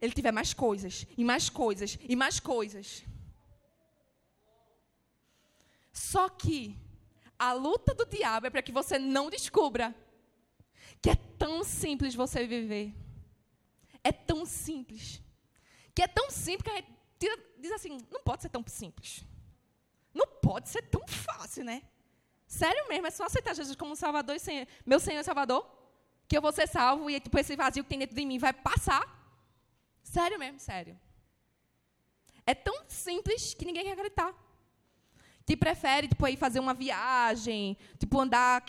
ele 0.00 0.12
tiver 0.12 0.32
mais 0.32 0.52
coisas, 0.52 1.06
e 1.16 1.24
mais 1.24 1.48
coisas, 1.48 1.98
e 2.02 2.14
mais 2.16 2.40
coisas. 2.40 3.04
Só 5.92 6.28
que 6.28 6.76
a 7.38 7.52
luta 7.52 7.94
do 7.94 8.04
diabo 8.04 8.48
é 8.48 8.50
para 8.50 8.62
que 8.62 8.72
você 8.72 8.98
não 8.98 9.30
descubra 9.30 9.94
que 11.00 11.10
é 11.10 11.14
tão 11.14 11.62
simples 11.62 12.14
você 12.14 12.44
viver. 12.46 12.92
É 14.02 14.10
tão 14.10 14.44
simples. 14.44 15.22
Que 15.94 16.02
é 16.02 16.08
tão 16.08 16.30
simples 16.30 16.62
que 16.62 16.70
a 16.70 16.76
gente 16.76 17.42
diz 17.58 17.72
assim: 17.72 17.98
não 18.10 18.22
pode 18.22 18.42
ser 18.42 18.48
tão 18.48 18.64
simples. 18.66 19.24
Não 20.12 20.26
pode 20.26 20.68
ser 20.68 20.82
tão 20.82 21.06
fácil, 21.06 21.64
né? 21.64 21.82
Sério 22.48 22.88
mesmo, 22.88 23.06
é 23.06 23.10
só 23.10 23.24
aceitar 23.24 23.54
Jesus 23.54 23.76
como 23.76 23.94
Salvador 23.94 24.34
e 24.34 24.40
Senhor, 24.40 24.66
meu 24.84 24.98
Senhor 24.98 25.20
e 25.20 25.24
Salvador, 25.24 25.68
que 26.26 26.36
eu 26.36 26.40
vou 26.40 26.50
ser 26.50 26.66
salvo 26.66 27.10
e 27.10 27.20
tipo, 27.20 27.38
esse 27.38 27.54
vazio 27.54 27.84
que 27.84 27.90
tem 27.90 27.98
dentro 27.98 28.16
de 28.16 28.24
mim 28.24 28.38
vai 28.38 28.54
passar. 28.54 29.04
Sério 30.02 30.38
mesmo, 30.38 30.58
sério. 30.58 30.98
É 32.46 32.54
tão 32.54 32.74
simples 32.88 33.52
que 33.52 33.66
ninguém 33.66 33.84
quer 33.84 33.92
acreditar 33.92 34.34
que 35.48 35.56
prefere 35.56 36.08
tipo, 36.08 36.26
aí 36.26 36.36
fazer 36.36 36.60
uma 36.60 36.74
viagem, 36.74 37.74
tipo, 37.98 38.20
andar 38.20 38.60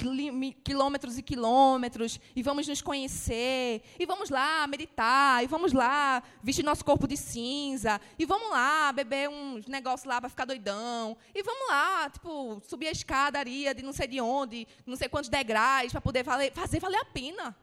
quilômetros 0.64 1.18
e 1.18 1.22
quilômetros, 1.22 2.18
e 2.34 2.42
vamos 2.42 2.70
nos 2.70 2.82
conhecer, 2.82 3.84
e 4.00 4.06
vamos 4.06 4.30
lá 4.30 4.66
meditar, 4.66 5.44
e 5.44 5.48
vamos 5.48 5.74
lá 5.74 6.24
vestir 6.42 6.64
nosso 6.64 6.86
corpo 6.86 7.06
de 7.06 7.18
cinza, 7.18 8.00
e 8.18 8.26
vamos 8.26 8.50
lá 8.52 8.94
beber 8.94 9.28
uns 9.28 9.68
negócios 9.68 10.06
lá 10.06 10.22
para 10.22 10.30
ficar 10.30 10.46
doidão, 10.46 11.18
e 11.36 11.44
vamos 11.44 11.68
lá, 11.68 12.10
tipo, 12.10 12.62
subir 12.66 12.88
a 12.88 12.92
escadaria 12.92 13.76
de 13.76 13.84
não 13.84 13.92
sei 13.92 14.08
de 14.08 14.22
onde, 14.22 14.66
não 14.86 14.96
sei 14.96 15.10
quantos 15.10 15.30
degraus, 15.30 15.92
para 15.92 16.00
poder 16.00 16.24
valer, 16.24 16.54
fazer 16.54 16.80
valer 16.80 17.02
a 17.02 17.06
pena. 17.06 17.58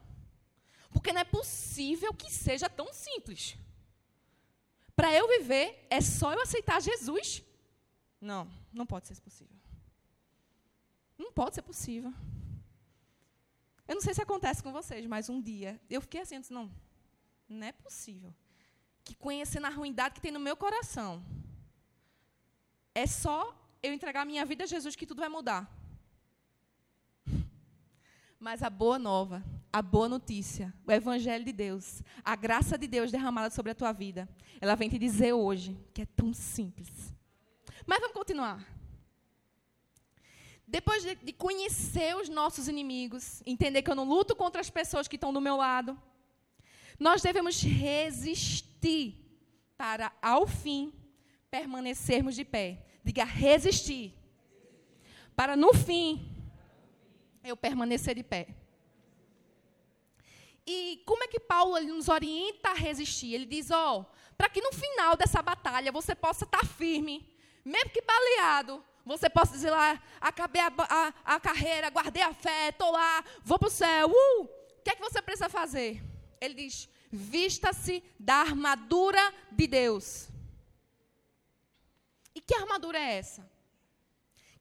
Porque 0.91 1.11
não 1.11 1.23
é 1.23 1.25
possível 1.25 2.13
que 2.13 2.31
seja 2.31 2.69
tão 2.69 2.93
simples. 2.93 3.57
Para 4.95 5.11
eu 5.15 5.27
viver, 5.27 5.87
é 5.89 6.03
só 6.03 6.35
eu 6.35 6.43
aceitar 6.43 6.83
Jesus 6.83 7.46
Não, 8.21 8.51
não 8.73 8.87
pode 8.87 9.07
ser 9.07 9.21
possível. 9.21 9.57
Não 11.19 11.33
pode 11.33 11.55
ser 11.55 11.63
possível. 11.63 12.13
Eu 13.89 13.95
não 13.95 14.03
sei 14.03 14.15
se 14.15 14.23
acontece 14.23 14.63
com 14.63 14.73
vocês, 14.73 15.07
mas 15.07 15.29
um 15.29 15.41
dia 15.41 15.81
eu 15.89 16.01
fiquei 16.01 16.21
assim, 16.23 16.41
não, 16.51 16.71
não 17.49 17.67
é 17.67 17.73
possível. 17.73 18.35
Que 19.05 19.15
conhecendo 19.15 19.67
a 19.67 19.71
ruindade 19.71 20.15
que 20.15 20.21
tem 20.21 20.33
no 20.33 20.41
meu 20.41 20.57
coração, 20.57 21.25
é 22.95 23.07
só 23.07 23.55
eu 23.83 23.93
entregar 23.93 24.23
a 24.23 24.25
minha 24.25 24.45
vida 24.45 24.65
a 24.65 24.67
Jesus 24.67 24.97
que 24.97 25.07
tudo 25.07 25.21
vai 25.21 25.29
mudar. 25.29 25.71
Mas 28.41 28.63
a 28.63 28.71
boa 28.71 28.99
nova, 28.99 29.45
a 29.73 29.81
boa 29.81 30.09
notícia, 30.09 30.75
o 30.85 30.91
Evangelho 30.91 31.45
de 31.45 31.53
Deus, 31.53 32.03
a 32.25 32.35
graça 32.35 32.77
de 32.77 32.89
Deus 32.89 33.13
derramada 33.13 33.51
sobre 33.51 33.71
a 33.71 33.75
tua 33.75 33.93
vida, 33.93 34.29
ela 34.61 34.75
vem 34.75 34.89
te 34.89 34.99
dizer 34.99 35.33
hoje 35.33 35.79
que 35.95 36.03
é 36.03 36.07
tão 36.07 36.35
simples. 36.35 37.15
Mas 37.87 38.01
vamos 38.01 38.15
continuar. 38.15 38.67
Depois 40.67 41.05
de, 41.05 41.33
conhecer 41.33 42.17
os 42.17 42.29
nossos 42.29 42.67
inimigos, 42.67 43.41
entender 43.47 43.83
que 43.83 43.91
eu 43.91 43.95
não 43.95 44.05
luto 44.05 44.35
contra 44.35 44.61
as 44.61 44.69
pessoas 44.69 45.07
que 45.07 45.15
estão 45.15 45.33
do 45.33 45.41
meu 45.41 45.57
lado, 45.57 45.97
nós 46.99 47.23
devemos 47.23 47.63
resistir 47.63 49.15
para, 49.77 50.13
ao 50.21 50.47
fim, 50.47 50.93
permanecermos 51.49 52.35
de 52.35 52.45
pé. 52.45 52.85
Diga 53.05 53.25
resistir. 53.25 54.13
Para, 55.37 55.55
no 55.55 55.73
fim, 55.73 56.29
eu 57.45 57.57
permanecer 57.57 58.17
de 58.17 58.25
pé. 58.25 58.49
E 60.67 61.01
como 61.07 61.23
é 61.23 61.29
que 61.29 61.39
Paulo 61.39 61.79
nos 61.81 62.09
orienta 62.09 62.71
a 62.71 62.75
resistir? 62.75 63.35
Ele 63.35 63.47
diz: 63.47 63.71
ó, 63.71 64.01
oh, 64.01 64.07
para 64.37 64.49
que 64.49 64.61
no 64.61 64.73
final 64.73 65.17
dessa 65.17 65.41
batalha 65.41 65.93
você 65.93 66.13
possa 66.13 66.45
estar 66.45 66.59
tá 66.59 66.67
firme, 66.67 67.36
mesmo 67.67 67.91
que 67.91 68.01
baleado, 68.01 68.85
você 69.05 69.29
possa 69.29 69.53
dizer 69.53 69.71
lá, 69.73 70.01
acabei 70.21 70.63
a, 70.63 70.73
a, 70.79 71.35
a 71.35 71.41
carreira, 71.41 71.91
guardei 71.91 72.23
a 72.23 72.33
fé, 72.33 72.69
estou 72.69 72.93
lá, 72.93 73.25
vou 73.43 73.59
para 73.59 73.67
o 73.67 73.71
céu. 73.71 74.09
Uh! 74.09 74.45
O 74.45 74.83
que 74.85 74.91
é 74.91 74.95
que 74.95 75.03
você 75.03 75.21
precisa 75.21 75.49
fazer? 75.49 76.01
Ele 76.41 76.55
diz: 76.55 76.89
vista-se 77.11 78.05
da 78.21 78.37
armadura 78.37 79.35
de 79.51 79.67
Deus. 79.67 80.29
E 82.37 82.41
que 82.41 82.55
armadura 82.55 82.99
é 82.99 83.15
essa? 83.17 83.51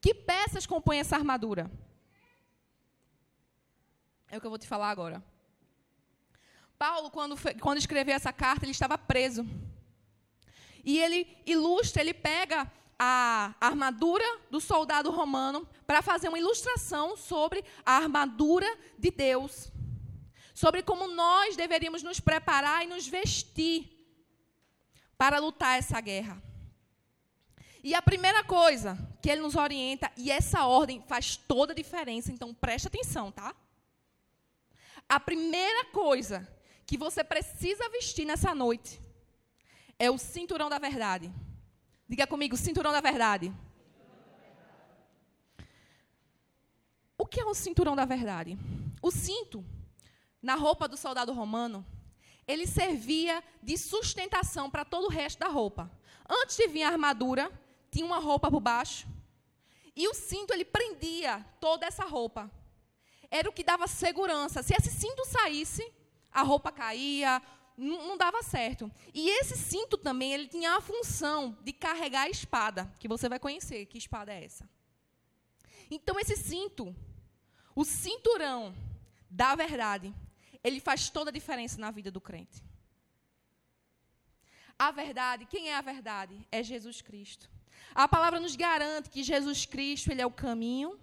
Que 0.02 0.12
peças 0.12 0.66
compõem 0.66 1.00
essa 1.00 1.16
armadura? 1.16 1.70
É 4.30 4.38
o 4.38 4.42
que 4.42 4.48
eu 4.48 4.52
vou 4.52 4.60
te 4.60 4.68
falar 4.68 4.90
agora. 4.90 5.24
Paulo, 6.76 7.12
quando, 7.12 7.36
quando 7.60 7.78
escreveu 7.78 8.16
essa 8.16 8.34
carta, 8.34 8.66
ele 8.66 8.72
estava 8.72 8.98
preso. 8.98 9.46
E 10.84 11.00
ele 11.00 11.38
ilustra, 11.46 12.02
ele 12.02 12.14
pega 12.14 12.72
a 12.98 13.54
armadura 13.60 14.26
do 14.50 14.62
soldado 14.62 15.12
romano 15.12 15.68
para 15.86 16.02
fazer 16.02 16.30
uma 16.30 16.40
ilustração 16.40 17.18
sobre 17.18 17.64
a 17.86 17.94
armadura 17.94 18.68
de 18.98 19.12
Deus. 19.12 19.72
Sobre 20.54 20.82
como 20.82 21.08
nós 21.08 21.56
deveríamos 21.56 22.02
nos 22.02 22.20
preparar 22.20 22.84
e 22.84 22.88
nos 22.88 23.08
vestir 23.08 23.92
para 25.18 25.40
lutar 25.40 25.78
essa 25.78 26.00
guerra. 26.00 26.42
E 27.84 27.94
a 27.94 28.02
primeira 28.02 28.44
coisa 28.44 28.98
que 29.22 29.30
ele 29.30 29.42
nos 29.42 29.56
orienta, 29.56 30.12
e 30.18 30.32
essa 30.32 30.66
ordem 30.66 31.04
faz 31.08 31.36
toda 31.36 31.74
a 31.74 31.76
diferença, 31.76 32.32
então 32.32 32.54
preste 32.54 32.88
atenção, 32.88 33.32
tá? 33.32 33.56
A 35.08 35.20
primeira 35.20 35.86
coisa 35.86 36.48
que 36.86 36.98
você 36.98 37.24
precisa 37.24 37.88
vestir 37.90 38.26
nessa 38.26 38.56
noite 38.56 39.00
é 40.00 40.10
o 40.10 40.18
cinturão 40.18 40.70
da 40.70 40.80
verdade. 40.80 41.32
Diga 42.08 42.28
comigo, 42.28 42.56
cinturão 42.56 42.92
da 42.92 43.02
verdade. 43.02 43.52
O 47.18 47.26
que 47.26 47.40
é 47.40 47.46
um 47.46 47.54
cinturão 47.54 47.96
da 47.96 48.06
verdade? 48.06 48.58
O 49.02 49.10
cinto, 49.10 49.66
na 50.42 50.56
roupa 50.56 50.88
do 50.88 50.96
soldado 50.96 51.34
romano, 51.34 51.86
ele 52.48 52.68
servia 52.68 53.44
de 53.62 53.78
sustentação 53.78 54.70
para 54.70 54.86
todo 54.86 55.06
o 55.06 55.10
resto 55.10 55.40
da 55.40 55.48
roupa. 55.48 55.92
Antes 56.30 56.58
de 56.58 56.68
vir 56.68 56.84
a 56.84 56.90
armadura, 56.90 57.52
tinha 57.90 58.06
uma 58.06 58.20
roupa 58.20 58.52
por 58.52 58.60
baixo. 58.60 59.08
E 59.96 60.08
o 60.08 60.14
cinto, 60.14 60.54
ele 60.54 60.66
prendia 60.66 61.44
toda 61.60 61.88
essa 61.88 62.06
roupa. 62.06 62.52
Era 63.32 63.50
o 63.50 63.54
que 63.54 63.64
dava 63.64 63.88
segurança. 63.88 64.62
Se 64.62 64.76
esse 64.76 64.92
cinto 64.92 65.26
saísse, 65.26 65.92
a 66.32 66.44
roupa 66.44 66.72
caía, 66.72 67.42
não, 67.78 68.18
dava 68.18 68.42
certo. 68.42 68.92
E 69.14 69.30
esse 69.30 69.58
cinto 69.58 69.98
também, 69.98 70.34
ele 70.34 70.48
tinha 70.48 70.76
a 70.76 70.82
função 70.82 71.58
de 71.64 71.74
carregar 71.74 72.24
a 72.24 72.30
espada, 72.30 72.92
que 73.00 73.08
você 73.08 73.28
vai 73.28 73.40
conhecer 73.40 73.86
que 73.86 73.98
espada 73.98 74.34
é 74.34 74.44
essa. 74.44 74.70
Então 75.90 76.20
esse 76.20 76.36
cinto, 76.36 76.96
o 77.76 77.84
cinturão 77.84 78.74
da 79.30 79.56
verdade, 79.56 80.14
ele 80.64 80.80
faz 80.80 81.10
toda 81.10 81.30
a 81.30 81.34
diferença 81.34 81.80
na 81.80 81.92
vida 81.92 82.10
do 82.10 82.22
crente. 82.22 82.64
A 84.78 84.92
verdade, 84.92 85.46
quem 85.46 85.70
é 85.70 85.76
a 85.76 85.82
verdade? 85.82 86.48
É 86.52 86.64
Jesus 86.64 87.02
Cristo. 87.02 87.50
A 87.94 88.08
palavra 88.08 88.40
nos 88.40 88.56
garante 88.56 89.10
que 89.10 89.24
Jesus 89.24 89.66
Cristo, 89.66 90.12
ele 90.12 90.22
é 90.22 90.26
o 90.26 90.32
caminho, 90.32 91.00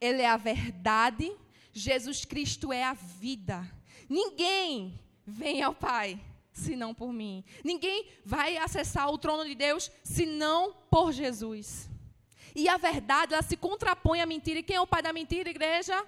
ele 0.00 0.22
é 0.22 0.28
a 0.28 0.36
verdade, 0.36 1.34
Jesus 1.72 2.24
Cristo 2.24 2.72
é 2.72 2.84
a 2.84 2.92
vida. 2.92 3.68
Ninguém 4.08 5.00
vem 5.26 5.62
ao 5.62 5.74
Pai, 5.74 6.20
senão 6.52 6.94
por 6.94 7.12
mim. 7.12 7.44
Ninguém 7.64 8.08
vai 8.24 8.56
acessar 8.56 9.08
o 9.10 9.18
trono 9.18 9.44
de 9.44 9.54
Deus 9.54 9.90
senão 10.02 10.74
por 10.90 11.12
Jesus. 11.12 11.88
E 12.54 12.68
a 12.68 12.76
verdade, 12.76 13.32
ela 13.32 13.42
se 13.42 13.56
contrapõe 13.56 14.20
à 14.20 14.26
mentira. 14.26 14.58
E 14.58 14.62
quem 14.62 14.76
é 14.76 14.80
o 14.80 14.86
pai 14.86 15.02
da 15.02 15.12
mentira, 15.12 15.48
igreja? 15.48 16.06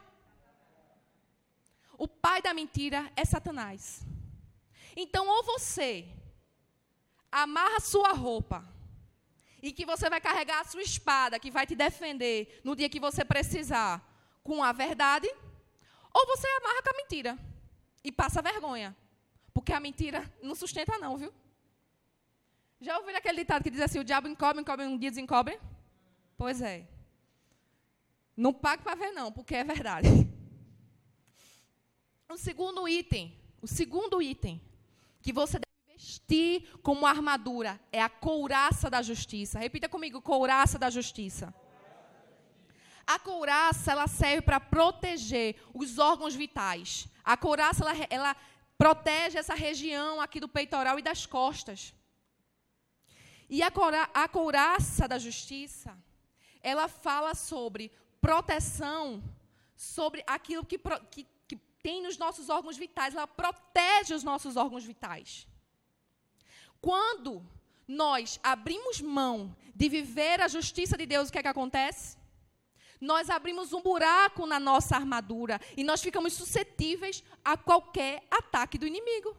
O 1.96 2.07
pai 2.07 2.42
da 2.42 2.53
mentira 2.53 3.11
é 3.16 3.24
Satanás. 3.24 4.05
Então, 4.96 5.27
ou 5.27 5.42
você 5.42 6.07
amarra 7.33 7.81
sua 7.81 8.12
roupa 8.12 8.64
e 9.62 9.72
que 9.72 9.87
você 9.87 10.11
vai 10.11 10.20
carregar 10.20 10.61
a 10.61 10.64
sua 10.64 10.83
espada 10.83 11.38
que 11.38 11.50
vai 11.50 11.66
te 11.66 11.74
defender 11.74 12.61
no 12.62 12.77
dia 12.77 12.88
que 12.88 13.00
você 13.00 13.24
precisar 13.24 14.03
com 14.42 14.62
a 14.62 14.72
verdade, 14.72 15.27
ou 16.12 16.27
você 16.27 16.46
amarra 16.46 16.83
com 16.83 16.90
a 16.90 16.96
mentira 16.96 17.38
e 18.05 18.12
passa 18.12 18.42
vergonha. 18.42 18.94
Porque 19.55 19.73
a 19.73 19.81
mentira 19.81 20.21
não 20.43 20.55
sustenta, 20.57 20.99
não, 20.99 21.17
viu? 21.17 21.33
Já 22.81 22.99
ouviram 22.99 23.19
aquele 23.19 23.38
ditado 23.38 23.62
que 23.62 23.71
diz 23.71 23.81
assim: 23.81 24.01
o 24.01 24.05
diabo 24.05 24.29
encobre, 24.29 24.61
encobre, 24.61 24.85
um 24.85 24.99
dia 24.99 25.11
desencobre? 25.11 25.59
Pois 26.37 26.61
é. 26.61 26.87
Não 28.37 28.53
pague 28.53 28.83
para 28.83 28.97
ver, 28.97 29.12
não, 29.12 29.31
porque 29.33 29.55
é 29.55 29.64
verdade. 29.64 30.09
O 32.27 32.37
segundo 32.37 32.88
item, 32.88 33.33
o 33.62 33.67
segundo 33.69 34.21
item 34.21 34.61
que 35.23 35.33
você 35.33 35.61
deve 35.61 35.97
vestir 35.97 36.69
como 36.83 37.07
armadura 37.07 37.81
é 37.93 38.03
a 38.03 38.09
couraça 38.09 38.90
da 38.90 39.01
justiça. 39.03 39.61
Repita 39.61 39.88
comigo: 39.88 40.21
couraça 40.21 40.77
da 40.77 40.90
justiça. 40.90 41.55
A 43.07 43.21
couraça 43.21 43.93
ela 43.93 44.09
serve 44.09 44.43
para 44.43 44.59
proteger 44.59 45.55
os 45.73 45.99
órgãos 45.99 46.35
vitais. 46.35 47.07
A 47.23 47.37
couraça 47.37 47.85
ela, 47.85 48.07
ela 48.11 48.37
protege 48.76 49.38
essa 49.38 49.54
região 49.54 50.20
aqui 50.20 50.40
do 50.40 50.48
peitoral 50.48 50.98
e 50.98 51.02
das 51.02 51.26
costas. 51.26 51.94
E 53.48 53.62
a, 53.62 53.70
cora, 53.70 54.08
a 54.14 54.26
couraça 54.28 55.06
da 55.06 55.18
justiça, 55.18 55.96
ela 56.62 56.88
fala 56.88 57.34
sobre 57.34 57.92
proteção, 58.20 59.22
sobre 59.76 60.24
aquilo 60.26 60.64
que, 60.64 60.78
que, 61.10 61.26
que 61.46 61.56
tem 61.82 62.02
nos 62.02 62.16
nossos 62.16 62.48
órgãos 62.48 62.76
vitais, 62.76 63.14
ela 63.14 63.26
protege 63.26 64.14
os 64.14 64.24
nossos 64.24 64.56
órgãos 64.56 64.84
vitais. 64.84 65.46
Quando 66.80 67.46
nós 67.87 68.40
abrimos 68.42 69.00
mão 69.00 69.54
de 69.74 69.88
viver 69.88 70.40
a 70.40 70.48
justiça 70.48 70.96
de 70.96 71.06
Deus, 71.06 71.28
o 71.28 71.32
que 71.32 71.38
é 71.38 71.42
que 71.42 71.48
acontece? 71.48 72.16
Nós 73.00 73.30
abrimos 73.30 73.72
um 73.72 73.83
buraco 73.83 74.46
na 74.46 74.59
nossa 74.59 74.96
armadura 74.96 75.61
e 75.76 75.85
nós 75.85 76.02
ficamos 76.02 76.33
suscetíveis 76.33 77.22
a 77.44 77.57
qualquer 77.57 78.22
ataque 78.30 78.78
do 78.78 78.87
inimigo. 78.87 79.37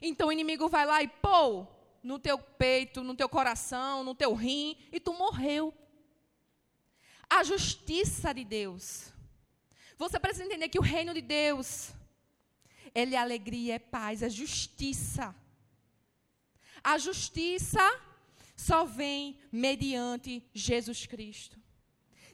Então 0.00 0.28
o 0.28 0.32
inimigo 0.32 0.68
vai 0.68 0.86
lá 0.86 1.02
e 1.02 1.08
pô, 1.08 1.66
no 2.02 2.18
teu 2.18 2.38
peito, 2.38 3.02
no 3.02 3.14
teu 3.14 3.28
coração, 3.28 4.04
no 4.04 4.14
teu 4.14 4.34
rim, 4.34 4.76
e 4.92 5.00
tu 5.00 5.14
morreu. 5.14 5.72
A 7.28 7.42
justiça 7.42 8.32
de 8.34 8.44
Deus. 8.44 9.12
Você 9.96 10.20
precisa 10.20 10.44
entender 10.44 10.68
que 10.68 10.78
o 10.78 10.82
reino 10.82 11.14
de 11.14 11.22
Deus, 11.22 11.92
ele 12.94 13.14
é 13.14 13.18
alegria, 13.18 13.76
é 13.76 13.78
paz, 13.78 14.22
é 14.22 14.28
justiça. 14.28 15.34
A 16.82 16.98
justiça 16.98 17.80
só 18.54 18.84
vem 18.84 19.38
mediante 19.50 20.46
Jesus 20.52 21.06
Cristo. 21.06 21.63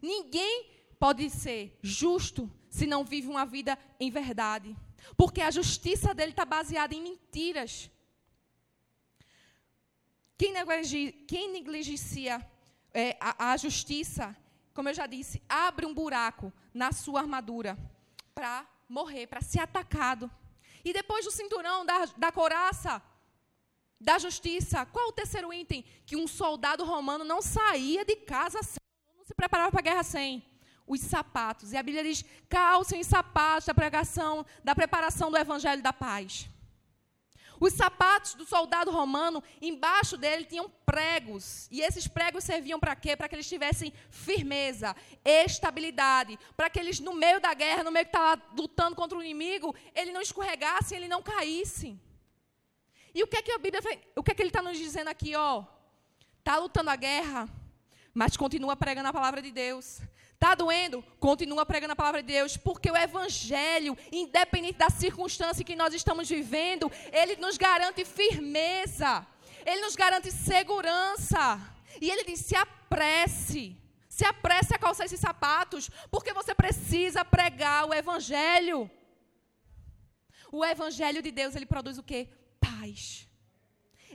Ninguém 0.01 0.71
pode 0.99 1.29
ser 1.31 1.79
justo 1.83 2.51
se 2.69 2.87
não 2.87 3.05
vive 3.05 3.29
uma 3.29 3.45
vida 3.45 3.79
em 3.99 4.11
verdade. 4.11 4.77
Porque 5.17 5.41
a 5.41 5.51
justiça 5.51 6.15
dele 6.15 6.31
está 6.31 6.45
baseada 6.45 6.95
em 6.95 7.03
mentiras. 7.03 7.91
Quem, 10.39 10.53
negligencia, 10.53 11.13
quem 11.27 11.53
negligencia 11.53 12.51
é, 12.95 13.17
a, 13.21 13.53
a 13.53 13.57
justiça, 13.57 14.37
como 14.73 14.89
eu 14.89 14.95
já 14.95 15.07
disse, 15.07 15.43
abre 15.49 15.85
um 15.85 15.95
buraco 15.95 16.53
na 16.73 16.93
sua 16.93 17.21
armadura 17.21 17.77
para 18.35 18.67
morrer, 18.89 19.27
para 19.27 19.43
ser 19.43 19.61
atacado. 19.61 20.31
E 20.85 20.93
depois 20.93 21.25
do 21.25 21.31
cinturão, 21.31 21.85
da, 21.85 22.07
da 22.17 22.33
coraça, 22.33 23.03
da 24.01 24.19
justiça, 24.19 24.87
qual 24.87 25.09
o 25.09 25.13
terceiro 25.13 25.53
item? 25.53 25.85
Que 26.07 26.17
um 26.17 26.27
soldado 26.27 26.85
romano 26.85 27.23
não 27.23 27.43
saía 27.43 28.05
de 28.05 28.17
casa 28.17 28.63
sem, 28.63 28.80
se 29.31 29.35
preparava 29.35 29.71
para 29.71 29.79
a 29.79 29.83
guerra 29.83 30.03
sem 30.03 30.45
os 30.85 31.01
sapatos. 31.01 31.73
E 31.73 31.77
a 31.77 31.83
Bíblia 31.85 32.03
diz: 32.03 32.25
calcem 32.49 33.01
os 33.01 33.07
sapatos 33.07 33.67
da 33.67 33.73
pregação, 33.73 34.45
da 34.65 34.75
preparação 34.75 35.31
do 35.31 35.37
evangelho 35.37 35.81
da 35.81 35.93
paz. 35.93 36.49
Os 37.61 37.75
sapatos 37.75 38.35
do 38.35 38.45
soldado 38.45 38.91
romano, 38.91 39.43
embaixo 39.61 40.17
dele 40.17 40.47
tinham 40.47 40.69
pregos. 40.85 41.69
E 41.71 41.81
esses 41.81 42.09
pregos 42.09 42.43
serviam 42.43 42.81
para 42.81 42.97
quê? 42.97 43.15
Para 43.15 43.29
que 43.29 43.37
eles 43.37 43.49
tivessem 43.49 43.93
firmeza, 44.11 44.97
estabilidade. 45.25 46.39
Para 46.57 46.69
que 46.71 46.81
eles, 46.81 46.99
no 46.99 47.15
meio 47.15 47.39
da 47.39 47.55
guerra, 47.55 47.85
no 47.85 47.93
meio 47.93 48.07
que 48.07 48.17
estava 48.17 48.43
lutando 48.57 48.97
contra 48.97 49.17
o 49.17 49.23
inimigo, 49.23 49.77
ele 49.95 50.11
não 50.11 50.23
escorregasse, 50.23 50.95
ele 50.95 51.07
não 51.07 51.23
caísse. 51.23 51.97
E 53.15 53.23
o 53.23 53.29
que 53.29 53.37
é 53.37 53.43
que 53.43 53.53
a 53.53 53.59
Bíblia, 53.59 53.83
o 54.17 54.23
que 54.25 54.33
é 54.33 54.35
que 54.35 54.43
ele 54.43 54.49
está 54.49 54.63
nos 54.63 54.79
dizendo 54.79 55.09
aqui, 55.09 55.37
ó? 55.37 55.65
Está 56.39 56.57
lutando 56.57 56.89
a 56.89 56.97
guerra, 56.97 57.49
mas 58.15 58.37
continua 58.37 58.77
pregando 58.77 59.09
a 59.09 59.13
palavra 59.13 59.41
de 59.41 59.51
Deus. 59.51 60.01
Está 60.35 60.55
doendo? 60.55 61.03
Continua 61.19 61.67
pregando 61.67 61.93
a 61.93 61.97
palavra 61.97 62.23
de 62.23 62.33
Deus, 62.33 62.57
porque 62.57 62.91
o 62.91 62.97
Evangelho, 62.97 63.97
independente 64.11 64.79
da 64.79 64.89
circunstância 64.89 65.65
que 65.65 65.77
nós 65.77 65.93
estamos 65.93 66.29
vivendo, 66.29 66.91
ele 67.13 67.37
nos 67.37 67.59
garante 67.59 68.05
firmeza, 68.07 69.27
ele 69.67 69.83
nos 69.83 69.95
garante 69.95 70.33
segurança. 70.33 71.61
E 72.01 72.11
ele 72.11 72.25
diz: 72.25 72.41
se 72.41 72.57
apresse, 72.57 73.77
se 74.09 74.25
apresse 74.25 74.75
a 74.75 74.79
calçar 74.79 75.05
esses 75.05 75.21
sapatos, 75.21 75.91
porque 76.11 76.33
você 76.33 76.55
precisa 76.55 77.25
pregar 77.25 77.87
o 77.87 77.95
Evangelho. 77.95 78.91
O 80.51 80.65
Evangelho 80.65 81.23
de 81.23 81.31
Deus, 81.31 81.55
ele 81.55 81.67
produz 81.67 81.99
o 81.99 82.03
quê? 82.03 82.29
Paz. 82.59 83.30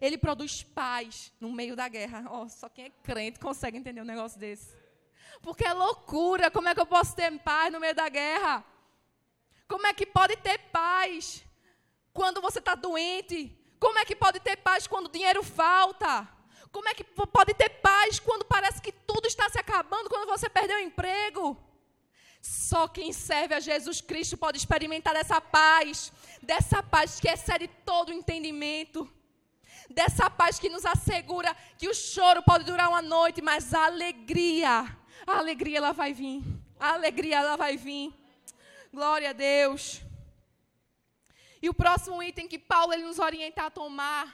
Ele 0.02 0.18
produz 0.18 0.64
paz 0.64 1.32
no 1.40 1.52
meio 1.52 1.76
da 1.76 1.88
guerra. 1.88 2.26
Oh, 2.32 2.48
só 2.50 2.70
quem 2.70 2.86
é 2.86 2.90
crente 2.90 3.40
consegue 3.40 3.78
entender 3.78 4.02
um 4.02 4.06
negócio 4.06 4.40
desse. 4.40 4.76
Porque 5.42 5.66
é 5.66 5.74
loucura. 5.74 6.52
Como 6.52 6.68
é 6.68 6.76
que 6.76 6.82
eu 6.82 6.86
posso 6.86 7.16
ter 7.16 7.32
paz 7.40 7.72
no 7.72 7.80
meio 7.80 7.96
da 7.96 8.10
guerra? 8.10 8.64
Como 9.68 9.88
é 9.88 9.94
que 9.94 10.06
pode 10.06 10.36
ter 10.38 10.58
paz 10.72 11.44
quando 12.14 12.42
você 12.42 12.60
está 12.60 12.76
doente? 12.76 13.58
Como 13.80 14.00
é 14.00 14.06
que 14.06 14.16
pode 14.16 14.40
ter 14.40 14.58
paz 14.58 14.88
quando 14.88 15.10
dinheiro 15.10 15.44
falta? 15.44 16.28
Como 16.72 16.90
é 16.90 16.94
que 16.94 17.04
pode 17.04 17.54
ter 17.54 17.70
paz 17.70 18.20
quando 18.20 18.46
parece 18.46 18.82
que 18.82 18.92
tudo 18.92 19.28
está 19.28 19.50
se 19.50 19.58
acabando, 19.58 20.10
quando 20.10 20.28
você 20.28 20.50
perdeu 20.50 20.78
o 20.78 20.82
emprego? 20.82 21.58
Só 22.42 22.88
quem 22.88 23.12
serve 23.12 23.56
a 23.56 23.60
Jesus 23.60 24.02
Cristo 24.02 24.38
pode 24.38 24.58
experimentar 24.58 25.14
dessa 25.14 25.42
paz, 25.42 26.12
dessa 26.42 26.84
paz 26.84 27.20
que 27.20 27.28
excede 27.28 27.68
todo 27.86 28.10
o 28.10 28.14
entendimento, 28.14 29.12
dessa 29.90 30.30
paz 30.30 30.60
que 30.60 30.70
nos 30.70 30.86
assegura 30.86 31.56
que 31.78 31.88
o 31.88 31.94
choro 31.94 32.42
pode 32.44 32.64
durar 32.64 32.90
uma 32.90 33.02
noite, 33.02 33.42
mas 33.42 33.74
a 33.74 33.86
alegria 33.86 34.86
a 35.26 35.38
alegria 35.38 35.78
ela 35.78 35.92
vai 35.92 36.14
vir. 36.14 36.44
A 36.80 36.94
alegria 36.94 37.38
ela 37.38 37.56
vai 37.56 37.78
vir. 37.78 38.14
Glória 38.94 39.32
a 39.32 39.34
Deus. 39.34 40.02
E 41.62 41.68
o 41.70 41.74
próximo 41.74 42.22
item 42.22 42.48
que 42.48 42.60
Paulo 42.60 42.94
ele 42.94 43.04
nos 43.04 43.18
orienta 43.18 43.64
a 43.64 43.72
tomar 43.72 44.26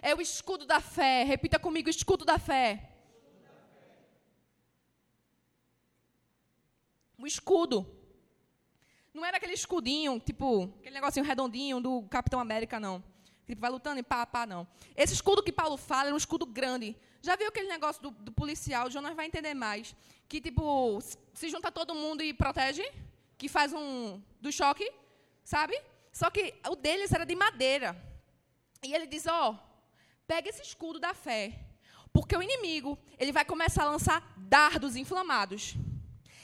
é 0.00 0.14
o 0.14 0.20
escudo 0.20 0.64
da 0.64 0.80
fé. 0.80 1.24
Repita 1.24 1.58
comigo, 1.58 1.88
escudo 1.88 2.24
da 2.24 2.38
fé. 2.38 2.88
O 7.18 7.26
escudo. 7.26 7.86
Não 9.12 9.24
era 9.24 9.36
aquele 9.36 9.52
escudinho, 9.52 10.18
tipo, 10.20 10.72
aquele 10.78 10.94
negocinho 10.94 11.24
redondinho 11.24 11.80
do 11.80 12.02
Capitão 12.04 12.40
América, 12.40 12.80
não. 12.80 13.02
Tipo, 13.46 13.60
vai 13.60 13.70
lutando 13.70 13.98
e 13.98 14.02
pá, 14.02 14.24
pá, 14.24 14.46
não. 14.46 14.66
Esse 14.96 15.14
escudo 15.14 15.42
que 15.42 15.52
Paulo 15.52 15.76
fala 15.76 16.06
era 16.06 16.14
um 16.14 16.18
escudo 16.18 16.46
grande. 16.46 16.96
Já 17.20 17.36
viu 17.36 17.48
aquele 17.48 17.68
negócio 17.68 18.02
do, 18.02 18.10
do 18.10 18.32
policial? 18.32 18.86
O 18.86 18.90
Jonas 18.90 19.14
vai 19.14 19.26
entender 19.26 19.54
mais. 19.54 19.94
Que, 20.28 20.40
tipo, 20.40 21.00
se 21.34 21.48
junta 21.48 21.70
todo 21.70 21.94
mundo 21.94 22.22
e 22.22 22.32
protege, 22.32 22.84
que 23.36 23.48
faz 23.48 23.72
um 23.72 24.20
do 24.40 24.52
choque, 24.52 24.90
sabe? 25.44 25.80
Só 26.12 26.30
que 26.30 26.54
o 26.68 26.76
deles 26.76 27.12
era 27.12 27.24
de 27.24 27.34
madeira. 27.34 27.96
E 28.82 28.94
ele 28.94 29.06
diz: 29.06 29.26
Ó, 29.26 29.50
oh, 29.50 29.58
pega 30.26 30.48
esse 30.48 30.62
escudo 30.62 30.98
da 30.98 31.14
fé, 31.14 31.58
porque 32.12 32.36
o 32.36 32.42
inimigo 32.42 32.98
ele 33.18 33.32
vai 33.32 33.44
começar 33.44 33.84
a 33.84 33.90
lançar 33.90 34.34
dardos 34.36 34.96
inflamados. 34.96 35.74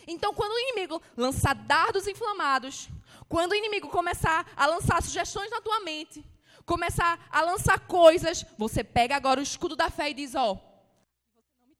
Então, 0.07 0.33
quando 0.33 0.53
o 0.53 0.59
inimigo 0.59 1.03
lançar 1.17 1.55
dardos 1.55 2.07
inflamados, 2.07 2.89
quando 3.29 3.53
o 3.53 3.55
inimigo 3.55 3.89
começar 3.89 4.51
a 4.57 4.67
lançar 4.67 5.03
sugestões 5.03 5.51
na 5.51 5.61
tua 5.61 5.81
mente, 5.81 6.25
começar 6.69 7.19
a 7.31 7.41
lançar 7.41 7.81
coisas, 7.81 8.45
você 8.59 8.85
pega 8.85 9.17
agora 9.17 9.41
o 9.41 9.43
escudo 9.43 9.75
da 9.75 9.89
fé 9.91 10.11
e 10.11 10.15
diz: 10.15 10.35
Ó, 10.35 10.53
oh, 10.53 10.59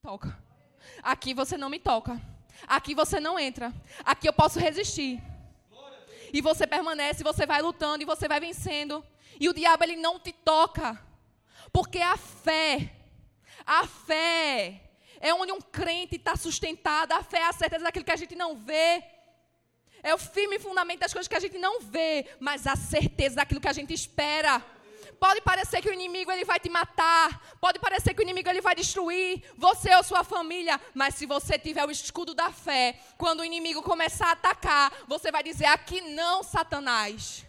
toca. 0.03 0.43
Aqui 1.03 1.35
você 1.35 1.57
não 1.59 1.69
me 1.69 1.79
toca. 1.79 2.21
Aqui 2.67 2.95
você 2.95 3.21
não 3.21 3.39
entra. 3.39 3.73
Aqui 4.05 4.27
eu 4.27 4.33
posso 4.33 4.59
resistir. 4.59 5.23
E 6.33 6.41
você 6.41 6.67
permanece, 6.67 7.23
você 7.23 7.47
vai 7.47 7.61
lutando 7.63 8.03
e 8.03 8.07
você 8.07 8.27
vai 8.27 8.41
vencendo. 8.41 9.05
E 9.39 9.49
o 9.49 9.55
diabo 9.55 9.85
ele 9.85 9.97
não 9.97 10.19
te 10.19 10.33
toca. 10.33 10.99
Porque 11.73 12.01
a 12.01 12.17
fé, 12.17 12.91
a 13.65 13.87
fé 13.87 14.81
é 15.21 15.33
onde 15.35 15.53
um 15.53 15.61
crente 15.61 16.17
está 16.17 16.35
sustentado. 16.35 17.13
A 17.13 17.23
fé 17.23 17.41
é 17.41 17.49
a 17.49 17.53
certeza 17.53 17.85
daquilo 17.85 18.05
que 18.05 18.11
a 18.11 18.17
gente 18.17 18.35
não 18.35 18.57
vê. 18.57 19.05
É 20.03 20.15
o 20.15 20.19
firme 20.19 20.59
fundamento 20.59 21.01
das 21.01 21.13
coisas 21.13 21.29
que 21.29 21.35
a 21.35 21.41
gente 21.41 21.59
não 21.59 21.81
vê, 21.81 22.27
mas 22.39 22.67
a 22.67 22.77
certeza 22.77 23.37
daquilo 23.37 23.61
que 23.61 23.69
a 23.69 23.73
gente 23.73 23.93
espera. 23.93 24.65
Pode 25.19 25.41
parecer 25.41 25.83
que 25.83 25.89
o 25.89 25.93
inimigo 25.93 26.31
ele 26.31 26.45
vai 26.45 26.61
te 26.61 26.69
matar, 26.69 27.43
pode 27.61 27.79
parecer 27.79 28.15
que 28.15 28.21
o 28.21 28.23
inimigo 28.23 28.49
ele 28.49 28.61
vai 28.61 28.75
destruir 28.75 29.43
você 29.57 29.95
ou 29.95 30.03
sua 30.05 30.23
família, 30.23 30.81
mas 30.95 31.15
se 31.17 31.27
você 31.27 31.59
tiver 31.59 31.85
o 31.85 31.91
escudo 31.91 32.35
da 32.35 32.53
fé, 32.53 32.99
quando 33.17 33.41
o 33.41 33.45
inimigo 33.45 33.83
começar 33.83 34.29
a 34.29 34.33
atacar, 34.33 34.93
você 35.07 35.33
vai 35.33 35.43
dizer: 35.43 35.67
aqui 35.67 36.01
não, 36.01 36.43
Satanás. 36.43 37.45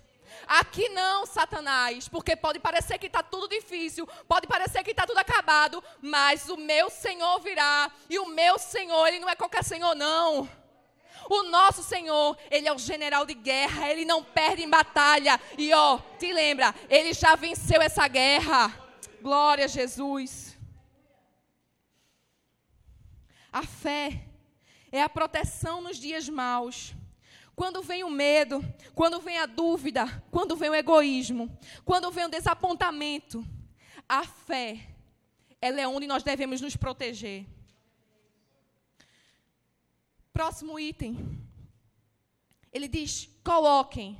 Aqui 0.48 0.90
não, 0.90 1.28
Satanás, 1.28 2.08
porque 2.08 2.36
pode 2.36 2.60
parecer 2.60 2.98
que 2.98 3.06
está 3.06 3.22
tudo 3.22 3.48
difícil, 3.48 4.08
pode 4.28 4.48
parecer 4.48 4.84
que 4.84 4.92
está 4.92 5.06
tudo 5.06 5.20
acabado, 5.20 5.84
mas 6.02 6.50
o 6.50 6.58
meu 6.58 6.90
Senhor 6.90 7.40
virá, 7.40 7.92
e 8.10 8.18
o 8.18 8.26
meu 8.26 8.58
Senhor, 8.58 9.08
ele 9.08 9.20
não 9.20 9.30
é 9.30 9.36
qualquer 9.36 9.64
Senhor, 9.64 9.94
não. 9.94 10.50
O 11.30 11.44
nosso 11.44 11.84
Senhor, 11.84 12.36
Ele 12.50 12.68
é 12.68 12.74
o 12.74 12.80
general 12.80 13.24
de 13.24 13.36
guerra, 13.36 13.88
Ele 13.88 14.04
não 14.04 14.24
perde 14.24 14.64
em 14.64 14.70
batalha. 14.70 15.40
E 15.56 15.72
ó, 15.72 16.00
te 16.18 16.34
lembra, 16.34 16.74
Ele 16.90 17.14
já 17.14 17.36
venceu 17.36 17.80
essa 17.80 18.08
guerra. 18.08 18.76
Glória 19.22 19.66
a 19.66 19.68
Jesus. 19.68 20.58
A 23.52 23.64
fé 23.64 24.26
é 24.92 25.04
a 25.04 25.10
proteção 25.10 25.82
nos 25.82 25.98
dias 25.98 26.28
maus. 26.28 26.96
Quando 27.56 27.84
vem 27.84 28.04
o 28.04 28.10
medo, 28.10 28.64
quando 28.96 29.20
vem 29.20 29.38
a 29.38 29.46
dúvida, 29.46 30.24
quando 30.32 30.56
vem 30.56 30.70
o 30.70 30.76
egoísmo, 30.76 31.56
quando 31.86 32.10
vem 32.10 32.26
o 32.26 32.30
desapontamento, 32.30 33.46
a 34.08 34.24
fé, 34.24 34.88
ela 35.62 35.80
é 35.80 35.88
onde 35.88 36.08
nós 36.08 36.24
devemos 36.24 36.62
nos 36.62 36.76
proteger. 36.76 37.46
Próximo 40.40 40.80
item. 40.80 41.18
Ele 42.72 42.88
diz: 42.88 43.30
coloquem 43.44 44.18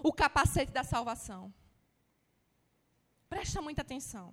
o 0.00 0.12
capacete 0.12 0.70
da 0.70 0.84
salvação. 0.84 1.52
Presta 3.28 3.60
muita 3.60 3.82
atenção. 3.82 4.32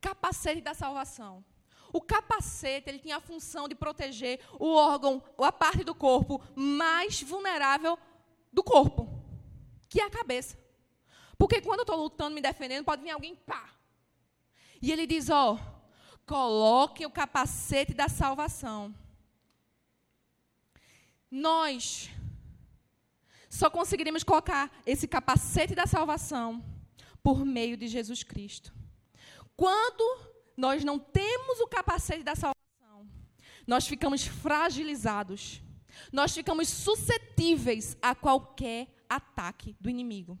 Capacete 0.00 0.60
da 0.60 0.74
salvação. 0.74 1.44
O 1.92 2.00
capacete 2.00 2.88
ele 2.88 2.98
tinha 2.98 3.18
a 3.18 3.20
função 3.20 3.68
de 3.68 3.76
proteger 3.76 4.40
o 4.58 4.74
órgão, 4.74 5.22
a 5.38 5.52
parte 5.52 5.84
do 5.84 5.94
corpo 5.94 6.42
mais 6.56 7.22
vulnerável 7.22 7.96
do 8.52 8.64
corpo, 8.64 9.08
que 9.88 10.00
é 10.00 10.06
a 10.06 10.10
cabeça. 10.10 10.58
Porque 11.38 11.60
quando 11.60 11.78
eu 11.78 11.84
estou 11.84 11.96
lutando, 11.96 12.34
me 12.34 12.40
defendendo, 12.40 12.84
pode 12.84 13.00
vir 13.00 13.10
alguém 13.10 13.36
pá. 13.36 13.70
E 14.82 14.90
ele 14.90 15.06
diz: 15.06 15.30
ó, 15.30 15.56
coloque 16.26 17.06
o 17.06 17.12
capacete 17.12 17.94
da 17.94 18.08
salvação. 18.08 18.92
Nós 21.30 22.10
só 23.48 23.70
conseguiremos 23.70 24.24
colocar 24.24 24.70
esse 24.84 25.06
capacete 25.06 25.74
da 25.74 25.86
salvação 25.86 26.64
por 27.22 27.44
meio 27.44 27.76
de 27.76 27.88
Jesus 27.88 28.22
Cristo. 28.22 28.72
Quando 29.56 30.32
nós 30.56 30.84
não 30.84 30.98
temos 30.98 31.60
o 31.60 31.66
capacete 31.66 32.22
da 32.22 32.34
salvação, 32.34 33.08
nós 33.66 33.86
ficamos 33.86 34.26
fragilizados. 34.26 35.62
Nós 36.12 36.34
ficamos 36.34 36.68
suscetíveis 36.68 37.96
a 38.02 38.14
qualquer 38.14 38.88
ataque 39.08 39.76
do 39.80 39.88
inimigo. 39.88 40.38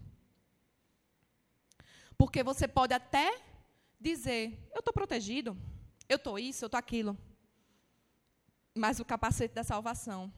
Porque 2.18 2.42
você 2.42 2.66
pode 2.68 2.92
até 2.92 3.40
dizer: 4.00 4.68
Eu 4.72 4.80
estou 4.80 4.92
protegido, 4.92 5.56
Eu 6.08 6.16
estou 6.16 6.38
isso, 6.38 6.64
eu 6.64 6.66
estou 6.66 6.78
aquilo. 6.78 7.16
Mas 8.74 8.98
o 8.98 9.04
capacete 9.04 9.54
da 9.54 9.62
salvação, 9.62 10.32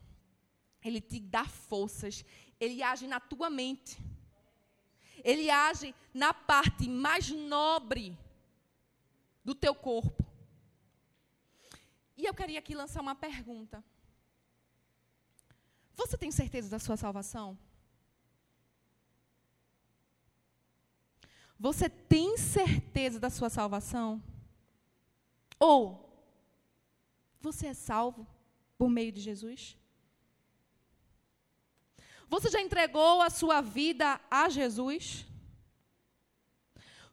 ele 0.86 1.00
te 1.00 1.18
dá 1.18 1.44
forças, 1.44 2.24
ele 2.60 2.82
age 2.82 3.06
na 3.06 3.18
tua 3.18 3.50
mente. 3.50 3.98
Ele 5.24 5.50
age 5.50 5.94
na 6.14 6.32
parte 6.32 6.88
mais 6.88 7.30
nobre 7.30 8.16
do 9.44 9.54
teu 9.54 9.74
corpo. 9.74 10.24
E 12.16 12.24
eu 12.24 12.34
queria 12.34 12.58
aqui 12.60 12.74
lançar 12.74 13.00
uma 13.00 13.14
pergunta. 13.14 13.84
Você 15.94 16.16
tem 16.16 16.30
certeza 16.30 16.68
da 16.68 16.78
sua 16.78 16.96
salvação? 16.96 17.58
Você 21.58 21.88
tem 21.88 22.36
certeza 22.36 23.18
da 23.18 23.30
sua 23.30 23.48
salvação? 23.48 24.22
Ou 25.58 26.06
você 27.40 27.68
é 27.68 27.74
salvo 27.74 28.26
por 28.76 28.88
meio 28.90 29.10
de 29.10 29.20
Jesus? 29.20 29.76
Você 32.28 32.50
já 32.50 32.60
entregou 32.60 33.22
a 33.22 33.30
sua 33.30 33.60
vida 33.60 34.20
a 34.30 34.48
Jesus? 34.48 35.24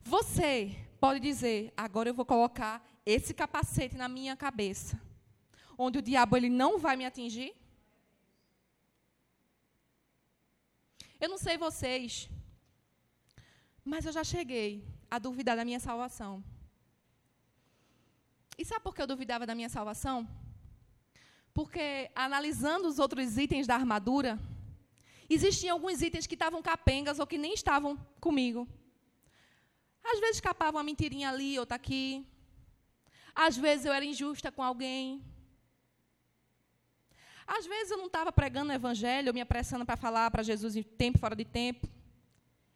Você 0.02 0.76
pode 1.00 1.20
dizer: 1.20 1.72
agora 1.78 2.10
eu 2.10 2.14
vou 2.14 2.26
colocar 2.26 2.84
esse 3.06 3.34
capacete 3.34 3.96
na 3.96 4.08
minha 4.08 4.36
cabeça, 4.36 5.00
onde 5.78 6.00
o 6.00 6.02
diabo 6.02 6.36
ele 6.36 6.50
não 6.50 6.80
vai 6.80 6.96
me 6.96 7.06
atingir? 7.06 7.54
Eu 11.20 11.30
não 11.30 11.38
sei 11.38 11.58
vocês, 11.58 12.30
mas 13.86 14.06
eu 14.06 14.12
já 14.12 14.24
cheguei 14.24 14.86
a 15.10 15.20
duvidar 15.20 15.56
da 15.56 15.64
minha 15.64 15.80
salvação. 15.80 16.44
E 18.58 18.66
sabe 18.66 18.84
por 18.84 18.94
que 18.94 19.02
eu 19.02 19.08
duvidava 19.08 19.46
da 19.46 19.56
minha 19.56 19.70
salvação? 19.70 20.28
Porque, 21.54 22.10
analisando 22.16 22.88
os 22.88 23.00
outros 23.00 23.38
itens 23.38 23.68
da 23.68 23.76
armadura, 23.76 24.40
existiam 25.34 25.76
alguns 25.76 26.02
itens 26.02 26.28
que 26.28 26.36
estavam 26.36 26.62
capengas 26.62 27.20
ou 27.20 27.28
que 27.28 27.38
nem 27.38 27.54
estavam 27.54 27.98
comigo. 28.20 28.68
Às 30.04 30.20
vezes 30.20 30.38
escapava 30.38 30.78
uma 30.78 30.84
mentirinha 30.84 31.30
ali, 31.30 31.58
outra 31.58 31.76
aqui. 31.76 32.26
Às 33.34 33.58
vezes 33.58 33.86
eu 33.86 33.94
era 33.94 34.06
injusta 34.06 34.52
com 34.52 34.62
alguém. 34.62 35.24
Às 37.48 37.66
vezes 37.66 37.92
eu 37.92 37.98
não 37.98 38.08
estava 38.08 38.32
pregando 38.32 38.72
o 38.72 38.76
evangelho, 38.76 39.34
me 39.34 39.42
apressando 39.42 39.86
para 39.86 39.98
falar 39.98 40.30
para 40.32 40.44
Jesus 40.44 40.76
em 40.76 40.84
tempo 40.84 41.20
fora 41.20 41.36
de 41.36 41.46
tempo. 41.46 41.88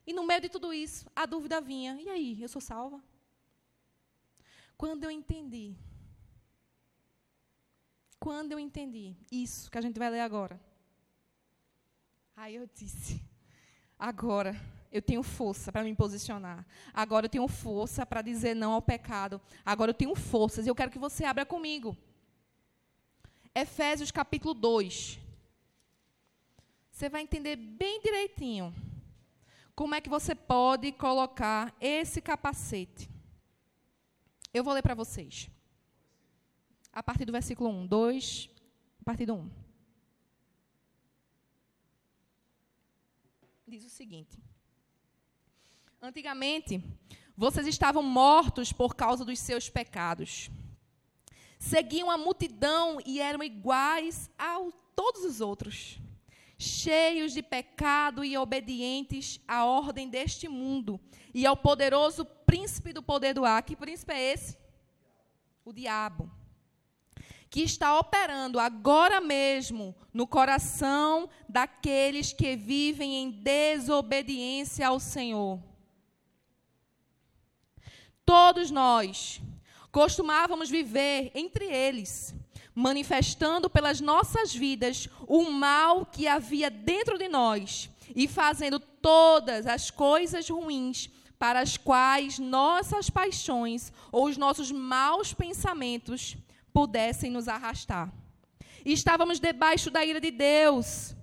E 0.05 0.13
no 0.13 0.25
meio 0.25 0.41
de 0.41 0.49
tudo 0.49 0.73
isso, 0.73 1.05
a 1.15 1.25
dúvida 1.25 1.59
vinha: 1.59 1.99
e 2.01 2.09
aí, 2.09 2.41
eu 2.41 2.47
sou 2.47 2.61
salva? 2.61 3.01
Quando 4.77 5.03
eu 5.03 5.11
entendi, 5.11 5.75
quando 8.19 8.51
eu 8.51 8.59
entendi 8.59 9.15
isso 9.31 9.69
que 9.71 9.77
a 9.77 9.81
gente 9.81 9.97
vai 9.97 10.09
ler 10.09 10.21
agora, 10.21 10.59
aí 12.37 12.55
eu 12.55 12.69
disse: 12.73 13.19
agora 13.97 14.55
eu 14.91 15.01
tenho 15.01 15.23
força 15.23 15.71
para 15.71 15.83
me 15.83 15.93
posicionar. 15.95 16.65
Agora 16.93 17.25
eu 17.25 17.29
tenho 17.29 17.47
força 17.47 18.05
para 18.05 18.21
dizer 18.21 18.55
não 18.55 18.71
ao 18.73 18.81
pecado. 18.81 19.41
Agora 19.65 19.89
eu 19.89 19.95
tenho 19.95 20.15
forças. 20.15 20.65
E 20.65 20.69
eu 20.69 20.75
quero 20.75 20.91
que 20.91 20.99
você 20.99 21.25
abra 21.25 21.45
comigo. 21.45 21.97
Efésios 23.53 24.11
capítulo 24.11 24.53
2. 24.53 25.19
Você 26.91 27.09
vai 27.09 27.21
entender 27.21 27.55
bem 27.55 27.99
direitinho 28.01 28.73
como 29.75 29.93
é 29.93 30.01
que 30.01 30.09
você 30.09 30.33
pode 30.33 30.91
colocar 30.91 31.75
esse 31.81 32.21
capacete. 32.21 33.09
Eu 34.53 34.63
vou 34.63 34.73
ler 34.73 34.81
para 34.81 34.95
vocês. 34.95 35.49
A 36.93 37.03
partir 37.03 37.25
do 37.25 37.31
versículo 37.31 37.69
1, 37.69 37.85
2, 37.85 38.49
a 39.01 39.03
partir 39.03 39.25
do 39.25 39.35
1. 39.35 39.66
Diz 43.67 43.83
o 43.83 43.89
seguinte: 43.89 44.39
Antigamente, 46.01 46.81
vocês 47.35 47.67
estavam 47.67 48.01
mortos 48.01 48.71
por 48.71 48.95
causa 48.95 49.25
dos 49.25 49.39
seus 49.39 49.69
pecados 49.69 50.49
seguiam 51.59 52.09
a 52.09 52.17
multidão 52.17 52.99
e 53.05 53.19
eram 53.19 53.43
iguais 53.43 54.29
a 54.37 54.57
todos 54.95 55.23
os 55.23 55.41
outros, 55.41 55.99
cheios 56.57 57.33
de 57.33 57.41
pecado 57.41 58.23
e 58.23 58.37
obedientes 58.37 59.39
à 59.47 59.65
ordem 59.65 60.09
deste 60.09 60.47
mundo 60.47 60.99
e 61.33 61.45
ao 61.45 61.55
poderoso 61.55 62.25
príncipe 62.25 62.93
do 62.93 63.03
poder 63.03 63.33
do 63.33 63.45
ar. 63.45 63.61
Que 63.63 63.75
príncipe 63.75 64.13
é 64.13 64.33
esse? 64.33 64.57
O 65.63 65.71
diabo. 65.71 66.31
Que 67.49 67.61
está 67.61 67.97
operando 67.99 68.59
agora 68.59 69.21
mesmo 69.21 69.95
no 70.13 70.27
coração 70.27 71.29
daqueles 71.47 72.33
que 72.33 72.55
vivem 72.55 73.15
em 73.15 73.31
desobediência 73.31 74.87
ao 74.87 74.99
Senhor. 74.99 75.59
Todos 78.25 78.69
nós 78.69 79.41
costumávamos 79.91 80.69
viver 80.69 81.31
entre 81.33 81.65
eles, 81.65 82.35
manifestando 82.75 83.69
pelas 83.69 84.01
nossas 84.01 84.53
vidas 84.53 85.07
o 85.25 85.49
mal 85.49 86.05
que 86.05 86.27
havia 86.27 86.69
dentro 86.69 87.17
de 87.17 87.27
nós 87.27 87.89
e 88.15 88.27
fazendo 88.27 88.79
todas 88.79 89.65
as 89.65 89.89
coisas 89.89 90.49
ruins 90.49 91.09
para 91.39 91.61
as 91.61 91.77
quais 91.77 92.37
nossas 92.37 93.09
paixões 93.09 93.93
ou 94.11 94.25
os 94.25 94.37
nossos 94.37 94.71
maus 94.71 95.33
pensamentos 95.33 96.35
pudessem 96.77 97.31
nos 97.31 97.47
arrastar. 97.47 98.13
estávamos 98.85 99.39
debaixo 99.39 99.89
da 99.89 100.05
ira 100.05 100.21
de 100.21 100.31
Deus, 100.31 101.15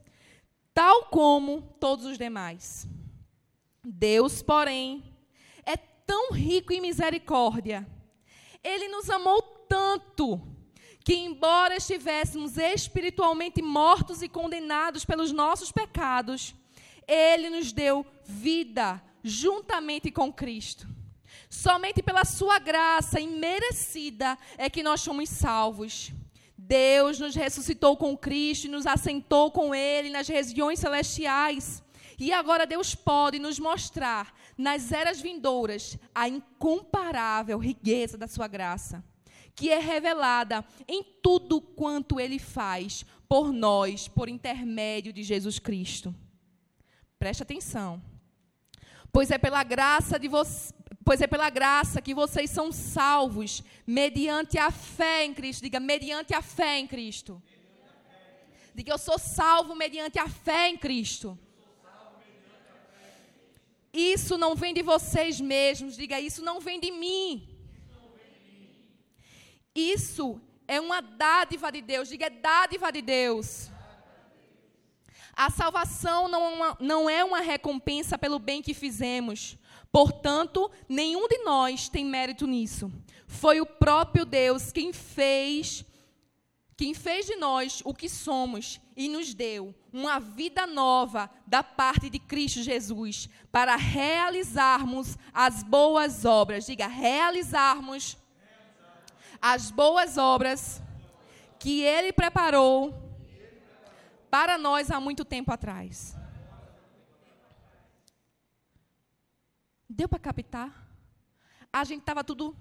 tal 0.73 1.05
como 1.05 1.62
todos 1.79 2.05
os 2.07 2.19
demais. 2.19 2.88
Deus, 3.83 4.43
porém, 4.43 5.05
é 5.64 5.77
tão 5.77 6.33
rico 6.33 6.73
em 6.73 6.81
misericórdia 6.81 7.87
ele 8.64 8.88
nos 8.88 9.11
amou 9.11 9.43
tanto 9.69 10.40
que, 11.05 11.14
embora 11.14 11.77
estivéssemos 11.77 12.57
espiritualmente 12.57 13.61
mortos 13.61 14.23
e 14.23 14.29
condenados 14.29 15.05
pelos 15.05 15.31
nossos 15.31 15.71
pecados, 15.71 16.55
Ele 17.07 17.51
nos 17.51 17.73
deu 17.73 18.07
vida 18.25 19.03
juntamente 19.23 20.11
com 20.11 20.33
Cristo. 20.33 20.88
Somente 21.55 22.03
pela 22.03 22.25
Sua 22.25 22.59
graça 22.59 23.21
imerecida 23.21 24.37
é 24.59 24.69
que 24.69 24.83
nós 24.83 25.01
somos 25.01 25.29
salvos. 25.29 26.11
Deus 26.59 27.21
nos 27.21 27.37
ressuscitou 27.37 27.97
com 27.97 28.17
Cristo 28.17 28.64
e 28.64 28.69
nos 28.69 28.87
assentou 28.87 29.53
com 29.53 29.73
Ele 29.73 30.11
nas 30.11 30.27
regiões 30.27 30.81
celestiais. 30.81 31.81
E 32.19 32.33
agora 32.33 32.67
Deus 32.67 32.97
pode 32.97 33.38
nos 33.38 33.61
mostrar 33.61 34.35
nas 34.59 34.90
eras 34.90 35.21
vindouras 35.21 35.97
a 36.12 36.29
incomparável 36.29 37.57
riqueza 37.57 38.19
da 38.19 38.27
sua 38.27 38.49
graça, 38.49 39.05
que 39.55 39.71
é 39.71 39.79
revelada 39.79 40.64
em 40.88 41.05
tudo 41.23 41.61
quanto 41.61 42.19
ele 42.19 42.40
faz 42.40 43.07
por 43.29 43.53
nós, 43.53 44.09
por 44.09 44.29
intermédio 44.29 45.12
de 45.12 45.23
Jesus 45.23 45.61
Cristo. 45.61 46.12
Preste 47.17 47.45
atenção. 47.45 48.03
Pois 49.12 49.31
é 49.31 49.38
pela 49.38 49.62
graça 49.62 50.19
de 50.19 50.27
vocês, 50.27 50.75
pois 51.05 51.21
é 51.21 51.27
pela 51.27 51.51
graça 51.51 52.01
que 52.01 52.14
vocês 52.14 52.51
são 52.51 52.73
salvos 52.73 53.62
mediante 53.87 54.59
a 54.59 54.71
fé 54.71 55.25
em 55.25 55.35
Cristo. 55.35 55.62
Diga 55.62 55.79
mediante 55.79 56.35
a 56.35 56.40
fé 56.40 56.79
em 56.79 56.87
Cristo. 56.87 57.43
Diga 58.75 58.93
eu 58.93 58.99
sou 58.99 59.19
salvo 59.19 59.75
mediante 59.75 60.19
a 60.19 60.29
fé 60.29 60.69
em 60.71 60.77
Cristo. 60.77 61.38
Isso 63.93 64.37
não 64.37 64.57
vem 64.57 64.75
de 64.75 64.83
vocês 64.83 65.40
mesmos. 65.40 65.97
Diga, 65.97 66.19
isso 66.19 66.43
não 66.43 66.59
vem 66.61 66.81
de 66.81 66.90
mim. 66.90 67.49
Isso 69.75 70.40
é 70.67 70.81
uma 70.81 71.01
dádiva 71.01 71.71
de 71.71 71.81
Deus. 71.81 72.09
Diga, 72.09 72.27
é 72.27 72.31
dádiva 72.31 72.90
de 72.90 73.03
Deus. 73.03 73.71
A 75.37 75.51
salvação 75.51 76.29
não 76.29 76.43
é, 76.45 76.55
uma, 76.55 76.77
não 76.81 77.11
é 77.11 77.25
uma 77.25 77.40
recompensa 77.40 78.17
pelo 78.17 78.38
bem 78.38 78.63
que 78.63 78.73
fizemos. 78.73 79.57
Portanto, 79.95 80.69
nenhum 80.88 81.29
de 81.29 81.38
nós 81.45 81.88
tem 81.88 82.05
mérito 82.05 82.49
nisso. 82.49 82.90
Foi 83.29 83.61
o 83.61 83.67
próprio 83.67 84.25
Deus 84.25 84.73
quem 84.73 84.92
fez 84.92 85.85
quem 86.77 86.92
fez 86.92 87.27
de 87.27 87.37
nós 87.37 87.81
o 87.85 87.95
que 87.95 88.09
somos 88.09 88.81
e 88.97 89.09
nos 89.09 89.33
deu 89.33 89.73
uma 89.92 90.19
vida 90.19 90.67
nova 90.67 91.31
da 91.47 91.63
parte 91.63 92.11
de 92.11 92.19
Cristo 92.19 92.61
Jesus, 92.61 93.29
para 93.53 93.77
realizarmos 93.77 95.17
as 95.33 95.63
boas 95.63 96.25
obras. 96.25 96.67
Diga, 96.67 96.88
realizarmos 96.88 98.17
as 99.40 99.71
boas 99.71 100.19
obras 100.19 100.83
que 101.61 101.83
Ele 101.83 102.13
preparou 102.13 102.92
para 104.29 104.59
nós 104.59 104.90
há 104.90 104.99
muito 104.99 105.25
tempo 105.25 105.53
atrás. 105.53 106.13
Deu 109.95 110.09
para 110.09 110.19
captar? 110.19 110.71
A 111.73 111.85
gente 111.85 112.01
estava 112.01 112.25
tudo 112.25 112.57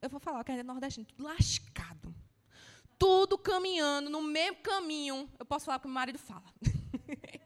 eu 0.00 0.08
vou 0.08 0.20
falar 0.20 0.44
que 0.44 0.52
é 0.52 0.62
nordestino, 0.62 1.06
tudo 1.06 1.24
lascado. 1.24 2.14
Tudo 2.96 3.36
caminhando 3.36 4.08
no 4.08 4.22
mesmo 4.22 4.58
caminho. 4.62 5.28
Eu 5.38 5.44
posso 5.44 5.66
falar 5.66 5.80
que 5.80 5.86
o 5.86 5.90
marido 5.90 6.18
fala. 6.18 6.44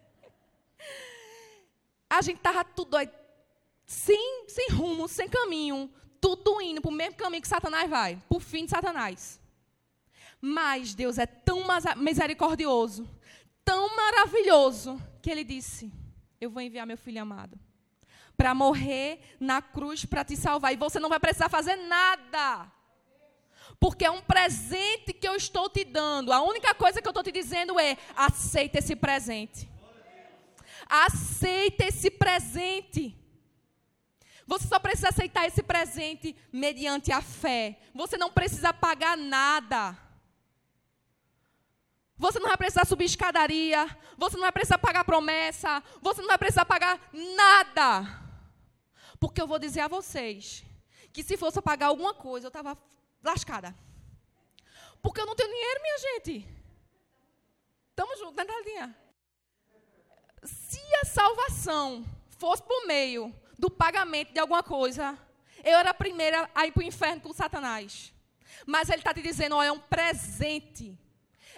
a 2.09 2.21
gente 2.21 2.37
estava 2.37 2.63
tudo 2.63 2.97
aí, 2.97 3.11
sem, 3.87 4.45
sem 4.49 4.69
rumo, 4.71 5.09
sem 5.09 5.29
caminho, 5.29 5.91
tudo 6.21 6.61
indo 6.61 6.81
para 6.83 6.91
o 6.91 6.95
mesmo 6.95 7.17
caminho 7.17 7.43
que 7.43 7.49
Satanás 7.49 7.89
vai, 7.89 8.17
para 8.29 8.37
o 8.37 8.41
fim 8.41 8.65
de 8.65 8.71
Satanás. 8.71 9.41
Mas 10.41 10.95
Deus 10.95 11.17
é 11.19 11.25
tão 11.25 11.63
misericordioso, 11.97 13.09
tão 13.65 13.97
maravilhoso, 13.97 15.01
que 15.23 15.31
Ele 15.31 15.45
disse: 15.45 15.91
Eu 16.41 16.51
vou 16.51 16.61
enviar 16.61 16.87
meu 16.87 16.99
filho 16.99 17.23
amado 17.23 17.59
para 18.37 18.55
morrer 18.55 19.21
na 19.39 19.61
cruz 19.61 20.05
para 20.05 20.25
te 20.25 20.37
salvar. 20.37 20.73
E 20.73 20.77
você 20.77 20.99
não 20.99 21.09
vai 21.09 21.21
precisar 21.21 21.49
fazer 21.49 21.77
nada. 21.77 22.71
Porque 23.79 24.05
é 24.05 24.11
um 24.11 24.23
presente 24.23 25.13
que 25.13 25.27
eu 25.27 25.35
estou 25.35 25.69
te 25.69 25.85
dando. 25.85 26.33
A 26.33 26.41
única 26.43 26.75
coisa 26.75 27.01
que 27.01 27.09
eu 27.09 27.11
estou 27.11 27.25
te 27.25 27.33
dizendo 27.33 27.79
é: 27.81 27.97
aceita 28.15 28.79
esse 28.79 28.95
presente. 28.95 29.69
Aceita 30.89 31.85
esse 31.87 32.11
presente. 32.11 33.19
Você 34.47 34.69
só 34.69 34.79
precisa 34.79 35.09
aceitar 35.09 35.47
esse 35.47 35.63
presente 35.63 36.37
mediante 36.53 37.11
a 37.11 37.23
fé. 37.23 37.79
Você 37.95 38.17
não 38.17 38.31
precisa 38.31 38.73
pagar 38.73 39.17
nada. 39.17 39.97
Você 42.19 42.39
não 42.39 42.49
vai 42.49 42.57
precisar 42.57 42.85
subir 42.85 43.07
escadaria. 43.07 43.89
Você 44.17 44.37
não 44.37 44.43
vai 44.43 44.53
precisar 44.53 44.79
pagar 44.79 45.05
promessa. 45.05 45.83
Você 46.01 46.21
não 46.21 46.29
vai 46.29 46.39
precisar 46.39 46.65
pagar 46.65 47.01
nada. 47.13 48.22
Porque 49.23 49.41
eu 49.41 49.47
vou 49.47 49.61
dizer 49.61 49.79
a 49.83 49.87
vocês 49.87 50.65
que 51.13 51.23
se 51.23 51.37
fosse 51.37 51.63
pagar 51.63 51.87
alguma 51.87 52.13
coisa, 52.13 52.47
eu 52.47 52.49
estava 52.49 52.77
lascada. 53.23 53.73
Porque 55.01 55.21
eu 55.21 55.27
não 55.27 55.37
tenho 55.37 55.49
dinheiro, 55.49 55.81
minha 55.81 55.99
gente. 55.99 56.49
Estamos 57.91 58.19
juntos, 58.19 58.45
né? 58.45 58.97
Se 60.43 60.81
a 61.01 61.05
salvação 61.05 62.05
fosse 62.31 62.65
por 62.65 62.85
meio 62.85 63.33
do 63.57 63.71
pagamento 63.71 64.33
de 64.33 64.41
alguma 64.41 64.61
coisa, 64.61 65.17
eu 65.63 65.79
era 65.79 65.91
a 65.91 65.95
primeira 65.95 66.51
a 66.53 66.67
ir 66.67 66.73
para 66.73 66.81
o 66.81 66.85
inferno 66.85 67.21
com 67.21 67.33
Satanás. 67.33 68.13
Mas 68.67 68.89
ele 68.89 68.99
está 68.99 69.15
te 69.15 69.23
dizendo, 69.23 69.55
ó, 69.55 69.63
é 69.63 69.71
um 69.71 69.79
presente. 69.79 70.99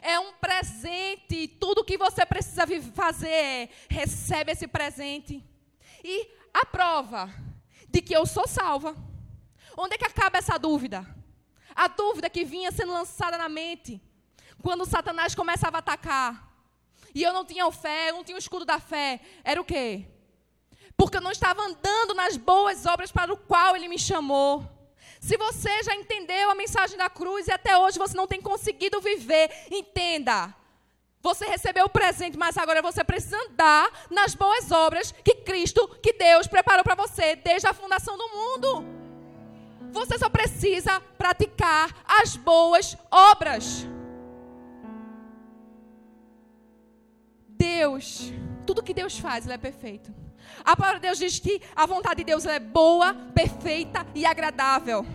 É 0.02 0.20
um 0.20 0.34
presente. 0.34 1.48
Tudo 1.48 1.82
que 1.82 1.96
você 1.96 2.26
precisa 2.26 2.66
fazer 2.92 3.30
é 3.30 3.68
recebe 3.88 4.52
esse 4.52 4.68
presente. 4.68 5.42
E 6.04 6.28
a 6.52 6.66
prova 6.66 7.53
de 7.94 8.02
que 8.02 8.12
eu 8.12 8.26
sou 8.26 8.46
salva. 8.48 8.96
Onde 9.76 9.94
é 9.94 9.98
que 9.98 10.04
acaba 10.04 10.36
essa 10.38 10.58
dúvida? 10.58 11.06
A 11.74 11.86
dúvida 11.86 12.28
que 12.28 12.44
vinha 12.44 12.72
sendo 12.72 12.92
lançada 12.92 13.38
na 13.38 13.48
mente 13.48 14.02
quando 14.60 14.84
Satanás 14.84 15.32
começava 15.34 15.76
a 15.78 15.78
atacar. 15.78 16.52
E 17.14 17.22
eu 17.22 17.32
não 17.32 17.44
tinha 17.44 17.70
fé, 17.70 18.10
eu 18.10 18.14
não 18.16 18.24
tinha 18.24 18.34
o 18.34 18.44
escudo 18.44 18.64
da 18.64 18.80
fé. 18.80 19.20
Era 19.44 19.60
o 19.60 19.64
quê? 19.64 20.06
Porque 20.96 21.18
eu 21.18 21.20
não 21.20 21.30
estava 21.30 21.62
andando 21.62 22.14
nas 22.14 22.36
boas 22.36 22.84
obras 22.84 23.12
para 23.12 23.32
o 23.32 23.36
qual 23.36 23.76
ele 23.76 23.86
me 23.86 23.98
chamou. 23.98 24.68
Se 25.20 25.36
você 25.36 25.82
já 25.84 25.94
entendeu 25.94 26.50
a 26.50 26.54
mensagem 26.56 26.98
da 26.98 27.08
cruz 27.08 27.46
e 27.46 27.52
até 27.52 27.78
hoje 27.78 27.96
você 27.96 28.16
não 28.16 28.26
tem 28.26 28.40
conseguido 28.40 29.00
viver, 29.00 29.50
entenda. 29.70 30.52
Você 31.24 31.46
recebeu 31.46 31.86
o 31.86 31.88
presente, 31.88 32.36
mas 32.36 32.58
agora 32.58 32.82
você 32.82 33.02
precisa 33.02 33.38
andar 33.48 33.90
nas 34.10 34.34
boas 34.34 34.70
obras 34.70 35.10
que 35.10 35.36
Cristo, 35.36 35.88
que 36.02 36.12
Deus 36.12 36.46
preparou 36.46 36.84
para 36.84 36.94
você 36.94 37.34
desde 37.34 37.66
a 37.66 37.72
fundação 37.72 38.18
do 38.18 38.28
mundo. 38.28 38.84
Você 39.90 40.18
só 40.18 40.28
precisa 40.28 41.00
praticar 41.16 42.04
as 42.06 42.36
boas 42.36 42.94
obras. 43.10 43.86
Deus, 47.48 48.30
tudo 48.66 48.82
que 48.82 48.92
Deus 48.92 49.18
faz, 49.18 49.46
ele 49.46 49.54
é 49.54 49.58
perfeito. 49.58 50.14
A 50.62 50.76
palavra 50.76 51.00
de 51.00 51.06
Deus 51.06 51.16
diz 51.16 51.38
que 51.38 51.62
a 51.74 51.86
vontade 51.86 52.16
de 52.16 52.24
Deus 52.24 52.44
é 52.44 52.60
boa, 52.60 53.14
perfeita 53.34 54.06
e 54.14 54.26
agradável. 54.26 55.06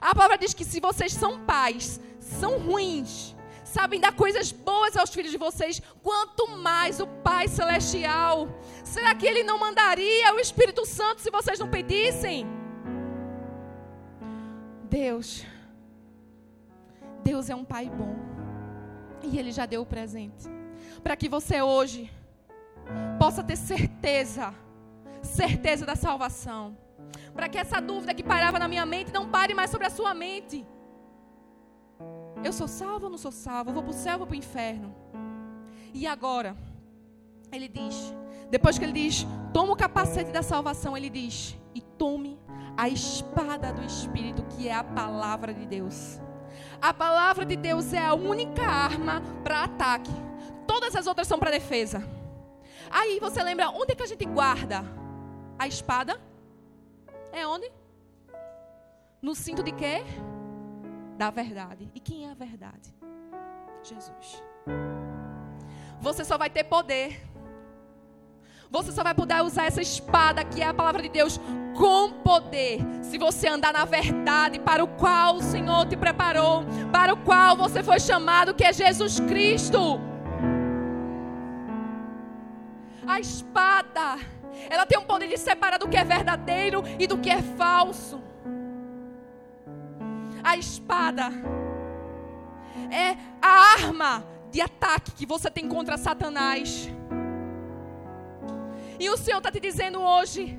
A 0.00 0.12
palavra 0.12 0.38
diz 0.38 0.52
que 0.52 0.64
se 0.64 0.80
vocês 0.80 1.12
são 1.12 1.44
pais, 1.44 2.00
são 2.18 2.58
ruins, 2.58 3.36
sabem 3.72 3.98
dar 4.04 4.14
coisas 4.22 4.52
boas 4.52 4.96
aos 4.96 5.12
filhos 5.16 5.32
de 5.32 5.38
vocês, 5.46 5.80
quanto 6.02 6.42
mais 6.68 7.00
o 7.00 7.06
Pai 7.28 7.48
Celestial. 7.48 8.48
Será 8.84 9.14
que 9.14 9.26
Ele 9.26 9.42
não 9.42 9.58
mandaria 9.58 10.34
o 10.34 10.38
Espírito 10.38 10.84
Santo 10.84 11.22
se 11.22 11.30
vocês 11.30 11.58
não 11.58 11.68
pedissem? 11.76 12.46
Deus, 14.90 15.28
Deus 17.24 17.48
é 17.48 17.54
um 17.54 17.64
pai 17.64 17.86
bom. 17.88 18.14
E 19.22 19.38
Ele 19.38 19.52
já 19.58 19.64
deu 19.64 19.82
o 19.82 19.86
presente. 19.86 20.44
Para 21.02 21.16
que 21.16 21.28
você 21.28 21.62
hoje 21.62 22.10
possa 23.18 23.42
ter 23.42 23.56
certeza, 23.56 24.52
certeza 25.22 25.86
da 25.86 25.96
salvação. 25.96 26.76
Para 27.34 27.48
que 27.48 27.58
essa 27.64 27.80
dúvida 27.80 28.12
que 28.12 28.22
parava 28.22 28.58
na 28.58 28.68
minha 28.68 28.84
mente 28.84 29.12
não 29.12 29.30
pare 29.30 29.54
mais 29.54 29.70
sobre 29.70 29.86
a 29.86 29.90
sua 29.90 30.12
mente. 30.12 30.66
Eu 32.44 32.52
sou 32.52 32.66
salvo 32.66 33.04
ou 33.04 33.10
não 33.10 33.18
sou 33.18 33.30
salvo? 33.30 33.70
Eu 33.70 33.74
vou 33.74 33.82
para 33.82 33.90
o 33.90 33.94
céu 33.94 34.18
ou 34.20 34.26
para 34.26 34.34
o 34.34 34.36
inferno? 34.36 34.94
E 35.94 36.06
agora, 36.06 36.56
ele 37.52 37.68
diz, 37.68 38.14
depois 38.50 38.78
que 38.78 38.84
ele 38.84 38.92
diz, 38.92 39.26
toma 39.52 39.72
o 39.72 39.76
capacete 39.76 40.30
da 40.30 40.42
salvação, 40.42 40.96
ele 40.96 41.08
diz, 41.08 41.56
e 41.74 41.80
tome 41.80 42.38
a 42.76 42.88
espada 42.88 43.72
do 43.72 43.84
Espírito, 43.84 44.42
que 44.44 44.68
é 44.68 44.74
a 44.74 44.82
palavra 44.82 45.54
de 45.54 45.66
Deus. 45.66 46.20
A 46.80 46.92
palavra 46.92 47.44
de 47.44 47.56
Deus 47.56 47.92
é 47.92 48.04
a 48.04 48.14
única 48.14 48.62
arma 48.62 49.22
para 49.44 49.64
ataque. 49.64 50.10
Todas 50.66 50.96
as 50.96 51.06
outras 51.06 51.28
são 51.28 51.38
para 51.38 51.50
defesa. 51.50 52.02
Aí 52.90 53.20
você 53.20 53.42
lembra 53.42 53.70
onde 53.70 53.92
é 53.92 53.94
que 53.94 54.02
a 54.02 54.06
gente 54.06 54.24
guarda 54.24 54.84
a 55.58 55.68
espada? 55.68 56.20
É 57.32 57.46
onde? 57.46 57.70
No 59.20 59.34
cinto 59.34 59.62
de 59.62 59.72
quê? 59.72 60.02
Da 61.16 61.30
verdade. 61.30 61.90
E 61.94 62.00
quem 62.00 62.26
é 62.26 62.30
a 62.30 62.34
verdade? 62.34 62.94
Jesus. 63.82 64.42
Você 66.00 66.24
só 66.24 66.36
vai 66.36 66.50
ter 66.50 66.64
poder 66.64 67.32
você 68.72 68.90
só 68.90 69.02
vai 69.02 69.12
poder 69.12 69.42
usar 69.42 69.66
essa 69.66 69.82
espada, 69.82 70.42
que 70.42 70.62
é 70.62 70.66
a 70.66 70.72
palavra 70.72 71.02
de 71.02 71.10
Deus, 71.10 71.38
com 71.76 72.10
poder, 72.10 72.80
se 73.02 73.18
você 73.18 73.46
andar 73.46 73.70
na 73.70 73.84
verdade 73.84 74.58
para 74.58 74.82
o 74.82 74.88
qual 74.88 75.36
o 75.36 75.42
Senhor 75.42 75.86
te 75.86 75.94
preparou, 75.94 76.64
para 76.90 77.12
o 77.12 77.18
qual 77.18 77.54
você 77.54 77.82
foi 77.82 78.00
chamado, 78.00 78.54
que 78.54 78.64
é 78.64 78.72
Jesus 78.72 79.20
Cristo. 79.20 80.00
A 83.06 83.20
espada, 83.20 84.18
ela 84.70 84.86
tem 84.86 84.98
um 84.98 85.04
poder 85.04 85.28
de 85.28 85.36
separar 85.36 85.78
do 85.78 85.86
que 85.86 85.98
é 85.98 86.04
verdadeiro 86.04 86.82
e 86.98 87.06
do 87.06 87.18
que 87.18 87.28
é 87.28 87.42
falso. 87.42 88.22
A 90.42 90.56
espada 90.56 91.30
é 92.90 93.16
a 93.40 93.74
arma 93.80 94.24
de 94.50 94.60
ataque 94.60 95.12
que 95.12 95.26
você 95.26 95.50
tem 95.50 95.68
contra 95.68 95.96
Satanás. 95.96 96.90
E 98.98 99.08
o 99.08 99.16
Senhor 99.16 99.38
está 99.38 99.50
te 99.50 99.60
dizendo 99.60 100.00
hoje: 100.00 100.58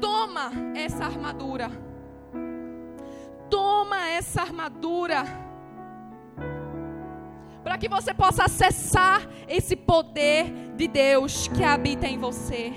toma 0.00 0.50
essa 0.74 1.04
armadura. 1.04 1.70
Toma 3.48 4.08
essa 4.08 4.42
armadura. 4.42 5.24
Para 7.62 7.76
que 7.78 7.88
você 7.88 8.12
possa 8.14 8.44
acessar 8.44 9.28
esse 9.48 9.76
poder 9.76 10.50
de 10.76 10.88
Deus 10.88 11.48
que 11.48 11.62
habita 11.62 12.06
em 12.06 12.18
você. 12.18 12.72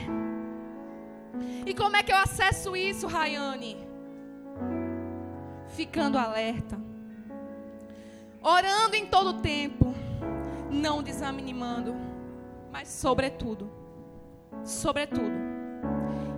E 1.65 1.73
como 1.73 1.95
é 1.95 2.03
que 2.03 2.11
eu 2.11 2.17
acesso 2.17 2.75
isso, 2.75 3.07
Rayane? 3.07 3.82
Ficando 5.73 6.17
alerta. 6.17 6.79
Orando 8.41 8.95
em 8.95 9.05
todo 9.05 9.41
tempo. 9.41 9.93
Não 10.71 11.03
desanimando. 11.03 11.95
Mas, 12.71 12.87
sobretudo 12.87 13.83
sobretudo, 14.63 15.31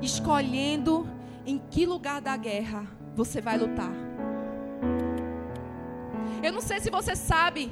escolhendo 0.02 1.08
em 1.46 1.58
que 1.58 1.86
lugar 1.86 2.22
da 2.22 2.36
guerra 2.36 2.88
você 3.16 3.42
vai 3.42 3.58
lutar. 3.58 3.92
Eu 6.44 6.52
não 6.52 6.62
sei 6.62 6.80
se 6.80 6.90
você 6.90 7.16
sabe 7.16 7.72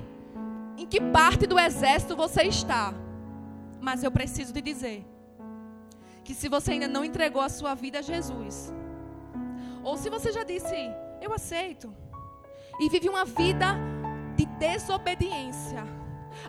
em 0.77 0.85
que 0.85 0.99
parte 0.99 1.45
do 1.45 1.59
exército 1.59 2.15
você 2.15 2.43
está, 2.43 2.93
mas 3.79 4.03
eu 4.03 4.11
preciso 4.11 4.53
te 4.53 4.61
dizer 4.61 5.05
que 6.23 6.33
se 6.33 6.47
você 6.47 6.71
ainda 6.71 6.87
não 6.87 7.03
entregou 7.03 7.41
a 7.41 7.49
sua 7.49 7.75
vida 7.75 7.99
a 7.99 8.01
Jesus, 8.01 8.73
ou 9.83 9.97
se 9.97 10.09
você 10.09 10.31
já 10.31 10.43
disse, 10.43 10.73
eu 11.23 11.33
aceito, 11.33 11.93
e 12.79 12.89
vive 12.89 13.07
uma 13.07 13.23
vida 13.23 13.77
de 14.35 14.45
desobediência, 14.45 15.83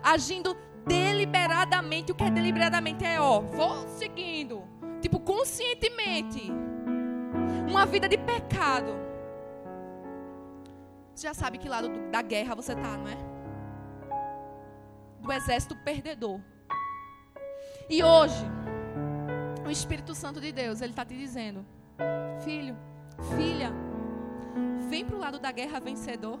agindo 0.03 0.55
deliberadamente. 0.85 2.11
O 2.11 2.15
que 2.15 2.23
é 2.23 2.29
deliberadamente? 2.29 3.05
É, 3.05 3.19
ó, 3.19 3.39
vou 3.39 3.87
seguindo. 3.87 4.63
Tipo, 5.01 5.19
conscientemente. 5.19 6.51
Uma 7.69 7.85
vida 7.85 8.07
de 8.07 8.17
pecado. 8.17 8.93
Você 11.13 11.27
já 11.27 11.33
sabe 11.33 11.57
que 11.57 11.69
lado 11.69 11.89
da 12.11 12.21
guerra 12.21 12.55
você 12.55 12.73
está, 12.73 12.97
não 12.97 13.07
é? 13.07 13.17
Do 15.21 15.31
exército 15.31 15.75
perdedor. 15.77 16.41
E 17.89 18.03
hoje, 18.03 18.45
o 19.65 19.69
Espírito 19.69 20.13
Santo 20.13 20.41
de 20.41 20.51
Deus, 20.51 20.81
ele 20.81 20.91
está 20.91 21.05
te 21.05 21.15
dizendo: 21.15 21.65
Filho, 22.43 22.75
filha, 23.35 23.71
vem 24.89 25.05
para 25.05 25.15
o 25.15 25.19
lado 25.19 25.39
da 25.39 25.51
guerra 25.51 25.79
vencedor. 25.79 26.39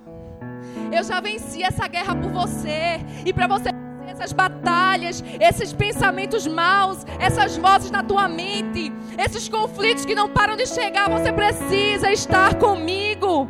Eu 0.91 1.03
já 1.03 1.19
venci 1.19 1.63
essa 1.63 1.87
guerra 1.87 2.15
por 2.15 2.31
você. 2.31 2.99
E 3.25 3.33
para 3.33 3.47
você 3.47 3.69
essas 4.07 4.31
batalhas, 4.31 5.23
esses 5.39 5.73
pensamentos 5.73 6.47
maus, 6.47 7.05
essas 7.19 7.57
vozes 7.57 7.91
na 7.91 8.03
tua 8.03 8.27
mente, 8.27 8.91
esses 9.17 9.49
conflitos 9.49 10.05
que 10.05 10.15
não 10.15 10.29
param 10.29 10.55
de 10.55 10.65
chegar, 10.65 11.09
você 11.09 11.33
precisa 11.33 12.11
estar 12.11 12.55
comigo. 12.55 13.49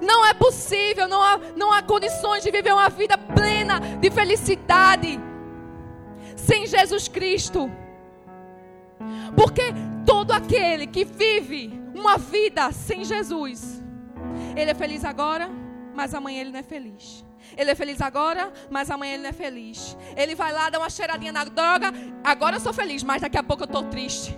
Não 0.00 0.24
é 0.26 0.34
possível, 0.34 1.06
não 1.06 1.22
há, 1.22 1.38
não 1.56 1.72
há 1.72 1.82
condições 1.82 2.42
de 2.42 2.50
viver 2.50 2.72
uma 2.72 2.88
vida 2.88 3.16
plena 3.18 3.80
de 4.00 4.10
felicidade 4.10 5.20
sem 6.36 6.66
Jesus 6.66 7.06
Cristo. 7.06 7.70
Porque 9.36 9.72
todo 10.06 10.32
aquele 10.32 10.86
que 10.86 11.04
vive 11.04 11.80
uma 11.94 12.16
vida 12.18 12.72
sem 12.72 13.04
Jesus, 13.04 13.81
ele 14.56 14.70
é 14.70 14.74
feliz 14.74 15.04
agora, 15.04 15.48
mas 15.94 16.14
amanhã 16.14 16.40
ele 16.40 16.50
não 16.50 16.60
é 16.60 16.62
feliz. 16.62 17.24
Ele 17.56 17.70
é 17.70 17.74
feliz 17.74 18.00
agora, 18.00 18.52
mas 18.70 18.90
amanhã 18.90 19.14
ele 19.14 19.22
não 19.22 19.30
é 19.30 19.32
feliz. 19.32 19.96
Ele 20.16 20.34
vai 20.34 20.52
lá, 20.52 20.70
dá 20.70 20.78
uma 20.78 20.90
cheiradinha 20.90 21.32
na 21.32 21.44
droga, 21.44 21.92
agora 22.24 22.56
eu 22.56 22.60
sou 22.60 22.72
feliz, 22.72 23.02
mas 23.02 23.20
daqui 23.20 23.36
a 23.36 23.42
pouco 23.42 23.62
eu 23.62 23.66
estou 23.66 23.84
triste. 23.84 24.36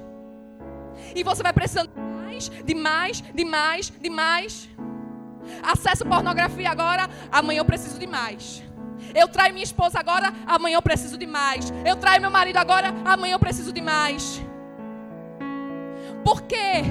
E 1.14 1.22
você 1.22 1.42
vai 1.42 1.52
precisando 1.52 1.90
de 1.90 2.00
mais, 2.00 2.48
de 2.48 2.74
mais, 2.74 3.20
de 3.20 3.44
mais, 3.44 3.90
de 3.90 4.10
mais. 4.10 4.68
Acesso 5.62 6.04
pornografia 6.04 6.70
agora, 6.70 7.08
amanhã 7.30 7.60
eu 7.60 7.64
preciso 7.64 7.98
de 7.98 8.06
mais. 8.06 8.62
Eu 9.14 9.28
traio 9.28 9.52
minha 9.52 9.64
esposa 9.64 9.98
agora, 9.98 10.32
amanhã 10.46 10.76
eu 10.76 10.82
preciso 10.82 11.16
de 11.16 11.26
mais. 11.26 11.72
Eu 11.84 11.96
traio 11.96 12.20
meu 12.20 12.30
marido 12.30 12.56
agora, 12.56 12.88
amanhã 13.04 13.34
eu 13.34 13.38
preciso 13.38 13.72
de 13.72 13.80
mais. 13.80 14.42
Por 16.24 16.42
quê? 16.42 16.82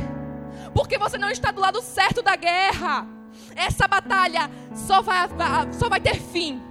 Porque 0.73 0.97
você 0.97 1.17
não 1.17 1.29
está 1.29 1.51
do 1.51 1.61
lado 1.61 1.81
certo 1.81 2.21
da 2.21 2.35
guerra. 2.35 3.07
Essa 3.55 3.87
batalha 3.87 4.49
só 4.75 5.01
vai, 5.01 5.27
só 5.73 5.89
vai 5.89 5.99
ter 5.99 6.15
fim 6.15 6.61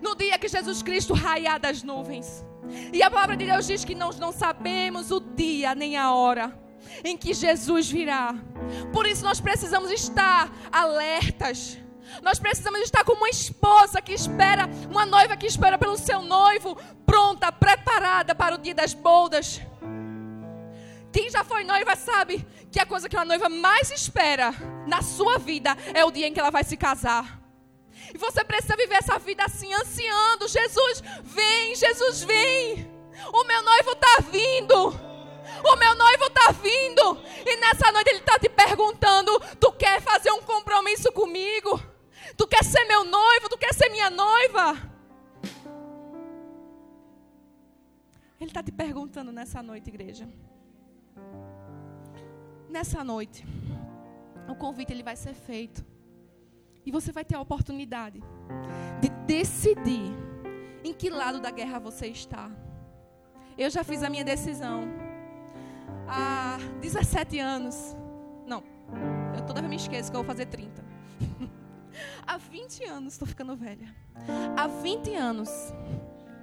no 0.00 0.14
dia 0.14 0.38
que 0.38 0.48
Jesus 0.48 0.82
Cristo 0.82 1.14
raiar 1.14 1.60
das 1.60 1.82
nuvens. 1.82 2.44
E 2.92 3.02
a 3.02 3.10
palavra 3.10 3.36
de 3.36 3.46
Deus 3.46 3.66
diz 3.66 3.84
que 3.84 3.94
nós 3.94 4.18
não 4.18 4.32
sabemos 4.32 5.10
o 5.10 5.20
dia 5.20 5.74
nem 5.74 5.96
a 5.96 6.12
hora 6.12 6.58
em 7.04 7.16
que 7.16 7.34
Jesus 7.34 7.90
virá. 7.90 8.34
Por 8.92 9.06
isso 9.06 9.24
nós 9.24 9.40
precisamos 9.40 9.90
estar 9.90 10.50
alertas. 10.72 11.78
Nós 12.22 12.38
precisamos 12.38 12.80
estar 12.80 13.04
como 13.04 13.18
uma 13.18 13.28
esposa 13.28 14.00
que 14.02 14.12
espera, 14.12 14.68
uma 14.90 15.06
noiva 15.06 15.36
que 15.36 15.46
espera 15.46 15.78
pelo 15.78 15.96
seu 15.96 16.22
noivo, 16.22 16.76
pronta, 17.06 17.52
preparada 17.52 18.34
para 18.34 18.54
o 18.54 18.58
dia 18.58 18.74
das 18.74 18.92
bodas. 18.94 19.60
Quem 21.12 21.28
já 21.28 21.42
foi 21.42 21.64
noiva 21.64 21.96
sabe 21.96 22.46
que 22.70 22.78
a 22.78 22.86
coisa 22.86 23.08
que 23.08 23.16
a 23.16 23.24
noiva 23.24 23.48
mais 23.48 23.90
espera 23.90 24.52
na 24.86 25.02
sua 25.02 25.38
vida 25.38 25.76
é 25.92 26.04
o 26.04 26.10
dia 26.10 26.26
em 26.26 26.32
que 26.32 26.38
ela 26.38 26.50
vai 26.50 26.62
se 26.62 26.76
casar. 26.76 27.40
E 28.14 28.18
você 28.18 28.44
precisa 28.44 28.76
viver 28.76 28.96
essa 28.96 29.18
vida 29.18 29.44
assim, 29.44 29.72
ansiando. 29.72 30.48
Jesus, 30.48 31.02
vem, 31.22 31.74
Jesus, 31.74 32.22
vem. 32.22 32.90
O 33.32 33.44
meu 33.44 33.62
noivo 33.62 33.90
está 33.92 34.16
vindo. 34.30 35.10
O 35.64 35.76
meu 35.76 35.94
noivo 35.94 36.24
está 36.26 36.52
vindo. 36.52 37.22
E 37.44 37.56
nessa 37.56 37.90
noite 37.92 38.10
ele 38.10 38.20
está 38.20 38.38
te 38.38 38.48
perguntando: 38.48 39.38
Tu 39.58 39.72
quer 39.72 40.00
fazer 40.00 40.30
um 40.30 40.42
compromisso 40.42 41.12
comigo? 41.12 41.80
Tu 42.36 42.46
quer 42.46 42.64
ser 42.64 42.84
meu 42.84 43.04
noivo? 43.04 43.48
Tu 43.48 43.58
quer 43.58 43.74
ser 43.74 43.88
minha 43.90 44.10
noiva? 44.10 44.90
Ele 48.40 48.50
está 48.50 48.62
te 48.62 48.72
perguntando 48.72 49.30
nessa 49.30 49.62
noite, 49.62 49.88
igreja 49.88 50.26
nessa 52.70 53.02
noite, 53.04 53.44
o 54.48 54.54
convite 54.54 54.92
ele 54.92 55.02
vai 55.02 55.16
ser 55.16 55.34
feito. 55.34 55.84
E 56.84 56.90
você 56.90 57.12
vai 57.12 57.24
ter 57.24 57.34
a 57.34 57.40
oportunidade 57.40 58.22
de 59.00 59.08
decidir 59.26 60.12
em 60.82 60.94
que 60.94 61.10
lado 61.10 61.40
da 61.40 61.50
guerra 61.50 61.78
você 61.78 62.06
está. 62.06 62.50
Eu 63.58 63.68
já 63.68 63.84
fiz 63.84 64.02
a 64.02 64.08
minha 64.08 64.24
decisão 64.24 64.88
há 66.08 66.58
17 66.80 67.38
anos. 67.38 67.94
Não, 68.46 68.62
eu 69.36 69.44
toda 69.44 69.60
vez 69.60 69.68
me 69.70 69.76
esqueço 69.76 70.10
que 70.10 70.16
eu 70.16 70.22
vou 70.22 70.26
fazer 70.26 70.46
30. 70.46 70.82
há 72.26 72.38
20 72.38 72.84
anos, 72.84 73.12
estou 73.12 73.28
ficando 73.28 73.54
velha. 73.54 73.94
Há 74.56 74.66
20 74.66 75.14
anos 75.14 75.50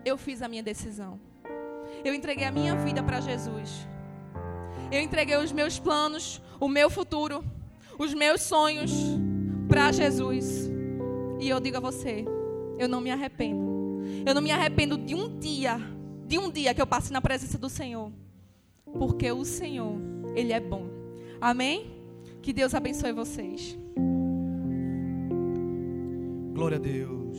eu 0.05 0.17
fiz 0.17 0.41
a 0.41 0.47
minha 0.47 0.63
decisão. 0.63 1.19
Eu 2.05 2.13
entreguei 2.13 2.45
a 2.45 2.51
minha 2.51 2.75
vida 2.75 3.01
para 3.01 3.19
Jesus. 3.19 3.87
Eu 4.91 5.01
entreguei 5.01 5.35
os 5.37 5.51
meus 5.51 5.77
planos, 5.77 6.41
o 6.59 6.67
meu 6.67 6.89
futuro, 6.89 7.43
os 7.99 8.13
meus 8.13 8.41
sonhos 8.41 8.91
para 9.67 9.91
Jesus. 9.91 10.69
E 11.39 11.49
eu 11.49 11.59
digo 11.59 11.77
a 11.77 11.79
você, 11.79 12.25
eu 12.77 12.87
não 12.87 13.01
me 13.01 13.11
arrependo. 13.11 13.67
Eu 14.25 14.33
não 14.33 14.41
me 14.41 14.51
arrependo 14.51 14.97
de 14.97 15.13
um 15.13 15.37
dia, 15.37 15.79
de 16.25 16.37
um 16.37 16.49
dia 16.49 16.73
que 16.73 16.81
eu 16.81 16.87
passe 16.87 17.11
na 17.11 17.21
presença 17.21 17.57
do 17.57 17.69
Senhor. 17.69 18.11
Porque 18.97 19.31
o 19.31 19.43
Senhor, 19.43 19.95
Ele 20.35 20.53
é 20.53 20.59
bom. 20.59 20.87
Amém? 21.41 21.91
Que 22.41 22.53
Deus 22.53 22.73
abençoe 22.73 23.11
vocês. 23.11 23.77
Glória 26.53 26.77
a 26.77 26.79
Deus. 26.79 27.37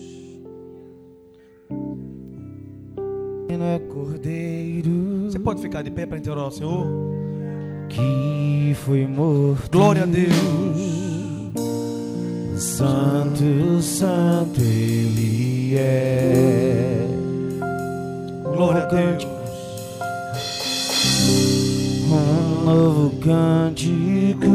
É. 3.49 3.79
Você 5.25 5.39
pode 5.39 5.63
ficar 5.63 5.83
de 5.83 5.91
pé 5.91 6.07
para 6.07 6.19
interrogar 6.19 6.47
o 6.47 6.51
Senhor? 6.51 7.18
Que 7.89 8.77
foi 8.85 9.07
morto. 9.07 9.71
Glória 9.71 10.03
a 10.03 10.07
Deus. 10.07 10.35
Santo, 12.57 13.81
santo 13.83 14.61
Ele 14.61 15.77
é. 15.77 17.07
Glória 18.55 18.83
a 18.83 18.87
Deus. 18.87 19.27
Um 22.11 22.65
novo 22.65 23.11
cântico 23.21 24.49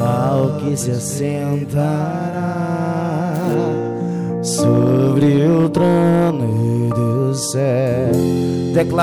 ao 0.00 0.58
que 0.58 0.76
se 0.76 0.90
assentará 0.90 2.24
sobre 4.42 5.46
o 5.46 5.68
trono 5.68 6.90
do 6.94 7.34
céu. 7.34 8.12
Declara 8.74 9.02